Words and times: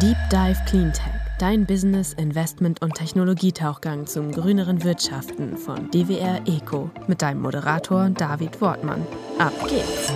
Deep 0.00 0.16
Dive 0.30 0.64
Cleantech, 0.64 1.12
dein 1.40 1.66
Business, 1.66 2.12
Investment 2.12 2.80
und 2.82 2.94
Technologietauchgang 2.94 4.06
zum 4.06 4.30
grüneren 4.30 4.84
Wirtschaften 4.84 5.56
von 5.56 5.90
DWR 5.90 6.40
Eco 6.46 6.88
mit 7.08 7.20
deinem 7.20 7.40
Moderator 7.40 8.08
David 8.10 8.60
Wortmann. 8.60 9.04
Ab 9.40 9.54
geht's! 9.68 10.12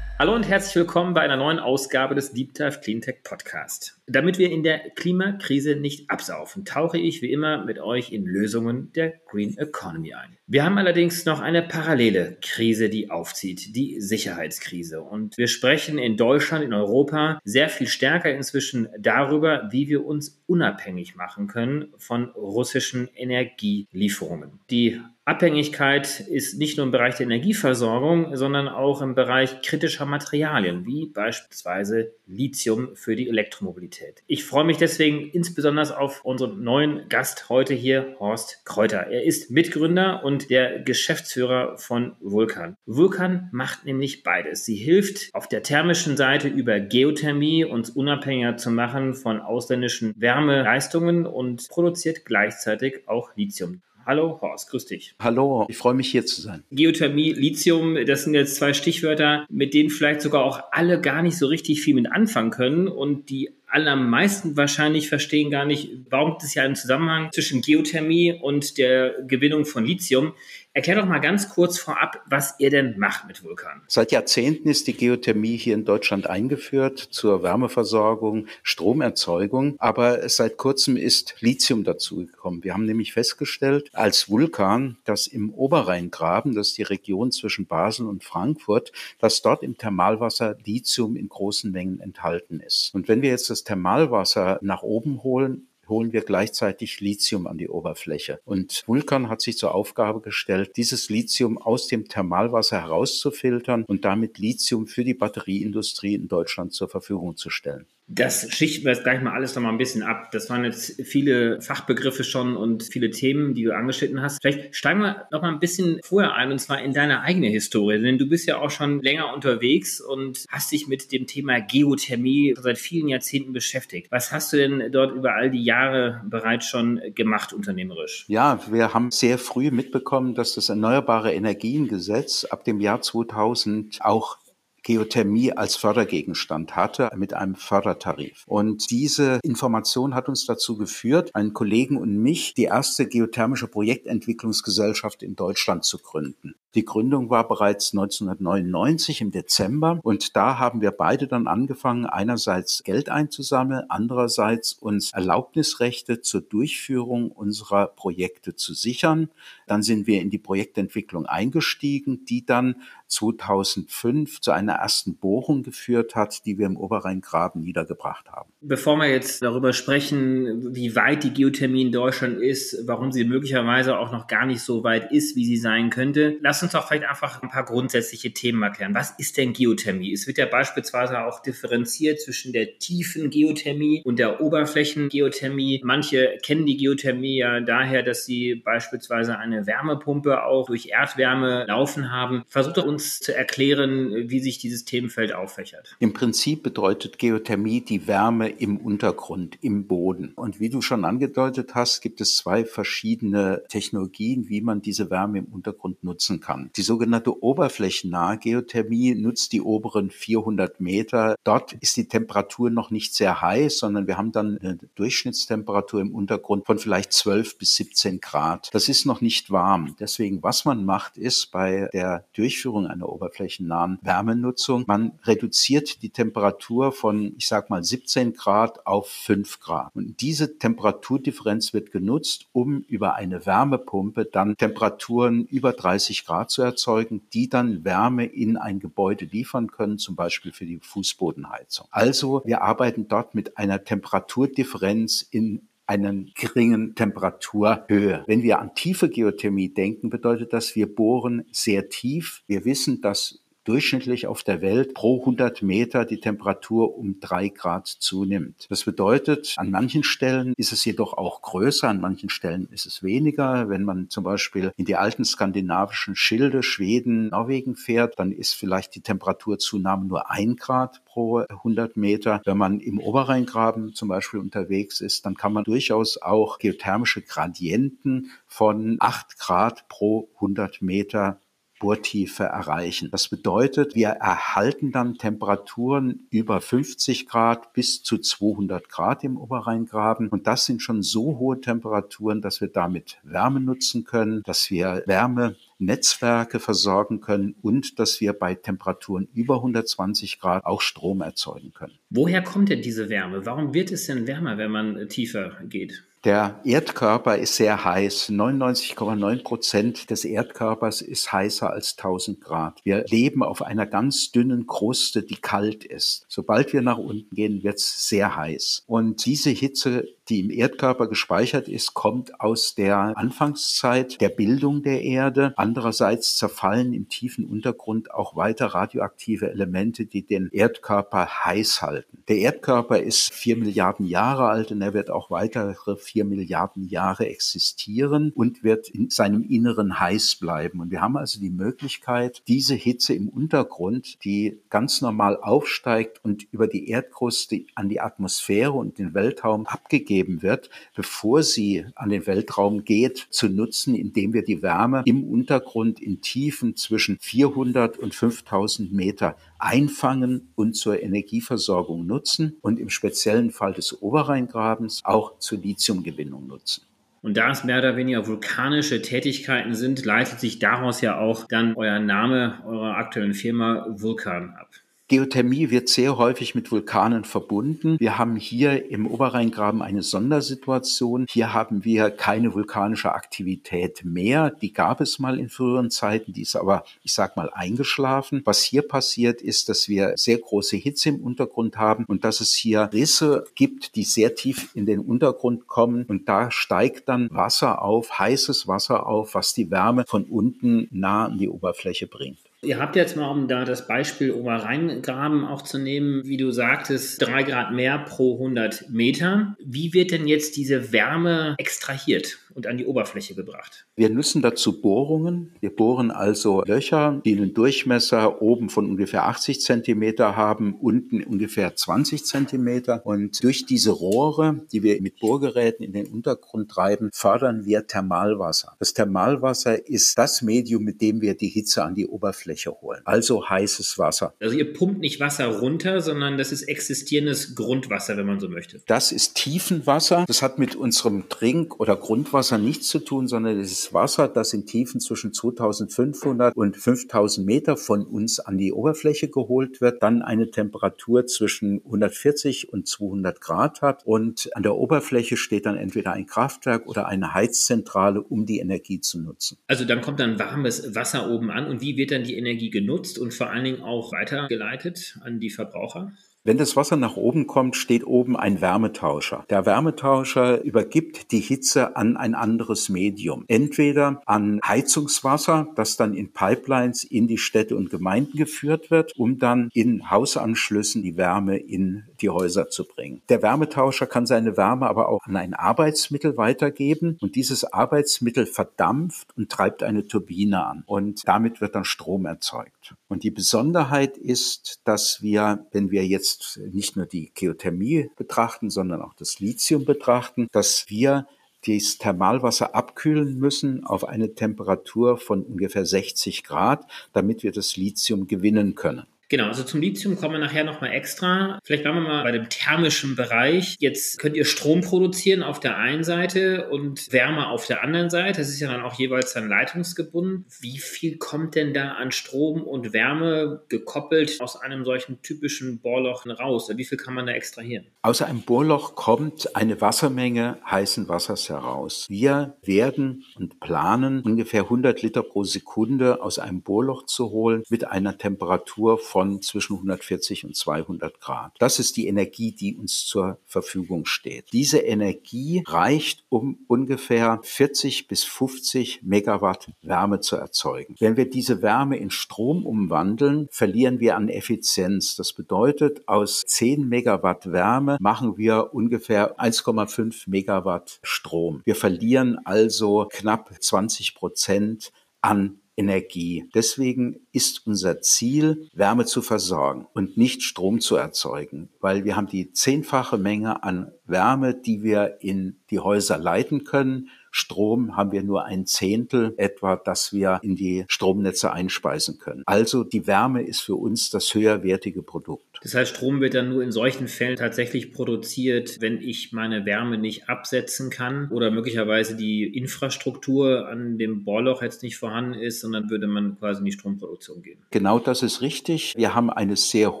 Hallo 0.20 0.34
und 0.34 0.46
herzlich 0.46 0.76
willkommen 0.76 1.14
bei 1.14 1.22
einer 1.22 1.38
neuen 1.38 1.58
Ausgabe 1.58 2.14
des 2.14 2.34
Deep 2.34 2.52
Dive 2.52 2.78
Cleantech 2.82 3.22
Podcast. 3.22 3.98
Damit 4.06 4.36
wir 4.36 4.50
in 4.50 4.62
der 4.62 4.90
Klimakrise 4.90 5.76
nicht 5.76 6.10
absaufen, 6.10 6.66
tauche 6.66 6.98
ich 6.98 7.22
wie 7.22 7.32
immer 7.32 7.64
mit 7.64 7.78
euch 7.78 8.12
in 8.12 8.26
Lösungen 8.26 8.92
der 8.92 9.14
Green 9.30 9.56
Economy 9.56 10.12
ein. 10.12 10.36
Wir 10.46 10.62
haben 10.62 10.76
allerdings 10.76 11.24
noch 11.24 11.40
eine 11.40 11.62
parallele 11.62 12.36
Krise, 12.42 12.90
die 12.90 13.10
aufzieht, 13.10 13.74
die 13.74 13.98
Sicherheitskrise. 13.98 15.00
Und 15.00 15.38
wir 15.38 15.48
sprechen 15.48 15.96
in 15.96 16.18
Deutschland, 16.18 16.66
in 16.66 16.74
Europa 16.74 17.40
sehr 17.44 17.70
viel 17.70 17.86
stärker 17.86 18.30
inzwischen 18.30 18.90
darüber, 18.98 19.68
wie 19.70 19.88
wir 19.88 20.04
uns 20.04 20.42
unabhängig 20.46 21.16
machen 21.16 21.46
können 21.46 21.94
von 21.96 22.24
russischen 22.32 23.08
Energielieferungen. 23.14 24.60
Die 24.68 25.00
Abhängigkeit 25.30 26.18
ist 26.18 26.58
nicht 26.58 26.76
nur 26.76 26.86
im 26.86 26.90
Bereich 26.90 27.14
der 27.14 27.26
Energieversorgung, 27.26 28.36
sondern 28.36 28.66
auch 28.66 29.00
im 29.00 29.14
Bereich 29.14 29.62
kritischer 29.62 30.04
Materialien, 30.04 30.86
wie 30.86 31.06
beispielsweise 31.06 32.12
Lithium 32.26 32.96
für 32.96 33.14
die 33.14 33.28
Elektromobilität. 33.28 34.24
Ich 34.26 34.44
freue 34.44 34.64
mich 34.64 34.78
deswegen 34.78 35.30
insbesondere 35.30 35.96
auf 36.00 36.24
unseren 36.24 36.64
neuen 36.64 37.08
Gast 37.08 37.48
heute 37.48 37.74
hier, 37.74 38.16
Horst 38.18 38.64
Kräuter. 38.64 39.06
Er 39.06 39.22
ist 39.22 39.52
Mitgründer 39.52 40.24
und 40.24 40.50
der 40.50 40.80
Geschäftsführer 40.80 41.78
von 41.78 42.16
Vulkan. 42.18 42.76
Vulkan 42.86 43.50
macht 43.52 43.84
nämlich 43.84 44.24
beides. 44.24 44.64
Sie 44.64 44.74
hilft 44.74 45.32
auf 45.32 45.46
der 45.46 45.62
thermischen 45.62 46.16
Seite 46.16 46.48
über 46.48 46.80
Geothermie 46.80 47.64
uns 47.64 47.90
unabhängiger 47.90 48.56
zu 48.56 48.72
machen 48.72 49.14
von 49.14 49.40
ausländischen 49.40 50.12
Wärmeleistungen 50.16 51.24
und 51.24 51.68
produziert 51.68 52.24
gleichzeitig 52.24 53.06
auch 53.06 53.36
Lithium. 53.36 53.80
Hallo 54.06 54.38
Horst, 54.40 54.70
grüß 54.70 54.86
dich. 54.86 55.14
Hallo, 55.20 55.66
ich 55.68 55.76
freue 55.76 55.94
mich 55.94 56.10
hier 56.10 56.24
zu 56.24 56.40
sein. 56.40 56.64
Geothermie, 56.70 57.32
Lithium, 57.32 57.96
das 58.06 58.24
sind 58.24 58.34
jetzt 58.34 58.56
zwei 58.56 58.72
Stichwörter, 58.72 59.46
mit 59.50 59.74
denen 59.74 59.90
vielleicht 59.90 60.22
sogar 60.22 60.44
auch 60.44 60.60
alle 60.72 61.00
gar 61.00 61.22
nicht 61.22 61.36
so 61.36 61.46
richtig 61.46 61.82
viel 61.82 61.94
mit 61.94 62.10
anfangen 62.10 62.50
können 62.50 62.88
und 62.88 63.28
die 63.30 63.50
allermeisten 63.70 64.56
wahrscheinlich 64.56 65.08
verstehen 65.08 65.50
gar 65.50 65.64
nicht, 65.64 65.90
warum 66.08 66.30
gibt 66.30 66.42
es 66.42 66.54
ja 66.54 66.64
einen 66.64 66.74
Zusammenhang 66.74 67.30
zwischen 67.32 67.62
Geothermie 67.62 68.32
und 68.40 68.78
der 68.78 69.14
Gewinnung 69.26 69.64
von 69.64 69.84
Lithium. 69.84 70.32
Erklär 70.72 70.96
doch 70.96 71.06
mal 71.06 71.18
ganz 71.18 71.48
kurz 71.48 71.80
vorab, 71.80 72.22
was 72.26 72.54
ihr 72.58 72.70
denn 72.70 72.96
macht 72.96 73.26
mit 73.26 73.42
Vulkan. 73.42 73.82
Seit 73.88 74.12
Jahrzehnten 74.12 74.68
ist 74.68 74.86
die 74.86 74.92
Geothermie 74.92 75.56
hier 75.56 75.74
in 75.74 75.84
Deutschland 75.84 76.28
eingeführt 76.28 77.00
zur 77.00 77.42
Wärmeversorgung, 77.42 78.46
Stromerzeugung. 78.62 79.74
Aber 79.80 80.28
seit 80.28 80.58
kurzem 80.58 80.96
ist 80.96 81.34
Lithium 81.40 81.82
dazugekommen. 81.82 82.62
Wir 82.62 82.74
haben 82.74 82.84
nämlich 82.84 83.12
festgestellt, 83.12 83.90
als 83.94 84.28
Vulkan, 84.28 84.96
dass 85.02 85.26
im 85.26 85.52
Oberrheingraben, 85.52 86.54
das 86.54 86.68
ist 86.68 86.78
die 86.78 86.84
Region 86.84 87.32
zwischen 87.32 87.66
Basel 87.66 88.06
und 88.06 88.22
Frankfurt, 88.22 88.92
dass 89.18 89.42
dort 89.42 89.64
im 89.64 89.76
Thermalwasser 89.76 90.56
Lithium 90.64 91.16
in 91.16 91.28
großen 91.28 91.72
Mengen 91.72 91.98
enthalten 91.98 92.60
ist. 92.60 92.94
Und 92.94 93.08
wenn 93.08 93.22
wir 93.22 93.30
jetzt 93.30 93.50
das 93.50 93.64
Thermalwasser 93.64 94.60
nach 94.62 94.84
oben 94.84 95.24
holen, 95.24 95.66
holen 95.90 96.14
wir 96.14 96.22
gleichzeitig 96.22 97.00
Lithium 97.00 97.46
an 97.46 97.58
die 97.58 97.68
Oberfläche. 97.68 98.40
Und 98.44 98.82
Vulkan 98.86 99.28
hat 99.28 99.42
sich 99.42 99.58
zur 99.58 99.74
Aufgabe 99.74 100.22
gestellt, 100.22 100.76
dieses 100.76 101.10
Lithium 101.10 101.58
aus 101.58 101.88
dem 101.88 102.08
Thermalwasser 102.08 102.80
herauszufiltern 102.80 103.84
und 103.84 104.06
damit 104.06 104.38
Lithium 104.38 104.86
für 104.86 105.04
die 105.04 105.14
Batterieindustrie 105.14 106.14
in 106.14 106.28
Deutschland 106.28 106.72
zur 106.72 106.88
Verfügung 106.88 107.36
zu 107.36 107.50
stellen. 107.50 107.86
Das 108.12 108.52
schichten 108.52 108.84
wir 108.84 108.92
jetzt 108.92 109.04
gleich 109.04 109.22
mal 109.22 109.32
alles 109.32 109.54
noch 109.54 109.62
mal 109.62 109.68
ein 109.68 109.78
bisschen 109.78 110.02
ab. 110.02 110.32
Das 110.32 110.50
waren 110.50 110.64
jetzt 110.64 111.00
viele 111.06 111.60
Fachbegriffe 111.60 112.24
schon 112.24 112.56
und 112.56 112.82
viele 112.82 113.10
Themen, 113.10 113.54
die 113.54 113.62
du 113.62 113.72
angeschnitten 113.72 114.20
hast. 114.20 114.42
Vielleicht 114.42 114.74
steigen 114.74 114.98
wir 114.98 115.28
noch 115.30 115.42
mal 115.42 115.52
ein 115.52 115.60
bisschen 115.60 116.00
vorher 116.02 116.34
ein 116.34 116.50
und 116.50 116.58
zwar 116.58 116.82
in 116.82 116.92
deine 116.92 117.20
eigene 117.20 117.46
Historie. 117.46 118.00
Denn 118.02 118.18
du 118.18 118.26
bist 118.26 118.48
ja 118.48 118.58
auch 118.58 118.70
schon 118.70 119.00
länger 119.00 119.32
unterwegs 119.32 120.00
und 120.00 120.44
hast 120.48 120.72
dich 120.72 120.88
mit 120.88 121.12
dem 121.12 121.28
Thema 121.28 121.60
Geothermie 121.60 122.56
seit 122.58 122.78
vielen 122.78 123.06
Jahrzehnten 123.06 123.52
beschäftigt. 123.52 124.08
Was 124.10 124.32
hast 124.32 124.52
du 124.52 124.56
denn 124.56 124.90
dort 124.90 125.14
über 125.14 125.34
all 125.34 125.52
die 125.52 125.62
Jahre 125.62 126.20
bereits 126.24 126.66
schon 126.66 127.00
gemacht 127.14 127.52
unternehmerisch? 127.52 128.24
Ja, 128.26 128.58
wir 128.72 128.92
haben 128.92 129.12
sehr 129.12 129.38
früh 129.38 129.70
mitbekommen, 129.70 130.34
dass 130.34 130.56
das 130.56 130.68
Erneuerbare 130.68 131.32
Energiengesetz 131.32 132.44
ab 132.44 132.64
dem 132.64 132.80
Jahr 132.80 133.02
2000 133.02 133.98
auch 134.00 134.39
Geothermie 134.82 135.52
als 135.52 135.76
Fördergegenstand 135.76 136.76
hatte 136.76 137.10
mit 137.16 137.34
einem 137.34 137.54
Fördertarif. 137.54 138.44
Und 138.46 138.90
diese 138.90 139.40
Information 139.42 140.14
hat 140.14 140.28
uns 140.28 140.46
dazu 140.46 140.76
geführt, 140.76 141.34
einen 141.34 141.52
Kollegen 141.52 141.96
und 141.96 142.16
mich 142.16 142.54
die 142.54 142.64
erste 142.64 143.06
geothermische 143.06 143.68
Projektentwicklungsgesellschaft 143.68 145.22
in 145.22 145.36
Deutschland 145.36 145.84
zu 145.84 145.98
gründen. 145.98 146.54
Die 146.76 146.84
Gründung 146.84 147.30
war 147.30 147.48
bereits 147.48 147.92
1999 147.92 149.22
im 149.22 149.32
Dezember 149.32 149.98
und 150.04 150.36
da 150.36 150.58
haben 150.60 150.80
wir 150.80 150.92
beide 150.92 151.26
dann 151.26 151.48
angefangen, 151.48 152.06
einerseits 152.06 152.84
Geld 152.84 153.08
einzusammeln, 153.08 153.86
andererseits 153.88 154.74
uns 154.74 155.12
Erlaubnisrechte 155.12 156.20
zur 156.20 156.42
Durchführung 156.42 157.32
unserer 157.32 157.88
Projekte 157.88 158.54
zu 158.54 158.74
sichern. 158.74 159.30
Dann 159.70 159.82
sind 159.82 160.08
wir 160.08 160.20
in 160.20 160.30
die 160.30 160.38
Projektentwicklung 160.38 161.26
eingestiegen, 161.26 162.24
die 162.24 162.44
dann 162.44 162.74
2005 163.06 164.40
zu 164.40 164.50
einer 164.50 164.74
ersten 164.74 165.16
Bohrung 165.16 165.62
geführt 165.62 166.16
hat, 166.16 166.44
die 166.44 166.58
wir 166.58 166.66
im 166.66 166.76
Oberrheingraben 166.76 167.62
niedergebracht 167.62 168.28
haben. 168.30 168.50
Bevor 168.60 168.96
wir 168.96 169.08
jetzt 169.08 169.42
darüber 169.42 169.72
sprechen, 169.72 170.74
wie 170.74 170.96
weit 170.96 171.22
die 171.22 171.32
Geothermie 171.32 171.82
in 171.82 171.92
Deutschland 171.92 172.40
ist, 172.40 172.86
warum 172.86 173.12
sie 173.12 173.24
möglicherweise 173.24 173.96
auch 173.96 174.10
noch 174.10 174.26
gar 174.26 174.44
nicht 174.44 174.60
so 174.60 174.82
weit 174.82 175.12
ist, 175.12 175.36
wie 175.36 175.44
sie 175.44 175.56
sein 175.56 175.90
könnte, 175.90 176.38
lass 176.40 176.62
uns 176.64 176.72
doch 176.72 176.88
vielleicht 176.88 177.08
einfach 177.08 177.42
ein 177.42 177.48
paar 177.48 177.64
grundsätzliche 177.64 178.32
Themen 178.32 178.62
erklären. 178.62 178.94
Was 178.94 179.12
ist 179.18 179.36
denn 179.36 179.52
Geothermie? 179.52 180.12
Es 180.12 180.26
wird 180.26 180.38
ja 180.38 180.46
beispielsweise 180.46 181.24
auch 181.24 181.42
differenziert 181.42 182.20
zwischen 182.20 182.52
der 182.52 182.78
tiefen 182.78 183.30
Geothermie 183.30 184.02
und 184.04 184.18
der 184.18 184.40
Oberflächengeothermie. 184.40 185.80
Manche 185.84 186.38
kennen 186.44 186.66
die 186.66 186.76
Geothermie 186.76 187.38
ja 187.38 187.60
daher, 187.60 188.02
dass 188.02 188.24
sie 188.24 188.56
beispielsweise 188.56 189.38
eine 189.38 189.59
Wärmepumpe 189.66 190.44
auch 190.44 190.66
durch 190.66 190.88
Erdwärme 190.88 191.64
laufen 191.66 192.10
haben. 192.10 192.44
Versucht 192.48 192.78
uns 192.78 193.20
zu 193.20 193.34
erklären, 193.34 194.28
wie 194.30 194.40
sich 194.40 194.58
dieses 194.58 194.84
Themenfeld 194.84 195.32
auffächert? 195.32 195.96
Im 195.98 196.12
Prinzip 196.12 196.62
bedeutet 196.62 197.18
Geothermie 197.18 197.80
die 197.80 198.06
Wärme 198.06 198.48
im 198.48 198.76
Untergrund, 198.76 199.58
im 199.60 199.86
Boden. 199.86 200.32
Und 200.34 200.60
wie 200.60 200.70
du 200.70 200.82
schon 200.82 201.04
angedeutet 201.04 201.74
hast, 201.74 202.00
gibt 202.00 202.20
es 202.20 202.36
zwei 202.36 202.64
verschiedene 202.64 203.62
Technologien, 203.68 204.48
wie 204.48 204.60
man 204.60 204.82
diese 204.82 205.10
Wärme 205.10 205.38
im 205.38 205.46
Untergrund 205.46 206.02
nutzen 206.04 206.40
kann. 206.40 206.70
Die 206.76 206.82
sogenannte 206.82 207.42
oberflächennahe 207.42 208.38
Geothermie 208.38 209.14
nutzt 209.14 209.52
die 209.52 209.60
oberen 209.60 210.10
400 210.10 210.80
Meter. 210.80 211.36
Dort 211.44 211.72
ist 211.74 211.96
die 211.96 212.08
Temperatur 212.08 212.70
noch 212.70 212.90
nicht 212.90 213.14
sehr 213.14 213.40
heiß, 213.40 213.78
sondern 213.78 214.06
wir 214.06 214.16
haben 214.16 214.32
dann 214.32 214.58
eine 214.58 214.78
Durchschnittstemperatur 214.94 216.00
im 216.00 216.14
Untergrund 216.14 216.66
von 216.66 216.78
vielleicht 216.78 217.12
12 217.12 217.58
bis 217.58 217.74
17 217.76 218.20
Grad. 218.20 218.70
Das 218.72 218.88
ist 218.88 219.06
noch 219.06 219.20
nicht 219.20 219.49
warm. 219.50 219.96
Deswegen, 219.98 220.42
was 220.42 220.64
man 220.64 220.84
macht, 220.84 221.16
ist 221.16 221.50
bei 221.50 221.88
der 221.92 222.24
Durchführung 222.34 222.86
einer 222.86 223.08
oberflächennahen 223.08 223.98
Wärmenutzung. 224.02 224.84
Man 224.86 225.12
reduziert 225.24 226.02
die 226.02 226.10
Temperatur 226.10 226.92
von, 226.92 227.34
ich 227.36 227.46
sag 227.46 227.70
mal, 227.70 227.82
17 227.82 228.34
Grad 228.34 228.86
auf 228.86 229.08
5 229.08 229.60
Grad. 229.60 229.94
Und 229.94 230.20
diese 230.20 230.58
Temperaturdifferenz 230.58 231.72
wird 231.72 231.92
genutzt, 231.92 232.46
um 232.52 232.80
über 232.88 233.14
eine 233.14 233.46
Wärmepumpe 233.46 234.24
dann 234.24 234.56
Temperaturen 234.56 235.46
über 235.46 235.72
30 235.72 236.24
Grad 236.24 236.50
zu 236.50 236.62
erzeugen, 236.62 237.22
die 237.32 237.48
dann 237.48 237.84
Wärme 237.84 238.26
in 238.26 238.56
ein 238.56 238.80
Gebäude 238.80 239.24
liefern 239.24 239.70
können, 239.70 239.98
zum 239.98 240.16
Beispiel 240.16 240.52
für 240.52 240.66
die 240.66 240.78
Fußbodenheizung. 240.80 241.86
Also 241.90 242.42
wir 242.44 242.62
arbeiten 242.62 243.08
dort 243.08 243.34
mit 243.34 243.58
einer 243.58 243.84
Temperaturdifferenz 243.84 245.26
in 245.30 245.68
einen 245.90 246.30
geringen 246.36 246.94
Temperaturhöhe. 246.94 248.22
Wenn 248.28 248.44
wir 248.44 248.60
an 248.60 248.76
tiefe 248.76 249.08
Geothermie 249.08 249.74
denken, 249.74 250.08
bedeutet 250.08 250.52
das, 250.52 250.76
wir 250.76 250.94
bohren 250.94 251.44
sehr 251.50 251.88
tief. 251.88 252.44
Wir 252.46 252.64
wissen, 252.64 253.00
dass 253.00 253.42
durchschnittlich 253.64 254.26
auf 254.26 254.42
der 254.42 254.62
Welt 254.62 254.94
pro 254.94 255.20
100 255.20 255.62
Meter 255.62 256.04
die 256.04 256.20
Temperatur 256.20 256.96
um 256.96 257.20
drei 257.20 257.48
Grad 257.48 257.86
zunimmt. 257.86 258.66
Das 258.70 258.84
bedeutet, 258.84 259.54
an 259.56 259.70
manchen 259.70 260.02
Stellen 260.02 260.54
ist 260.56 260.72
es 260.72 260.84
jedoch 260.84 261.14
auch 261.14 261.42
größer, 261.42 261.88
an 261.88 262.00
manchen 262.00 262.30
Stellen 262.30 262.68
ist 262.70 262.86
es 262.86 263.02
weniger. 263.02 263.68
Wenn 263.68 263.84
man 263.84 264.08
zum 264.08 264.24
Beispiel 264.24 264.72
in 264.76 264.84
die 264.84 264.96
alten 264.96 265.24
skandinavischen 265.24 266.16
Schilde, 266.16 266.62
Schweden, 266.62 267.28
Norwegen 267.28 267.76
fährt, 267.76 268.18
dann 268.18 268.32
ist 268.32 268.54
vielleicht 268.54 268.94
die 268.94 269.02
Temperaturzunahme 269.02 270.06
nur 270.06 270.30
ein 270.30 270.56
Grad 270.56 271.04
pro 271.04 271.38
100 271.38 271.96
Meter. 271.96 272.40
Wenn 272.44 272.58
man 272.58 272.80
im 272.80 272.98
Oberrheingraben 272.98 273.94
zum 273.94 274.08
Beispiel 274.08 274.40
unterwegs 274.40 275.00
ist, 275.00 275.26
dann 275.26 275.34
kann 275.34 275.52
man 275.52 275.64
durchaus 275.64 276.20
auch 276.20 276.58
geothermische 276.58 277.22
Gradienten 277.22 278.30
von 278.46 278.96
acht 279.00 279.38
Grad 279.38 279.88
pro 279.88 280.28
100 280.36 280.82
Meter 280.82 281.40
Bohrtiefe 281.80 282.44
erreichen. 282.44 283.08
Das 283.10 283.26
bedeutet, 283.26 283.96
wir 283.96 284.10
erhalten 284.10 284.92
dann 284.92 285.14
Temperaturen 285.16 286.26
über 286.30 286.60
50 286.60 287.26
Grad 287.26 287.72
bis 287.72 288.04
zu 288.04 288.18
200 288.18 288.88
Grad 288.88 289.24
im 289.24 289.36
Oberrheingraben. 289.36 290.28
Und 290.28 290.46
das 290.46 290.66
sind 290.66 290.80
schon 290.80 291.02
so 291.02 291.38
hohe 291.38 291.60
Temperaturen, 291.60 292.40
dass 292.42 292.60
wir 292.60 292.68
damit 292.68 293.18
Wärme 293.24 293.58
nutzen 293.58 294.04
können, 294.04 294.42
dass 294.44 294.70
wir 294.70 295.02
Wärme 295.06 295.56
Netzwerke 295.78 296.60
versorgen 296.60 297.20
können 297.20 297.56
und 297.62 297.98
dass 297.98 298.20
wir 298.20 298.34
bei 298.34 298.54
Temperaturen 298.54 299.28
über 299.34 299.56
120 299.56 300.38
Grad 300.38 300.64
auch 300.66 300.82
Strom 300.82 301.22
erzeugen 301.22 301.72
können. 301.72 301.94
Woher 302.10 302.42
kommt 302.42 302.68
denn 302.68 302.82
diese 302.82 303.08
Wärme? 303.08 303.46
Warum 303.46 303.72
wird 303.72 303.90
es 303.90 304.06
denn 304.06 304.26
wärmer, 304.26 304.58
wenn 304.58 304.70
man 304.70 305.08
tiefer 305.08 305.56
geht? 305.64 306.04
Der 306.24 306.60
Erdkörper 306.64 307.38
ist 307.38 307.56
sehr 307.56 307.82
heiß. 307.82 308.28
99,9 308.28 309.42
Prozent 309.42 310.10
des 310.10 310.26
Erdkörpers 310.26 311.00
ist 311.00 311.32
heißer 311.32 311.70
als 311.70 311.96
1000 311.96 312.42
Grad. 312.42 312.80
Wir 312.84 313.06
leben 313.08 313.42
auf 313.42 313.62
einer 313.62 313.86
ganz 313.86 314.30
dünnen 314.30 314.66
Kruste, 314.66 315.22
die 315.22 315.36
kalt 315.36 315.82
ist. 315.82 316.26
Sobald 316.28 316.74
wir 316.74 316.82
nach 316.82 316.98
unten 316.98 317.34
gehen, 317.34 317.62
wird 317.62 317.78
es 317.78 318.06
sehr 318.06 318.36
heiß. 318.36 318.84
Und 318.86 319.24
diese 319.24 319.48
Hitze 319.48 320.08
die 320.30 320.40
im 320.40 320.50
Erdkörper 320.50 321.08
gespeichert 321.08 321.68
ist, 321.68 321.92
kommt 321.92 322.40
aus 322.40 322.74
der 322.76 323.18
Anfangszeit 323.18 324.20
der 324.20 324.28
Bildung 324.28 324.82
der 324.82 325.02
Erde. 325.02 325.52
Andererseits 325.56 326.36
zerfallen 326.36 326.94
im 326.94 327.08
tiefen 327.08 327.44
Untergrund 327.44 328.14
auch 328.14 328.36
weiter 328.36 328.66
radioaktive 328.66 329.50
Elemente, 329.50 330.06
die 330.06 330.24
den 330.24 330.48
Erdkörper 330.52 331.44
heiß 331.44 331.82
halten. 331.82 332.22
Der 332.28 332.38
Erdkörper 332.38 333.00
ist 333.00 333.32
vier 333.32 333.56
Milliarden 333.56 334.06
Jahre 334.06 334.48
alt 334.48 334.70
und 334.70 334.80
er 334.82 334.94
wird 334.94 335.10
auch 335.10 335.30
weitere 335.30 335.96
vier 335.96 336.24
Milliarden 336.24 336.86
Jahre 336.86 337.28
existieren 337.28 338.30
und 338.34 338.62
wird 338.62 338.88
in 338.88 339.10
seinem 339.10 339.42
Inneren 339.42 339.98
heiß 339.98 340.36
bleiben. 340.36 340.80
Und 340.80 340.92
wir 340.92 341.00
haben 341.00 341.16
also 341.16 341.40
die 341.40 341.50
Möglichkeit, 341.50 342.42
diese 342.46 342.74
Hitze 342.74 343.14
im 343.14 343.28
Untergrund, 343.28 344.22
die 344.24 344.60
ganz 344.70 345.00
normal 345.00 345.38
aufsteigt 345.42 346.24
und 346.24 346.46
über 346.52 346.68
die 346.68 346.88
Erdkruste 346.88 347.64
an 347.74 347.88
die 347.88 348.00
Atmosphäre 348.00 348.72
und 348.72 348.98
den 348.98 349.12
Weltraum 349.12 349.66
abgegeben 349.66 350.19
abgegeben 350.20 350.42
wird, 350.42 350.70
bevor 350.94 351.42
sie 351.42 351.86
an 351.94 352.10
den 352.10 352.26
Weltraum 352.26 352.84
geht, 352.84 353.26
zu 353.30 353.48
nutzen, 353.48 353.94
indem 353.94 354.32
wir 354.32 354.42
die 354.42 354.62
Wärme 354.62 355.02
im 355.06 355.24
Untergrund 355.24 356.00
in 356.00 356.20
Tiefen 356.20 356.76
zwischen 356.76 357.18
400 357.18 357.98
und 357.98 358.14
5000 358.14 358.92
Meter 358.92 359.36
einfangen 359.58 360.52
und 360.54 360.74
zur 360.74 361.02
Energieversorgung 361.02 362.06
nutzen 362.06 362.56
und 362.60 362.78
im 362.78 362.90
speziellen 362.90 363.50
Fall 363.50 363.72
des 363.72 364.02
Oberrheingrabens 364.02 365.02
auch 365.04 365.38
zur 365.38 365.58
Lithiumgewinnung 365.58 366.46
nutzen. 366.46 366.84
Und 367.22 367.36
da 367.36 367.50
es 367.50 367.64
mehr 367.64 367.80
oder 367.80 367.96
weniger 367.96 368.26
vulkanische 368.26 369.02
Tätigkeiten 369.02 369.74
sind, 369.74 370.06
leitet 370.06 370.40
sich 370.40 370.58
daraus 370.58 371.02
ja 371.02 371.18
auch 371.18 371.46
dann 371.48 371.74
euer 371.76 371.98
Name 371.98 372.60
eurer 372.66 372.96
aktuellen 372.96 373.34
Firma 373.34 373.86
Vulkan 373.90 374.54
ab. 374.58 374.70
Geothermie 375.10 375.70
wird 375.70 375.88
sehr 375.88 376.18
häufig 376.18 376.54
mit 376.54 376.70
Vulkanen 376.70 377.24
verbunden. 377.24 377.98
Wir 377.98 378.16
haben 378.16 378.36
hier 378.36 378.92
im 378.92 379.08
Oberrheingraben 379.08 379.82
eine 379.82 380.04
Sondersituation. 380.04 381.26
Hier 381.28 381.52
haben 381.52 381.84
wir 381.84 382.12
keine 382.12 382.54
vulkanische 382.54 383.12
Aktivität 383.12 384.04
mehr. 384.04 384.50
Die 384.50 384.72
gab 384.72 385.00
es 385.00 385.18
mal 385.18 385.40
in 385.40 385.48
früheren 385.48 385.90
Zeiten, 385.90 386.32
die 386.32 386.42
ist 386.42 386.54
aber, 386.54 386.84
ich 387.02 387.12
sag 387.12 387.36
mal, 387.36 387.50
eingeschlafen. 387.52 388.42
Was 388.44 388.62
hier 388.62 388.82
passiert 388.82 389.42
ist, 389.42 389.68
dass 389.68 389.88
wir 389.88 390.12
sehr 390.14 390.38
große 390.38 390.76
Hitze 390.76 391.08
im 391.08 391.24
Untergrund 391.24 391.76
haben 391.76 392.04
und 392.04 392.22
dass 392.22 392.40
es 392.40 392.54
hier 392.54 392.88
Risse 392.92 393.46
gibt, 393.56 393.96
die 393.96 394.04
sehr 394.04 394.36
tief 394.36 394.70
in 394.76 394.86
den 394.86 395.00
Untergrund 395.00 395.66
kommen 395.66 396.04
und 396.04 396.28
da 396.28 396.52
steigt 396.52 397.08
dann 397.08 397.28
Wasser 397.32 397.82
auf, 397.82 398.20
heißes 398.20 398.68
Wasser 398.68 399.08
auf, 399.08 399.34
was 399.34 399.54
die 399.54 399.72
Wärme 399.72 400.04
von 400.06 400.22
unten 400.26 400.86
nah 400.92 401.24
an 401.24 401.38
die 401.38 401.48
Oberfläche 401.48 402.06
bringt. 402.06 402.49
Ihr 402.62 402.78
habt 402.78 402.94
jetzt 402.94 403.16
mal, 403.16 403.30
um 403.30 403.48
da 403.48 403.64
das 403.64 403.86
Beispiel 403.86 404.32
Oberrheingraben 404.32 405.46
auch 405.46 405.62
zu 405.62 405.78
nehmen, 405.78 406.26
wie 406.26 406.36
du 406.36 406.50
sagtest, 406.50 407.22
drei 407.22 407.42
Grad 407.42 407.72
mehr 407.72 407.98
pro 407.98 408.34
100 408.34 408.90
Meter. 408.90 409.56
Wie 409.64 409.94
wird 409.94 410.10
denn 410.10 410.28
jetzt 410.28 410.56
diese 410.56 410.92
Wärme 410.92 411.54
extrahiert? 411.56 412.38
Und 412.54 412.66
an 412.66 412.78
die 412.78 412.86
Oberfläche 412.86 413.34
gebracht. 413.34 413.86
Wir 413.96 414.10
nutzen 414.10 414.42
dazu 414.42 414.80
Bohrungen. 414.80 415.54
Wir 415.60 415.74
bohren 415.74 416.10
also 416.10 416.62
Löcher, 416.66 417.20
die 417.24 417.36
einen 417.36 417.54
Durchmesser 417.54 418.42
oben 418.42 418.70
von 418.70 418.88
ungefähr 418.88 419.26
80 419.26 419.60
Zentimeter 419.60 420.36
haben, 420.36 420.74
unten 420.74 421.22
ungefähr 421.22 421.74
20 421.74 422.24
Zentimeter. 422.24 423.04
Und 423.04 423.42
durch 423.42 423.66
diese 423.66 423.90
Rohre, 423.90 424.66
die 424.72 424.82
wir 424.82 425.00
mit 425.00 425.20
Bohrgeräten 425.20 425.84
in 425.84 425.92
den 425.92 426.06
Untergrund 426.06 426.70
treiben, 426.70 427.10
fördern 427.12 427.64
wir 427.64 427.86
Thermalwasser. 427.86 428.76
Das 428.78 428.94
Thermalwasser 428.94 429.88
ist 429.88 430.18
das 430.18 430.42
Medium, 430.42 430.82
mit 430.84 431.00
dem 431.00 431.20
wir 431.20 431.34
die 431.34 431.48
Hitze 431.48 431.84
an 431.84 431.94
die 431.94 432.06
Oberfläche 432.06 432.72
holen. 432.80 433.00
Also 433.04 433.48
heißes 433.48 433.98
Wasser. 433.98 434.34
Also 434.40 434.56
ihr 434.56 434.72
pumpt 434.72 435.00
nicht 435.00 435.20
Wasser 435.20 435.46
runter, 435.46 436.00
sondern 436.00 436.38
das 436.38 436.52
ist 436.52 436.62
existierendes 436.62 437.54
Grundwasser, 437.54 438.16
wenn 438.16 438.26
man 438.26 438.40
so 438.40 438.48
möchte. 438.48 438.80
Das 438.86 439.12
ist 439.12 439.36
Tiefenwasser. 439.36 440.24
Das 440.26 440.42
hat 440.42 440.58
mit 440.58 440.74
unserem 440.74 441.28
Trink- 441.28 441.78
oder 441.78 441.96
Grundwasser 441.96 442.39
Wasser 442.40 442.56
nichts 442.56 442.88
zu 442.88 443.00
tun, 443.00 443.28
sondern 443.28 443.60
es 443.60 443.70
ist 443.70 443.92
Wasser, 443.92 444.26
das 444.26 444.54
in 444.54 444.64
Tiefen 444.64 444.98
zwischen 444.98 445.34
2500 445.34 446.56
und 446.56 446.74
5000 446.74 447.46
Meter 447.46 447.76
von 447.76 448.02
uns 448.02 448.40
an 448.40 448.56
die 448.56 448.72
Oberfläche 448.72 449.28
geholt 449.28 449.82
wird, 449.82 450.02
dann 450.02 450.22
eine 450.22 450.50
Temperatur 450.50 451.26
zwischen 451.26 451.82
140 451.84 452.72
und 452.72 452.88
200 452.88 453.42
Grad 453.42 453.82
hat 453.82 454.06
und 454.06 454.48
an 454.56 454.62
der 454.62 454.74
Oberfläche 454.74 455.36
steht 455.36 455.66
dann 455.66 455.76
entweder 455.76 456.14
ein 456.14 456.24
Kraftwerk 456.24 456.86
oder 456.86 457.08
eine 457.08 457.34
Heizzentrale, 457.34 458.22
um 458.22 458.46
die 458.46 458.60
Energie 458.60 459.02
zu 459.02 459.20
nutzen. 459.20 459.58
Also 459.66 459.84
dann 459.84 460.00
kommt 460.00 460.18
dann 460.18 460.38
warmes 460.38 460.94
Wasser 460.94 461.30
oben 461.30 461.50
an 461.50 461.66
und 461.66 461.82
wie 461.82 461.98
wird 461.98 462.10
dann 462.10 462.24
die 462.24 462.38
Energie 462.38 462.70
genutzt 462.70 463.18
und 463.18 463.34
vor 463.34 463.50
allen 463.50 463.64
Dingen 463.64 463.82
auch 463.82 464.12
weitergeleitet 464.12 465.18
an 465.20 465.40
die 465.40 465.50
Verbraucher? 465.50 466.12
Wenn 466.50 466.58
das 466.58 466.74
Wasser 466.74 466.96
nach 466.96 467.16
oben 467.16 467.46
kommt, 467.46 467.76
steht 467.76 468.04
oben 468.04 468.36
ein 468.36 468.60
Wärmetauscher. 468.60 469.44
Der 469.50 469.66
Wärmetauscher 469.66 470.64
übergibt 470.64 471.30
die 471.30 471.38
Hitze 471.38 471.94
an 471.94 472.16
ein 472.16 472.34
anderes 472.34 472.88
Medium. 472.88 473.44
Entweder 473.46 474.20
an 474.26 474.58
Heizungswasser, 474.66 475.68
das 475.76 475.96
dann 475.96 476.12
in 476.12 476.32
Pipelines 476.32 477.04
in 477.04 477.28
die 477.28 477.38
Städte 477.38 477.76
und 477.76 477.88
Gemeinden 477.88 478.36
geführt 478.36 478.90
wird, 478.90 479.12
um 479.16 479.38
dann 479.38 479.70
in 479.74 480.10
Hausanschlüssen 480.10 481.04
die 481.04 481.16
Wärme 481.16 481.56
in 481.56 482.06
die 482.22 482.30
Häuser 482.30 482.68
zu 482.68 482.84
bringen. 482.84 483.22
Der 483.28 483.42
Wärmetauscher 483.42 484.06
kann 484.06 484.26
seine 484.26 484.56
Wärme 484.56 484.88
aber 484.88 485.08
auch 485.08 485.20
an 485.24 485.36
ein 485.36 485.54
Arbeitsmittel 485.54 486.36
weitergeben 486.36 487.16
und 487.20 487.36
dieses 487.36 487.64
Arbeitsmittel 487.64 488.46
verdampft 488.46 489.28
und 489.36 489.50
treibt 489.50 489.82
eine 489.82 490.06
Turbine 490.06 490.64
an 490.64 490.84
und 490.86 491.26
damit 491.26 491.60
wird 491.60 491.74
dann 491.74 491.84
Strom 491.84 492.26
erzeugt. 492.26 492.94
Und 493.08 493.22
die 493.22 493.30
Besonderheit 493.30 494.16
ist, 494.16 494.80
dass 494.84 495.22
wir, 495.22 495.66
wenn 495.72 495.90
wir 495.90 496.06
jetzt 496.06 496.60
nicht 496.72 496.96
nur 496.96 497.06
die 497.06 497.32
Geothermie 497.34 498.10
betrachten, 498.16 498.70
sondern 498.70 499.02
auch 499.02 499.14
das 499.14 499.40
Lithium 499.40 499.84
betrachten, 499.84 500.48
dass 500.52 500.86
wir 500.88 501.26
das 501.66 501.98
Thermalwasser 501.98 502.74
abkühlen 502.74 503.38
müssen 503.38 503.84
auf 503.84 504.04
eine 504.04 504.34
Temperatur 504.34 505.18
von 505.18 505.42
ungefähr 505.42 505.84
60 505.84 506.44
Grad, 506.44 506.84
damit 507.12 507.42
wir 507.42 507.52
das 507.52 507.76
Lithium 507.76 508.26
gewinnen 508.26 508.74
können. 508.74 509.06
Genau, 509.30 509.46
also 509.46 509.62
zum 509.62 509.80
Lithium 509.80 510.16
kommen 510.16 510.34
wir 510.34 510.40
nachher 510.40 510.64
nochmal 510.64 510.90
extra. 510.90 511.60
Vielleicht 511.62 511.84
bleiben 511.84 511.98
wir 511.98 512.08
mal 512.08 512.24
bei 512.24 512.32
dem 512.32 512.48
thermischen 512.48 513.14
Bereich. 513.14 513.76
Jetzt 513.78 514.18
könnt 514.18 514.36
ihr 514.36 514.44
Strom 514.44 514.80
produzieren 514.80 515.44
auf 515.44 515.60
der 515.60 515.76
einen 515.76 516.02
Seite 516.02 516.68
und 516.68 517.12
Wärme 517.12 517.46
auf 517.46 517.64
der 517.68 517.84
anderen 517.84 518.10
Seite. 518.10 518.40
Das 518.40 518.48
ist 518.48 518.58
ja 518.58 518.72
dann 518.72 518.82
auch 518.82 518.94
jeweils 518.94 519.32
dann 519.32 519.48
leitungsgebunden. 519.48 520.46
Wie 520.60 520.78
viel 520.78 521.16
kommt 521.18 521.54
denn 521.54 521.72
da 521.72 521.92
an 521.92 522.10
Strom 522.10 522.64
und 522.64 522.92
Wärme 522.92 523.62
gekoppelt 523.68 524.40
aus 524.40 524.60
einem 524.60 524.84
solchen 524.84 525.22
typischen 525.22 525.78
Bohrloch 525.78 526.26
raus? 526.26 526.68
Wie 526.74 526.84
viel 526.84 526.98
kann 526.98 527.14
man 527.14 527.26
da 527.26 527.32
extrahieren? 527.32 527.86
Aus 528.02 528.22
einem 528.22 528.42
Bohrloch 528.42 528.96
kommt 528.96 529.54
eine 529.54 529.80
Wassermenge 529.80 530.58
heißen 530.68 531.08
Wassers 531.08 531.48
heraus. 531.48 532.06
Wir 532.08 532.56
werden 532.62 533.22
und 533.36 533.60
planen 533.60 534.22
ungefähr 534.22 534.62
100 534.62 535.02
Liter 535.02 535.22
pro 535.22 535.44
Sekunde 535.44 536.20
aus 536.20 536.40
einem 536.40 536.62
Bohrloch 536.62 537.06
zu 537.06 537.30
holen 537.30 537.62
mit 537.68 537.86
einer 537.86 538.18
Temperatur 538.18 538.98
von 538.98 539.19
von 539.20 539.42
zwischen 539.42 539.74
140 539.74 540.46
und 540.46 540.56
200 540.56 541.20
Grad. 541.20 541.52
Das 541.58 541.78
ist 541.78 541.98
die 541.98 542.06
Energie, 542.06 542.52
die 542.52 542.74
uns 542.74 543.04
zur 543.04 543.36
Verfügung 543.44 544.06
steht. 544.06 544.46
Diese 544.54 544.78
Energie 544.78 545.62
reicht, 545.66 546.24
um 546.30 546.60
ungefähr 546.68 547.38
40 547.42 548.08
bis 548.08 548.24
50 548.24 549.02
Megawatt 549.02 549.72
Wärme 549.82 550.20
zu 550.20 550.36
erzeugen. 550.36 550.94
Wenn 551.00 551.18
wir 551.18 551.28
diese 551.28 551.60
Wärme 551.60 551.98
in 551.98 552.08
Strom 552.08 552.64
umwandeln, 552.64 553.48
verlieren 553.50 554.00
wir 554.00 554.16
an 554.16 554.30
Effizienz. 554.30 555.16
Das 555.16 555.34
bedeutet, 555.34 556.08
aus 556.08 556.42
10 556.46 556.88
Megawatt 556.88 557.52
Wärme 557.52 557.98
machen 558.00 558.38
wir 558.38 558.72
ungefähr 558.72 559.38
1,5 559.38 560.30
Megawatt 560.30 560.98
Strom. 561.02 561.60
Wir 561.66 561.76
verlieren 561.76 562.38
also 562.46 563.06
knapp 563.10 563.52
20 563.60 564.14
Prozent 564.14 564.92
an 565.20 565.59
Energie. 565.76 566.48
Deswegen 566.54 567.26
ist 567.32 567.66
unser 567.66 568.00
Ziel, 568.00 568.68
Wärme 568.72 569.04
zu 569.06 569.22
versorgen 569.22 569.86
und 569.94 570.16
nicht 570.16 570.42
Strom 570.42 570.80
zu 570.80 570.96
erzeugen, 570.96 571.70
weil 571.80 572.04
wir 572.04 572.16
haben 572.16 572.26
die 572.26 572.52
zehnfache 572.52 573.18
Menge 573.18 573.62
an 573.62 573.92
Wärme, 574.04 574.54
die 574.54 574.82
wir 574.82 575.18
in 575.20 575.60
die 575.70 575.78
Häuser 575.78 576.18
leiten 576.18 576.64
können 576.64 577.10
Strom 577.30 577.96
haben 577.96 578.12
wir 578.12 578.22
nur 578.22 578.44
ein 578.44 578.66
Zehntel 578.66 579.34
etwa, 579.36 579.76
das 579.76 580.12
wir 580.12 580.40
in 580.42 580.56
die 580.56 580.84
Stromnetze 580.88 581.52
einspeisen 581.52 582.18
können. 582.18 582.42
Also 582.46 582.82
die 582.82 583.06
Wärme 583.06 583.42
ist 583.42 583.60
für 583.60 583.76
uns 583.76 584.10
das 584.10 584.34
höherwertige 584.34 585.02
Produkt. 585.02 585.49
Das 585.62 585.74
heißt, 585.74 585.94
Strom 585.94 586.20
wird 586.20 586.34
dann 586.34 586.48
nur 586.48 586.62
in 586.62 586.72
solchen 586.72 587.06
Fällen 587.06 587.36
tatsächlich 587.36 587.92
produziert, 587.92 588.80
wenn 588.80 589.00
ich 589.00 589.32
meine 589.32 589.66
Wärme 589.66 589.98
nicht 589.98 590.28
absetzen 590.28 590.90
kann 590.90 591.30
oder 591.30 591.50
möglicherweise 591.50 592.16
die 592.16 592.44
Infrastruktur 592.44 593.68
an 593.68 593.98
dem 593.98 594.24
Bohrloch 594.24 594.62
jetzt 594.62 594.82
nicht 594.82 594.96
vorhanden 594.96 595.34
ist, 595.34 595.60
sondern 595.60 595.90
würde 595.90 596.06
man 596.06 596.38
quasi 596.38 596.60
in 596.60 596.64
die 596.64 596.72
Stromproduktion 596.72 597.42
gehen. 597.42 597.58
Genau 597.70 597.98
das 597.98 598.22
ist 598.22 598.40
richtig. 598.40 598.94
Wir 598.96 599.14
haben 599.14 599.28
eine 599.30 599.56
sehr 599.56 600.00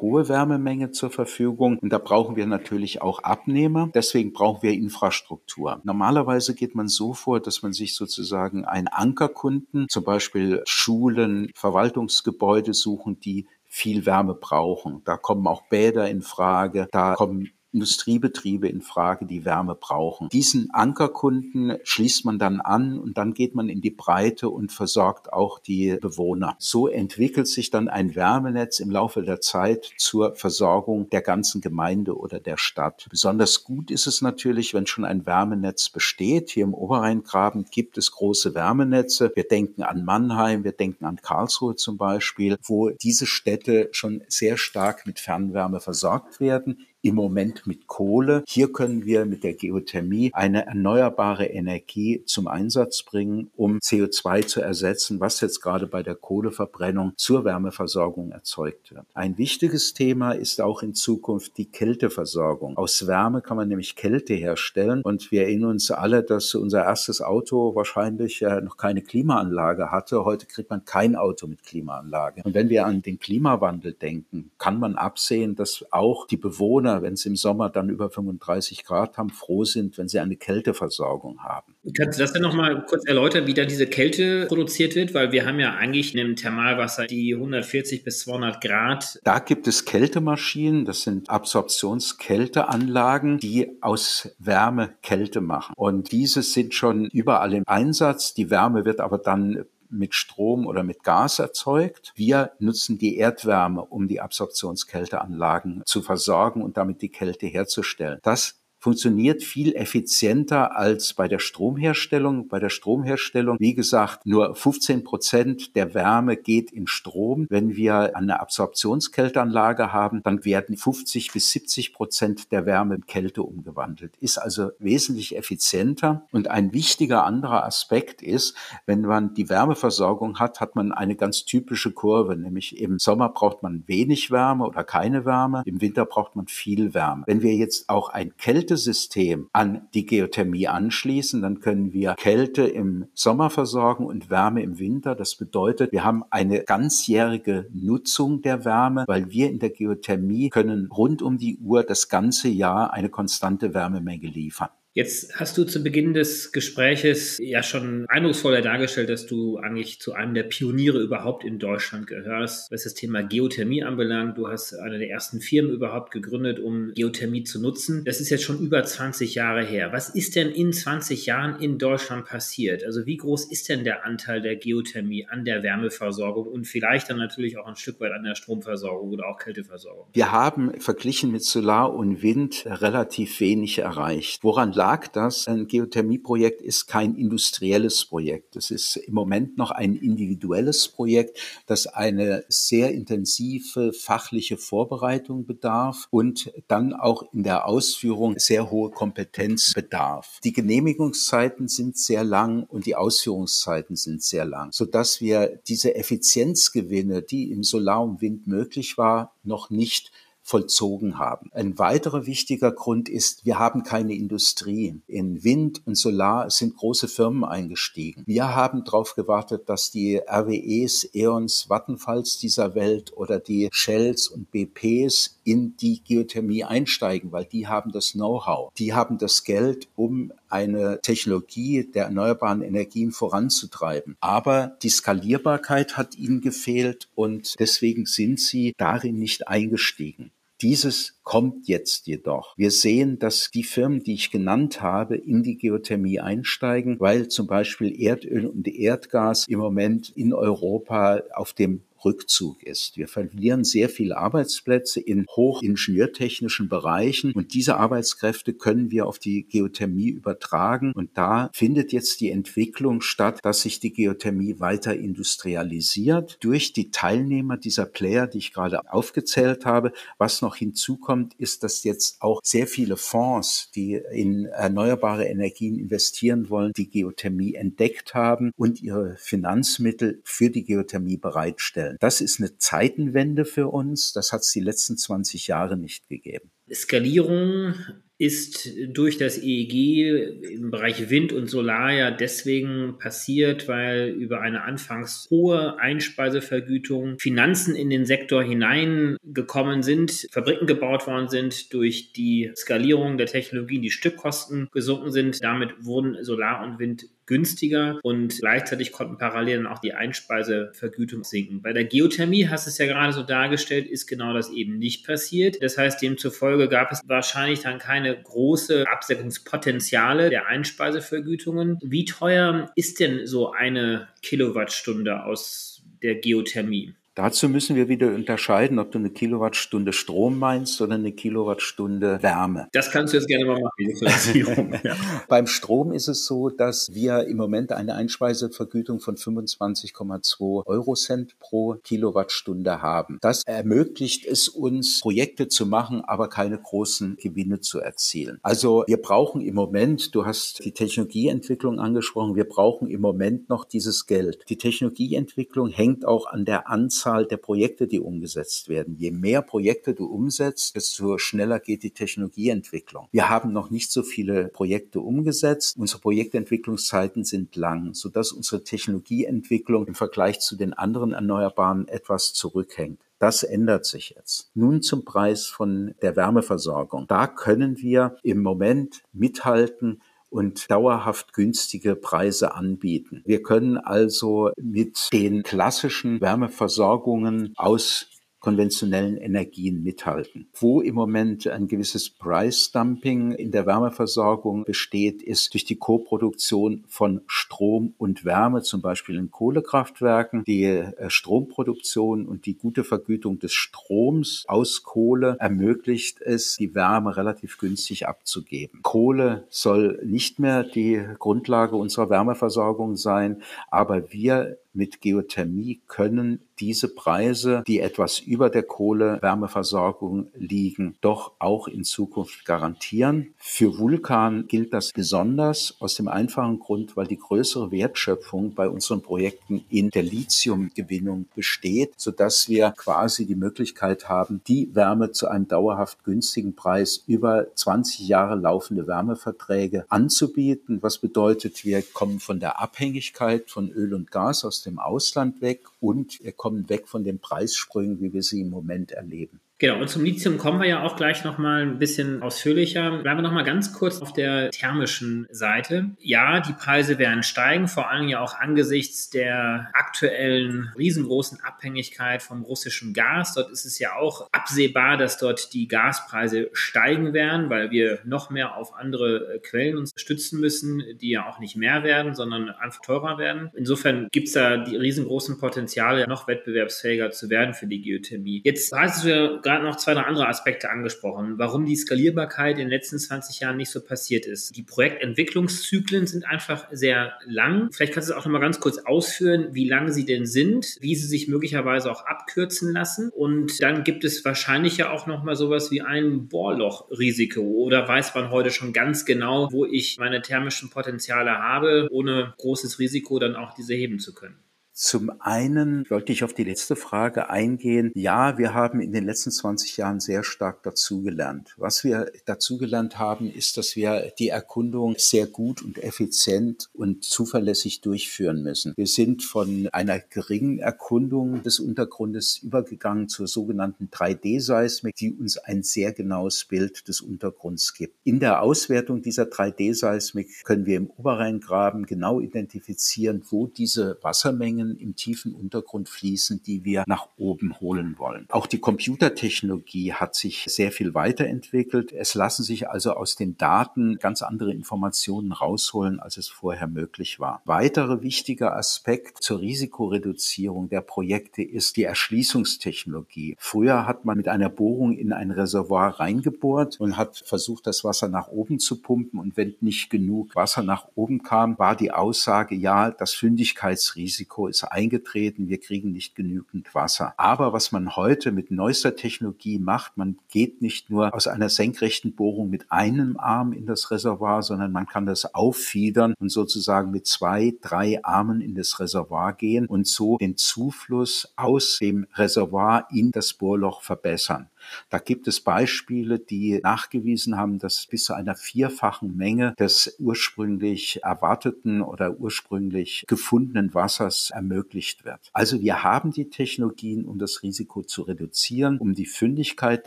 hohe 0.00 0.28
Wärmemenge 0.28 0.92
zur 0.92 1.10
Verfügung 1.10 1.78
und 1.78 1.90
da 1.90 1.98
brauchen 1.98 2.36
wir 2.36 2.46
natürlich 2.46 3.02
auch 3.02 3.22
Abnehmer. 3.22 3.90
Deswegen 3.94 4.32
brauchen 4.32 4.62
wir 4.62 4.72
Infrastruktur. 4.72 5.80
Normalerweise 5.84 6.54
geht 6.54 6.74
man 6.74 6.88
so 6.88 7.12
vor, 7.12 7.40
dass 7.40 7.62
man 7.62 7.72
sich 7.72 7.94
sozusagen 7.94 8.64
einen 8.64 8.88
Ankerkunden, 8.88 9.88
zum 9.88 10.04
Beispiel 10.04 10.62
Schulen, 10.64 11.50
Verwaltungsgebäude 11.54 12.72
suchen, 12.72 13.20
die 13.20 13.46
viel 13.70 14.04
Wärme 14.04 14.34
brauchen. 14.34 15.02
Da 15.04 15.16
kommen 15.16 15.46
auch 15.46 15.62
Bäder 15.68 16.10
in 16.10 16.22
Frage, 16.22 16.88
da 16.92 17.14
kommen 17.14 17.48
Industriebetriebe 17.72 18.68
in 18.68 18.80
Frage, 18.80 19.26
die 19.26 19.44
Wärme 19.44 19.74
brauchen. 19.74 20.28
Diesen 20.28 20.70
Ankerkunden 20.70 21.78
schließt 21.84 22.24
man 22.24 22.38
dann 22.38 22.60
an 22.60 22.98
und 22.98 23.16
dann 23.16 23.34
geht 23.34 23.54
man 23.54 23.68
in 23.68 23.80
die 23.80 23.90
Breite 23.90 24.48
und 24.48 24.72
versorgt 24.72 25.32
auch 25.32 25.58
die 25.58 25.96
Bewohner. 26.00 26.56
So 26.58 26.88
entwickelt 26.88 27.46
sich 27.46 27.70
dann 27.70 27.88
ein 27.88 28.14
Wärmenetz 28.14 28.80
im 28.80 28.90
Laufe 28.90 29.22
der 29.22 29.40
Zeit 29.40 29.92
zur 29.98 30.34
Versorgung 30.34 31.08
der 31.10 31.22
ganzen 31.22 31.60
Gemeinde 31.60 32.16
oder 32.16 32.40
der 32.40 32.56
Stadt. 32.56 33.06
Besonders 33.10 33.64
gut 33.64 33.90
ist 33.90 34.06
es 34.06 34.20
natürlich, 34.20 34.74
wenn 34.74 34.86
schon 34.86 35.04
ein 35.04 35.26
Wärmenetz 35.26 35.90
besteht. 35.90 36.50
Hier 36.50 36.64
im 36.64 36.74
Oberrheingraben 36.74 37.66
gibt 37.70 37.98
es 37.98 38.12
große 38.12 38.54
Wärmenetze. 38.54 39.32
Wir 39.34 39.44
denken 39.44 39.82
an 39.82 40.04
Mannheim, 40.04 40.64
wir 40.64 40.72
denken 40.72 41.04
an 41.04 41.16
Karlsruhe 41.16 41.76
zum 41.76 41.96
Beispiel, 41.96 42.56
wo 42.62 42.90
diese 42.90 43.26
Städte 43.26 43.88
schon 43.92 44.22
sehr 44.28 44.56
stark 44.56 45.06
mit 45.06 45.20
Fernwärme 45.20 45.80
versorgt 45.80 46.40
werden 46.40 46.86
im 47.02 47.14
Moment 47.14 47.66
mit 47.66 47.86
Kohle. 47.86 48.44
Hier 48.46 48.72
können 48.72 49.04
wir 49.04 49.24
mit 49.24 49.44
der 49.44 49.54
Geothermie 49.54 50.30
eine 50.34 50.66
erneuerbare 50.66 51.46
Energie 51.46 52.22
zum 52.26 52.46
Einsatz 52.46 53.02
bringen, 53.02 53.50
um 53.56 53.78
CO2 53.78 54.46
zu 54.46 54.60
ersetzen, 54.60 55.20
was 55.20 55.40
jetzt 55.40 55.60
gerade 55.60 55.86
bei 55.86 56.02
der 56.02 56.14
Kohleverbrennung 56.14 57.12
zur 57.16 57.44
Wärmeversorgung 57.44 58.32
erzeugt 58.32 58.92
wird. 58.92 59.06
Ein 59.14 59.38
wichtiges 59.38 59.94
Thema 59.94 60.32
ist 60.32 60.60
auch 60.60 60.82
in 60.82 60.94
Zukunft 60.94 61.56
die 61.56 61.70
Kälteversorgung. 61.70 62.76
Aus 62.76 63.06
Wärme 63.06 63.40
kann 63.40 63.56
man 63.56 63.68
nämlich 63.68 63.96
Kälte 63.96 64.34
herstellen 64.34 65.02
und 65.02 65.30
wir 65.30 65.42
erinnern 65.42 65.70
uns 65.70 65.90
alle, 65.90 66.22
dass 66.22 66.54
unser 66.54 66.84
erstes 66.84 67.22
Auto 67.22 67.74
wahrscheinlich 67.74 68.42
noch 68.62 68.76
keine 68.76 69.02
Klimaanlage 69.02 69.90
hatte. 69.90 70.24
Heute 70.24 70.46
kriegt 70.46 70.70
man 70.70 70.84
kein 70.84 71.16
Auto 71.16 71.46
mit 71.46 71.62
Klimaanlage. 71.62 72.42
Und 72.44 72.54
wenn 72.54 72.68
wir 72.68 72.86
an 72.86 73.02
den 73.02 73.18
Klimawandel 73.18 73.94
denken, 73.94 74.50
kann 74.58 74.78
man 74.78 74.96
absehen, 74.96 75.54
dass 75.56 75.84
auch 75.90 76.26
die 76.26 76.36
Bewohner 76.36 76.89
Bewohner, 76.90 77.02
wenn 77.02 77.16
sie 77.16 77.28
im 77.28 77.36
Sommer 77.36 77.70
dann 77.70 77.88
über 77.88 78.10
35 78.10 78.84
Grad 78.84 79.16
haben, 79.16 79.30
froh 79.30 79.64
sind, 79.64 79.98
wenn 79.98 80.08
sie 80.08 80.18
eine 80.18 80.36
Kälteversorgung 80.36 81.42
haben. 81.42 81.74
Kannst 81.96 82.18
du 82.18 82.22
das 82.22 82.32
denn 82.32 82.42
nochmal 82.42 82.84
kurz 82.86 83.06
erläutern, 83.06 83.46
wie 83.46 83.54
da 83.54 83.64
diese 83.64 83.86
Kälte 83.86 84.46
produziert 84.46 84.94
wird? 84.94 85.14
Weil 85.14 85.32
wir 85.32 85.46
haben 85.46 85.60
ja 85.60 85.74
eigentlich 85.74 86.14
im 86.14 86.36
Thermalwasser 86.36 87.06
die 87.06 87.34
140 87.34 88.04
bis 88.04 88.20
200 88.20 88.60
Grad. 88.60 89.18
Da 89.24 89.38
gibt 89.38 89.66
es 89.66 89.84
Kältemaschinen, 89.84 90.84
das 90.84 91.02
sind 91.02 91.30
Absorptionskälteanlagen, 91.30 93.38
die 93.38 93.78
aus 93.80 94.34
Wärme 94.38 94.94
Kälte 95.02 95.40
machen. 95.40 95.74
Und 95.76 96.12
diese 96.12 96.42
sind 96.42 96.74
schon 96.74 97.06
überall 97.06 97.54
im 97.54 97.64
Einsatz. 97.66 98.34
Die 98.34 98.50
Wärme 98.50 98.84
wird 98.84 99.00
aber 99.00 99.18
dann 99.18 99.64
mit 99.90 100.14
Strom 100.14 100.66
oder 100.66 100.82
mit 100.82 101.02
Gas 101.02 101.38
erzeugt. 101.38 102.12
Wir 102.16 102.52
nutzen 102.58 102.98
die 102.98 103.16
Erdwärme, 103.16 103.82
um 103.82 104.08
die 104.08 104.20
Absorptionskälteanlagen 104.20 105.82
zu 105.84 106.02
versorgen 106.02 106.62
und 106.62 106.76
damit 106.76 107.02
die 107.02 107.10
Kälte 107.10 107.46
herzustellen. 107.46 108.20
Das 108.22 108.59
funktioniert 108.80 109.42
viel 109.42 109.74
effizienter 109.76 110.76
als 110.76 111.14
bei 111.14 111.28
der 111.28 111.38
Stromherstellung. 111.38 112.48
Bei 112.48 112.58
der 112.58 112.70
Stromherstellung, 112.70 113.58
wie 113.60 113.74
gesagt, 113.74 114.26
nur 114.26 114.54
15 114.54 115.04
Prozent 115.04 115.76
der 115.76 115.94
Wärme 115.94 116.36
geht 116.36 116.72
in 116.72 116.86
Strom. 116.86 117.46
Wenn 117.50 117.76
wir 117.76 118.16
eine 118.16 118.40
Absorptionskälteanlage 118.40 119.92
haben, 119.92 120.22
dann 120.24 120.44
werden 120.44 120.76
50 120.76 121.32
bis 121.32 121.50
70 121.50 121.92
Prozent 121.92 122.52
der 122.52 122.66
Wärme 122.66 122.94
in 122.96 123.06
Kälte 123.06 123.42
umgewandelt. 123.42 124.16
Ist 124.18 124.38
also 124.38 124.70
wesentlich 124.78 125.36
effizienter. 125.36 126.26
Und 126.32 126.48
ein 126.48 126.72
wichtiger 126.72 127.24
anderer 127.24 127.64
Aspekt 127.64 128.22
ist, 128.22 128.56
wenn 128.86 129.02
man 129.02 129.34
die 129.34 129.48
Wärmeversorgung 129.48 130.38
hat, 130.38 130.60
hat 130.60 130.74
man 130.74 130.92
eine 130.92 131.16
ganz 131.16 131.44
typische 131.44 131.92
Kurve, 131.92 132.36
nämlich 132.36 132.80
im 132.80 132.98
Sommer 132.98 133.28
braucht 133.28 133.62
man 133.62 133.84
wenig 133.86 134.30
Wärme 134.30 134.66
oder 134.66 134.84
keine 134.84 135.24
Wärme, 135.26 135.62
im 135.66 135.80
Winter 135.80 136.06
braucht 136.06 136.34
man 136.34 136.46
viel 136.46 136.94
Wärme. 136.94 137.24
Wenn 137.26 137.42
wir 137.42 137.54
jetzt 137.54 137.88
auch 137.88 138.08
ein 138.08 138.36
Kälte 138.38 138.69
Kältesystem 138.70 139.48
an 139.52 139.88
die 139.94 140.06
Geothermie 140.06 140.68
anschließen, 140.68 141.42
dann 141.42 141.58
können 141.58 141.92
wir 141.92 142.14
Kälte 142.14 142.62
im 142.62 143.06
Sommer 143.14 143.50
versorgen 143.50 144.06
und 144.06 144.30
Wärme 144.30 144.62
im 144.62 144.78
Winter. 144.78 145.16
Das 145.16 145.34
bedeutet, 145.34 145.90
wir 145.90 146.04
haben 146.04 146.22
eine 146.30 146.62
ganzjährige 146.62 147.68
Nutzung 147.72 148.42
der 148.42 148.64
Wärme, 148.64 149.06
weil 149.08 149.28
wir 149.30 149.50
in 149.50 149.58
der 149.58 149.70
Geothermie 149.70 150.50
können 150.50 150.86
rund 150.86 151.20
um 151.20 151.36
die 151.36 151.58
Uhr 151.58 151.82
das 151.82 152.08
ganze 152.08 152.48
Jahr 152.48 152.92
eine 152.92 153.08
konstante 153.08 153.74
Wärmemenge 153.74 154.28
liefern. 154.28 154.68
Jetzt 154.92 155.38
hast 155.38 155.56
du 155.56 155.62
zu 155.62 155.84
Beginn 155.84 156.14
des 156.14 156.50
Gespräches 156.50 157.38
ja 157.40 157.62
schon 157.62 158.06
eindrucksvoller 158.08 158.60
dargestellt, 158.60 159.08
dass 159.08 159.24
du 159.24 159.56
eigentlich 159.58 160.00
zu 160.00 160.14
einem 160.14 160.34
der 160.34 160.42
Pioniere 160.42 161.00
überhaupt 161.00 161.44
in 161.44 161.60
Deutschland 161.60 162.08
gehörst, 162.08 162.72
was 162.72 162.82
das 162.82 162.94
Thema 162.94 163.22
Geothermie 163.22 163.84
anbelangt. 163.84 164.36
Du 164.36 164.48
hast 164.48 164.74
eine 164.74 164.98
der 164.98 165.08
ersten 165.08 165.40
Firmen 165.40 165.70
überhaupt 165.70 166.10
gegründet, 166.10 166.58
um 166.58 166.90
Geothermie 166.92 167.44
zu 167.44 167.60
nutzen. 167.60 168.04
Das 168.04 168.20
ist 168.20 168.30
jetzt 168.30 168.42
schon 168.42 168.58
über 168.58 168.82
20 168.82 169.36
Jahre 169.36 169.64
her. 169.64 169.92
Was 169.92 170.08
ist 170.08 170.34
denn 170.34 170.48
in 170.50 170.72
20 170.72 171.24
Jahren 171.24 171.60
in 171.60 171.78
Deutschland 171.78 172.26
passiert? 172.26 172.84
Also 172.84 173.06
wie 173.06 173.16
groß 173.16 173.44
ist 173.44 173.68
denn 173.68 173.84
der 173.84 174.04
Anteil 174.04 174.40
der 174.40 174.56
Geothermie 174.56 175.24
an 175.30 175.44
der 175.44 175.62
Wärmeversorgung 175.62 176.48
und 176.48 176.64
vielleicht 176.64 177.10
dann 177.10 177.18
natürlich 177.18 177.58
auch 177.58 177.66
ein 177.68 177.76
Stück 177.76 178.00
weit 178.00 178.10
an 178.10 178.24
der 178.24 178.34
Stromversorgung 178.34 179.10
oder 179.10 179.28
auch 179.28 179.38
Kälteversorgung? 179.38 180.06
Wir 180.14 180.32
haben 180.32 180.80
verglichen 180.80 181.30
mit 181.30 181.44
Solar 181.44 181.94
und 181.94 182.22
Wind 182.22 182.64
relativ 182.66 183.38
wenig 183.38 183.78
erreicht. 183.78 184.42
Woran 184.42 184.72
lag 184.80 185.08
das? 185.08 185.46
Ein 185.46 185.66
Geothermieprojekt 185.66 186.62
ist 186.62 186.86
kein 186.86 187.14
industrielles 187.14 188.06
Projekt. 188.06 188.56
Es 188.56 188.70
ist 188.70 188.96
im 188.96 189.12
Moment 189.12 189.58
noch 189.58 189.72
ein 189.72 189.94
individuelles 189.94 190.88
Projekt, 190.88 191.38
das 191.66 191.86
eine 191.86 192.44
sehr 192.48 192.90
intensive 192.90 193.92
fachliche 193.92 194.56
Vorbereitung 194.56 195.44
bedarf 195.44 196.08
und 196.08 196.50
dann 196.66 196.94
auch 196.94 197.30
in 197.34 197.42
der 197.42 197.66
Ausführung 197.66 198.38
sehr 198.38 198.70
hohe 198.70 198.90
Kompetenz 198.90 199.74
bedarf. 199.74 200.40
Die 200.44 200.54
Genehmigungszeiten 200.54 201.68
sind 201.68 201.98
sehr 201.98 202.24
lang 202.24 202.64
und 202.64 202.86
die 202.86 202.96
Ausführungszeiten 202.96 203.96
sind 203.96 204.22
sehr 204.22 204.46
lang, 204.46 204.72
sodass 204.72 205.20
wir 205.20 205.60
diese 205.68 205.94
Effizienzgewinne, 205.94 207.20
die 207.20 207.50
im 207.50 207.64
Solar 207.64 208.02
und 208.02 208.22
Wind 208.22 208.46
möglich 208.46 208.96
war, 208.96 209.34
noch 209.44 209.68
nicht 209.68 210.10
vollzogen 210.42 211.18
haben. 211.18 211.50
Ein 211.52 211.78
weiterer 211.78 212.26
wichtiger 212.26 212.72
Grund 212.72 213.08
ist, 213.08 213.44
wir 213.44 213.58
haben 213.58 213.82
keine 213.82 214.14
Industrie. 214.14 215.00
In 215.06 215.44
Wind 215.44 215.82
und 215.86 215.96
Solar 215.96 216.50
sind 216.50 216.76
große 216.76 217.08
Firmen 217.08 217.44
eingestiegen. 217.44 218.24
Wir 218.26 218.54
haben 218.54 218.84
darauf 218.84 219.14
gewartet, 219.14 219.68
dass 219.68 219.90
die 219.90 220.18
RWEs, 220.18 221.08
E.ONs, 221.14 221.68
Vattenfalls 221.68 222.38
dieser 222.38 222.74
Welt 222.74 223.12
oder 223.16 223.38
die 223.38 223.68
Shells 223.72 224.28
und 224.28 224.50
BPs 224.50 225.39
in 225.50 225.76
die 225.76 226.00
Geothermie 226.04 226.62
einsteigen, 226.62 227.32
weil 227.32 227.44
die 227.44 227.66
haben 227.66 227.90
das 227.90 228.12
Know-how. 228.12 228.72
Die 228.78 228.94
haben 228.94 229.18
das 229.18 229.42
Geld, 229.42 229.88
um 229.96 230.32
eine 230.48 231.00
Technologie 231.02 231.90
der 231.92 232.04
erneuerbaren 232.04 232.62
Energien 232.62 233.10
voranzutreiben. 233.10 234.16
Aber 234.20 234.76
die 234.84 234.88
Skalierbarkeit 234.88 235.96
hat 235.96 236.16
ihnen 236.16 236.40
gefehlt 236.40 237.08
und 237.16 237.58
deswegen 237.58 238.06
sind 238.06 238.38
sie 238.38 238.74
darin 238.76 239.18
nicht 239.18 239.48
eingestiegen. 239.48 240.30
Dieses 240.62 241.18
kommt 241.24 241.66
jetzt 241.66 242.06
jedoch. 242.06 242.56
Wir 242.56 242.70
sehen, 242.70 243.18
dass 243.18 243.50
die 243.50 243.64
Firmen, 243.64 244.04
die 244.04 244.14
ich 244.14 244.30
genannt 244.30 244.82
habe, 244.82 245.16
in 245.16 245.42
die 245.42 245.56
Geothermie 245.56 246.20
einsteigen, 246.20 247.00
weil 247.00 247.28
zum 247.28 247.46
Beispiel 247.46 247.98
Erdöl 248.00 248.46
und 248.46 248.68
Erdgas 248.68 249.48
im 249.48 249.58
Moment 249.58 250.10
in 250.10 250.32
Europa 250.34 251.22
auf 251.34 251.54
dem 251.54 251.82
Rückzug 252.04 252.62
ist. 252.62 252.96
Wir 252.96 253.08
verlieren 253.08 253.64
sehr 253.64 253.88
viele 253.88 254.16
Arbeitsplätze 254.16 255.00
in 255.00 255.26
hochingenieurtechnischen 255.28 256.68
Bereichen 256.68 257.32
und 257.32 257.54
diese 257.54 257.76
Arbeitskräfte 257.76 258.54
können 258.54 258.90
wir 258.90 259.06
auf 259.06 259.18
die 259.18 259.46
Geothermie 259.46 260.08
übertragen 260.08 260.92
und 260.92 261.10
da 261.14 261.50
findet 261.52 261.92
jetzt 261.92 262.20
die 262.20 262.30
Entwicklung 262.30 263.00
statt, 263.00 263.40
dass 263.42 263.62
sich 263.62 263.80
die 263.80 263.92
Geothermie 263.92 264.60
weiter 264.60 264.94
industrialisiert 264.96 266.38
durch 266.40 266.72
die 266.72 266.90
Teilnehmer 266.90 267.56
dieser 267.56 267.86
Player, 267.86 268.26
die 268.26 268.38
ich 268.38 268.52
gerade 268.52 268.92
aufgezählt 268.92 269.66
habe. 269.66 269.92
Was 270.18 270.42
noch 270.42 270.56
hinzukommt, 270.56 271.34
ist, 271.34 271.62
dass 271.62 271.84
jetzt 271.84 272.20
auch 272.22 272.40
sehr 272.42 272.66
viele 272.66 272.96
Fonds, 272.96 273.70
die 273.74 274.00
in 274.12 274.46
erneuerbare 274.46 275.26
Energien 275.26 275.78
investieren 275.78 276.50
wollen, 276.50 276.72
die 276.76 276.90
Geothermie 276.90 277.54
entdeckt 277.54 278.14
haben 278.14 278.52
und 278.56 278.82
ihre 278.82 279.16
Finanzmittel 279.18 280.20
für 280.24 280.50
die 280.50 280.64
Geothermie 280.64 281.16
bereitstellen. 281.16 281.89
Das 281.98 282.20
ist 282.20 282.40
eine 282.40 282.56
Zeitenwende 282.58 283.44
für 283.44 283.68
uns. 283.68 284.12
Das 284.12 284.32
hat 284.32 284.40
es 284.42 284.50
die 284.50 284.60
letzten 284.60 284.96
20 284.96 285.46
Jahre 285.46 285.76
nicht 285.76 286.08
gegeben. 286.08 286.50
Skalierung 286.72 287.74
ist 288.20 288.68
durch 288.88 289.16
das 289.16 289.38
EEG 289.38 290.42
im 290.42 290.70
Bereich 290.70 291.08
Wind 291.08 291.32
und 291.32 291.48
Solar 291.48 291.90
ja 291.90 292.10
deswegen 292.10 292.98
passiert, 292.98 293.66
weil 293.66 294.10
über 294.10 294.42
eine 294.42 294.62
anfangs 294.64 295.26
hohe 295.30 295.78
Einspeisevergütung 295.78 297.18
Finanzen 297.18 297.74
in 297.74 297.88
den 297.88 298.04
Sektor 298.04 298.42
hineingekommen 298.42 299.82
sind, 299.82 300.26
Fabriken 300.30 300.66
gebaut 300.66 301.06
worden 301.06 301.30
sind, 301.30 301.72
durch 301.72 302.12
die 302.12 302.52
Skalierung 302.54 303.16
der 303.16 303.26
Technologien 303.26 303.80
die 303.80 303.90
Stückkosten 303.90 304.68
gesunken 304.70 305.12
sind. 305.12 305.42
Damit 305.42 305.70
wurden 305.86 306.22
Solar 306.22 306.62
und 306.62 306.78
Wind 306.78 307.06
günstiger 307.30 308.00
und 308.02 308.38
gleichzeitig 308.40 308.90
konnten 308.90 309.16
parallel 309.16 309.58
dann 309.58 309.66
auch 309.68 309.78
die 309.78 309.94
Einspeisevergütung 309.94 311.22
sinken. 311.22 311.62
Bei 311.62 311.72
der 311.72 311.84
Geothermie 311.84 312.48
hast 312.48 312.66
du 312.66 312.70
es 312.70 312.78
ja 312.78 312.86
gerade 312.86 313.12
so 313.12 313.22
dargestellt, 313.22 313.86
ist 313.86 314.08
genau 314.08 314.34
das 314.34 314.50
eben 314.50 314.78
nicht 314.80 315.06
passiert. 315.06 315.62
Das 315.62 315.78
heißt, 315.78 316.02
demzufolge 316.02 316.68
gab 316.68 316.90
es 316.90 317.00
wahrscheinlich 317.06 317.60
dann 317.60 317.78
keine 317.78 318.20
große 318.20 318.84
Absenkungspotenziale 318.90 320.28
der 320.28 320.48
Einspeisevergütungen. 320.48 321.78
Wie 321.82 322.04
teuer 322.04 322.72
ist 322.74 322.98
denn 322.98 323.28
so 323.28 323.52
eine 323.52 324.08
Kilowattstunde 324.22 325.22
aus 325.22 325.84
der 326.02 326.16
Geothermie? 326.16 326.94
Dazu 327.20 327.50
müssen 327.50 327.76
wir 327.76 327.90
wieder 327.90 328.14
unterscheiden, 328.14 328.78
ob 328.78 328.92
du 328.92 328.98
eine 328.98 329.10
Kilowattstunde 329.10 329.92
Strom 329.92 330.38
meinst 330.38 330.80
oder 330.80 330.94
eine 330.94 331.12
Kilowattstunde 331.12 332.22
Wärme. 332.22 332.68
Das 332.72 332.90
kannst 332.90 333.12
du 333.12 333.18
jetzt 333.18 333.28
gerne 333.28 333.44
mal 333.44 333.60
machen, 333.60 334.80
ja. 334.82 334.96
Beim 335.28 335.46
Strom 335.46 335.92
ist 335.92 336.08
es 336.08 336.24
so, 336.24 336.48
dass 336.48 336.88
wir 336.94 337.26
im 337.26 337.36
Moment 337.36 337.72
eine 337.72 337.94
Einspeisevergütung 337.94 339.00
von 339.00 339.16
25,2 339.16 340.64
Eurocent 340.64 341.38
pro 341.38 341.74
Kilowattstunde 341.84 342.80
haben. 342.80 343.18
Das 343.20 343.42
ermöglicht 343.44 344.24
es 344.24 344.48
uns, 344.48 345.00
Projekte 345.02 345.48
zu 345.48 345.66
machen, 345.66 346.00
aber 346.00 346.30
keine 346.30 346.58
großen 346.58 347.18
Gewinne 347.20 347.60
zu 347.60 347.80
erzielen. 347.80 348.38
Also 348.42 348.84
wir 348.86 348.96
brauchen 348.96 349.42
im 349.42 349.56
Moment, 349.56 350.14
du 350.14 350.24
hast 350.24 350.64
die 350.64 350.72
Technologieentwicklung 350.72 351.80
angesprochen, 351.80 352.34
wir 352.34 352.48
brauchen 352.48 352.88
im 352.88 353.02
Moment 353.02 353.50
noch 353.50 353.66
dieses 353.66 354.06
Geld. 354.06 354.42
Die 354.48 354.56
Technologieentwicklung 354.56 355.68
hängt 355.68 356.06
auch 356.06 356.24
an 356.24 356.46
der 356.46 356.70
Anzahl 356.70 357.09
Anzahl 357.10 357.26
der 357.26 357.36
Projekte, 357.36 357.86
die 357.86 358.00
umgesetzt 358.00 358.68
werden. 358.68 358.96
Je 358.96 359.10
mehr 359.10 359.42
Projekte 359.42 359.94
du 359.94 360.06
umsetzt, 360.06 360.76
desto 360.76 361.18
schneller 361.18 361.58
geht 361.58 361.82
die 361.82 361.90
Technologieentwicklung. 361.90 363.08
Wir 363.10 363.28
haben 363.28 363.52
noch 363.52 363.70
nicht 363.70 363.90
so 363.90 364.02
viele 364.02 364.48
Projekte 364.48 365.00
umgesetzt. 365.00 365.76
Unsere 365.76 366.00
Projektentwicklungszeiten 366.00 367.24
sind 367.24 367.56
lang, 367.56 367.94
sodass 367.94 368.32
unsere 368.32 368.62
Technologieentwicklung 368.62 369.86
im 369.86 369.94
Vergleich 369.94 370.40
zu 370.40 370.56
den 370.56 370.72
anderen 370.72 371.12
Erneuerbaren 371.12 371.88
etwas 371.88 372.32
zurückhängt. 372.32 373.00
Das 373.18 373.42
ändert 373.42 373.84
sich 373.84 374.14
jetzt. 374.16 374.50
Nun 374.54 374.80
zum 374.80 375.04
Preis 375.04 375.46
von 375.46 375.94
der 376.00 376.16
Wärmeversorgung. 376.16 377.06
Da 377.06 377.26
können 377.26 377.76
wir 377.78 378.16
im 378.22 378.42
Moment 378.42 379.02
mithalten 379.12 380.00
und 380.30 380.70
dauerhaft 380.70 381.32
günstige 381.32 381.96
Preise 381.96 382.54
anbieten. 382.54 383.22
Wir 383.26 383.42
können 383.42 383.76
also 383.76 384.50
mit 384.56 385.08
den 385.12 385.42
klassischen 385.42 386.20
Wärmeversorgungen 386.20 387.52
aus 387.56 388.06
konventionellen 388.40 389.18
Energien 389.18 389.82
mithalten. 389.82 390.48
Wo 390.54 390.80
im 390.80 390.94
Moment 390.94 391.46
ein 391.46 391.68
gewisses 391.68 392.08
Price-Dumping 392.10 393.32
in 393.32 393.52
der 393.52 393.66
Wärmeversorgung 393.66 394.64
besteht, 394.64 395.22
ist 395.22 395.52
durch 395.52 395.64
die 395.64 395.76
Koproduktion 395.76 396.84
von 396.88 397.20
Strom 397.26 397.94
und 397.98 398.24
Wärme, 398.24 398.62
zum 398.62 398.80
Beispiel 398.80 399.16
in 399.16 399.30
Kohlekraftwerken. 399.30 400.44
Die 400.44 400.64
äh, 400.64 401.10
Stromproduktion 401.10 402.26
und 402.26 402.46
die 402.46 402.54
gute 402.54 402.82
Vergütung 402.82 403.38
des 403.38 403.52
Stroms 403.52 404.44
aus 404.48 404.82
Kohle 404.82 405.36
ermöglicht 405.38 406.20
es, 406.22 406.56
die 406.56 406.74
Wärme 406.74 407.16
relativ 407.16 407.58
günstig 407.58 408.08
abzugeben. 408.08 408.80
Kohle 408.82 409.44
soll 409.50 410.00
nicht 410.04 410.38
mehr 410.38 410.64
die 410.64 411.04
Grundlage 411.18 411.76
unserer 411.76 412.08
Wärmeversorgung 412.08 412.96
sein, 412.96 413.42
aber 413.70 414.12
wir 414.12 414.58
mit 414.72 415.00
Geothermie 415.00 415.80
können 415.86 416.40
diese 416.60 416.88
Preise, 416.88 417.62
die 417.66 417.80
etwas 417.80 418.18
über 418.18 418.50
der 418.50 418.62
Kohlewärmeversorgung 418.62 420.28
liegen, 420.34 420.96
doch 421.00 421.32
auch 421.38 421.68
in 421.68 421.84
Zukunft 421.84 422.44
garantieren. 422.44 423.34
Für 423.38 423.78
Vulkan 423.78 424.46
gilt 424.46 424.74
das 424.74 424.92
besonders 424.92 425.76
aus 425.80 425.94
dem 425.94 426.08
einfachen 426.08 426.58
Grund, 426.58 426.96
weil 426.96 427.06
die 427.06 427.16
größere 427.16 427.70
Wertschöpfung 427.70 428.54
bei 428.54 428.68
unseren 428.68 429.00
Projekten 429.00 429.64
in 429.70 429.90
der 429.90 430.02
Lithiumgewinnung 430.02 431.26
besteht, 431.34 431.94
sodass 431.96 432.48
wir 432.48 432.72
quasi 432.76 433.26
die 433.26 433.36
Möglichkeit 433.36 434.08
haben, 434.08 434.42
die 434.46 434.74
Wärme 434.74 435.12
zu 435.12 435.28
einem 435.28 435.48
dauerhaft 435.48 436.04
günstigen 436.04 436.54
Preis 436.54 437.02
über 437.06 437.46
20 437.54 438.06
Jahre 438.06 438.36
laufende 438.36 438.86
Wärmeverträge 438.86 439.86
anzubieten. 439.88 440.82
Was 440.82 440.98
bedeutet, 440.98 441.64
wir 441.64 441.80
kommen 441.80 442.20
von 442.20 442.38
der 442.38 442.60
Abhängigkeit 442.60 443.50
von 443.50 443.70
Öl 443.70 443.94
und 443.94 444.10
Gas 444.10 444.44
aus 444.44 444.59
dem 444.62 444.78
Ausland 444.78 445.40
weg 445.40 445.62
und 445.80 446.22
wir 446.22 446.32
kommen 446.32 446.68
weg 446.68 446.88
von 446.88 447.04
den 447.04 447.18
Preissprüngen, 447.18 448.00
wie 448.00 448.12
wir 448.12 448.22
sie 448.22 448.40
im 448.40 448.50
Moment 448.50 448.92
erleben. 448.92 449.40
Genau, 449.60 449.78
und 449.78 449.90
zum 449.90 450.06
Lithium 450.06 450.38
kommen 450.38 450.58
wir 450.58 450.66
ja 450.66 450.82
auch 450.82 450.96
gleich 450.96 451.22
nochmal 451.22 451.60
ein 451.60 451.78
bisschen 451.78 452.22
ausführlicher. 452.22 453.02
Bleiben 453.02 453.18
wir 453.18 453.22
nochmal 453.22 453.44
ganz 453.44 453.74
kurz 453.74 454.00
auf 454.00 454.14
der 454.14 454.50
thermischen 454.50 455.26
Seite. 455.30 455.90
Ja, 455.98 456.40
die 456.40 456.54
Preise 456.54 456.96
werden 456.96 457.22
steigen, 457.22 457.68
vor 457.68 457.90
allem 457.90 458.08
ja 458.08 458.20
auch 458.20 458.32
angesichts 458.40 459.10
der 459.10 459.68
aktuellen 459.74 460.72
riesengroßen 460.78 461.40
Abhängigkeit 461.42 462.22
vom 462.22 462.42
russischen 462.42 462.94
Gas. 462.94 463.34
Dort 463.34 463.50
ist 463.50 463.66
es 463.66 463.78
ja 463.78 463.96
auch 463.96 464.30
absehbar, 464.32 464.96
dass 464.96 465.18
dort 465.18 465.52
die 465.52 465.68
Gaspreise 465.68 466.48
steigen 466.54 467.12
werden, 467.12 467.50
weil 467.50 467.70
wir 467.70 467.98
noch 468.06 468.30
mehr 468.30 468.56
auf 468.56 468.74
andere 468.74 469.34
äh, 469.34 469.38
Quellen 469.40 469.76
uns 469.76 469.92
stützen 469.94 470.40
müssen, 470.40 470.82
die 471.02 471.10
ja 471.10 471.28
auch 471.28 471.38
nicht 471.38 471.56
mehr 471.56 471.84
werden, 471.84 472.14
sondern 472.14 472.48
einfach 472.48 472.80
teurer 472.80 473.18
werden. 473.18 473.50
Insofern 473.54 474.08
gibt 474.10 474.28
es 474.28 474.32
da 474.32 474.56
die 474.56 474.76
riesengroßen 474.76 475.38
Potenziale, 475.38 476.08
noch 476.08 476.26
wettbewerbsfähiger 476.28 477.10
zu 477.10 477.28
werden 477.28 477.52
für 477.52 477.66
die 477.66 477.82
Geothermie. 477.82 478.40
Jetzt 478.42 478.72
hast 478.72 479.04
du 479.04 479.10
ja 479.10 479.49
gerade 479.50 479.64
noch 479.64 479.76
zwei, 479.76 479.94
drei 479.94 480.02
andere 480.02 480.28
Aspekte 480.28 480.70
angesprochen, 480.70 481.34
warum 481.36 481.66
die 481.66 481.74
Skalierbarkeit 481.74 482.52
in 482.52 482.66
den 482.66 482.68
letzten 482.68 483.00
20 483.00 483.40
Jahren 483.40 483.56
nicht 483.56 483.70
so 483.70 483.80
passiert 483.80 484.24
ist. 484.24 484.56
Die 484.56 484.62
Projektentwicklungszyklen 484.62 486.06
sind 486.06 486.24
einfach 486.24 486.68
sehr 486.70 487.14
lang. 487.26 487.70
Vielleicht 487.72 487.92
kannst 487.92 488.08
du 488.08 488.12
es 488.12 488.18
auch 488.18 488.24
noch 488.24 488.32
mal 488.32 488.38
ganz 488.38 488.60
kurz 488.60 488.78
ausführen, 488.78 489.48
wie 489.50 489.68
lang 489.68 489.90
sie 489.90 490.06
denn 490.06 490.24
sind, 490.24 490.76
wie 490.80 490.94
sie 490.94 491.08
sich 491.08 491.26
möglicherweise 491.26 491.90
auch 491.90 492.06
abkürzen 492.06 492.72
lassen. 492.72 493.10
Und 493.10 493.60
dann 493.60 493.82
gibt 493.82 494.04
es 494.04 494.24
wahrscheinlich 494.24 494.76
ja 494.76 494.90
auch 494.90 495.08
noch 495.08 495.24
mal 495.24 495.34
sowas 495.34 495.72
wie 495.72 495.82
ein 495.82 496.28
Bohrlochrisiko. 496.28 497.40
Oder 497.40 497.88
weiß 497.88 498.14
man 498.14 498.30
heute 498.30 498.50
schon 498.50 498.72
ganz 498.72 499.04
genau, 499.04 499.48
wo 499.50 499.66
ich 499.66 499.98
meine 499.98 500.22
thermischen 500.22 500.70
Potenziale 500.70 501.32
habe, 501.32 501.88
ohne 501.90 502.34
großes 502.38 502.78
Risiko 502.78 503.18
dann 503.18 503.34
auch 503.34 503.52
diese 503.54 503.74
heben 503.74 503.98
zu 503.98 504.14
können? 504.14 504.36
Zum 504.82 505.12
einen 505.20 505.84
wollte 505.90 506.10
ich 506.10 506.24
auf 506.24 506.32
die 506.32 506.44
letzte 506.44 506.74
Frage 506.74 507.28
eingehen. 507.28 507.92
Ja, 507.94 508.38
wir 508.38 508.54
haben 508.54 508.80
in 508.80 508.92
den 508.92 509.04
letzten 509.04 509.30
20 509.30 509.76
Jahren 509.76 510.00
sehr 510.00 510.24
stark 510.24 510.62
dazugelernt. 510.62 511.52
Was 511.58 511.84
wir 511.84 512.10
dazugelernt 512.24 512.98
haben, 512.98 513.30
ist, 513.30 513.58
dass 513.58 513.76
wir 513.76 514.10
die 514.18 514.30
Erkundung 514.30 514.94
sehr 514.96 515.26
gut 515.26 515.60
und 515.60 515.76
effizient 515.76 516.70
und 516.72 517.04
zuverlässig 517.04 517.82
durchführen 517.82 518.42
müssen. 518.42 518.72
Wir 518.74 518.86
sind 518.86 519.22
von 519.22 519.68
einer 519.70 519.98
geringen 519.98 520.60
Erkundung 520.60 521.42
des 521.42 521.60
Untergrundes 521.60 522.38
übergegangen 522.38 523.10
zur 523.10 523.28
sogenannten 523.28 523.90
3D-Seismik, 523.92 524.94
die 524.94 525.12
uns 525.12 525.36
ein 525.36 525.62
sehr 525.62 525.92
genaues 525.92 526.46
Bild 526.46 526.88
des 526.88 527.02
Untergrunds 527.02 527.74
gibt. 527.74 527.96
In 528.04 528.18
der 528.18 528.40
Auswertung 528.40 529.02
dieser 529.02 529.24
3D-Seismik 529.24 530.42
können 530.44 530.64
wir 530.64 530.78
im 530.78 530.88
Oberrheingraben 530.88 531.84
genau 531.84 532.18
identifizieren, 532.18 533.22
wo 533.28 533.46
diese 533.46 533.98
Wassermengen 534.00 534.69
Bohrungen 534.70 534.78
im 534.78 534.94
tiefen 534.94 535.34
Untergrund 535.34 535.88
fließen, 535.88 536.42
die 536.42 536.64
wir 536.64 536.84
nach 536.86 537.08
oben 537.16 537.58
holen 537.60 537.96
wollen. 537.98 538.26
Auch 538.28 538.46
die 538.46 538.58
Computertechnologie 538.58 539.94
hat 539.94 540.14
sich 540.14 540.44
sehr 540.48 540.72
viel 540.72 540.94
weiterentwickelt. 540.94 541.92
Es 541.92 542.14
lassen 542.14 542.42
sich 542.42 542.68
also 542.68 542.92
aus 542.92 543.16
den 543.16 543.36
Daten 543.36 543.96
ganz 543.98 544.22
andere 544.22 544.52
Informationen 544.52 545.32
rausholen, 545.32 546.00
als 546.00 546.16
es 546.16 546.28
vorher 546.28 546.66
möglich 546.66 547.20
war. 547.20 547.42
Weiterer 547.44 548.02
wichtiger 548.02 548.56
Aspekt 548.56 549.22
zur 549.22 549.40
Risikoreduzierung 549.40 550.68
der 550.68 550.80
Projekte 550.80 551.42
ist 551.42 551.76
die 551.76 551.84
Erschließungstechnologie. 551.84 553.36
Früher 553.38 553.86
hat 553.86 554.04
man 554.04 554.16
mit 554.16 554.28
einer 554.28 554.48
Bohrung 554.48 554.92
in 554.92 555.12
ein 555.12 555.30
Reservoir 555.30 556.00
reingebohrt 556.00 556.80
und 556.80 556.96
hat 556.96 557.22
versucht, 557.24 557.66
das 557.66 557.84
Wasser 557.84 558.08
nach 558.08 558.28
oben 558.28 558.58
zu 558.58 558.80
pumpen. 558.80 559.18
Und 559.18 559.36
wenn 559.36 559.54
nicht 559.60 559.90
genug 559.90 560.34
Wasser 560.34 560.62
nach 560.62 560.88
oben 560.94 561.22
kam, 561.22 561.58
war 561.58 561.76
die 561.76 561.90
Aussage, 561.90 562.54
ja, 562.54 562.90
das 562.90 563.14
Fündigkeitsrisiko 563.14 564.49
ist 564.50 564.64
eingetreten, 564.64 565.48
wir 565.48 565.58
kriegen 565.58 565.92
nicht 565.92 566.14
genügend 566.14 566.74
Wasser. 566.74 567.14
Aber 567.16 567.52
was 567.52 567.72
man 567.72 567.96
heute 567.96 568.32
mit 568.32 568.50
neuester 568.50 568.96
Technologie 568.96 569.58
macht, 569.58 569.96
man 569.96 570.18
geht 570.28 570.60
nicht 570.60 570.90
nur 570.90 571.14
aus 571.14 571.26
einer 571.26 571.48
senkrechten 571.48 572.14
Bohrung 572.14 572.50
mit 572.50 572.70
einem 572.70 573.16
Arm 573.18 573.52
in 573.52 573.66
das 573.66 573.90
Reservoir, 573.90 574.42
sondern 574.42 574.72
man 574.72 574.86
kann 574.86 575.06
das 575.06 575.34
auffiedern 575.34 576.14
und 576.20 576.28
sozusagen 576.28 576.90
mit 576.90 577.06
zwei, 577.06 577.54
drei 577.62 578.04
Armen 578.04 578.40
in 578.40 578.54
das 578.54 578.80
Reservoir 578.80 579.32
gehen 579.32 579.66
und 579.66 579.86
so 579.86 580.18
den 580.18 580.36
Zufluss 580.36 581.32
aus 581.36 581.78
dem 581.80 582.06
Reservoir 582.14 582.86
in 582.90 583.10
das 583.12 583.32
Bohrloch 583.32 583.82
verbessern. 583.82 584.50
Da 584.88 584.98
gibt 584.98 585.28
es 585.28 585.40
Beispiele, 585.40 586.18
die 586.18 586.60
nachgewiesen 586.62 587.36
haben, 587.36 587.58
dass 587.58 587.86
bis 587.86 588.04
zu 588.04 588.14
einer 588.14 588.34
vierfachen 588.34 589.16
Menge 589.16 589.54
des 589.58 589.96
ursprünglich 589.98 591.02
erwarteten 591.02 591.82
oder 591.82 592.18
ursprünglich 592.18 593.04
gefundenen 593.06 593.74
Wassers 593.74 594.30
ermöglicht 594.30 595.04
wird. 595.04 595.30
Also 595.32 595.60
wir 595.60 595.82
haben 595.82 596.12
die 596.12 596.30
Technologien, 596.30 597.04
um 597.04 597.18
das 597.18 597.42
Risiko 597.42 597.82
zu 597.82 598.02
reduzieren, 598.02 598.78
um 598.78 598.94
die 598.94 599.06
Fündigkeit 599.06 599.86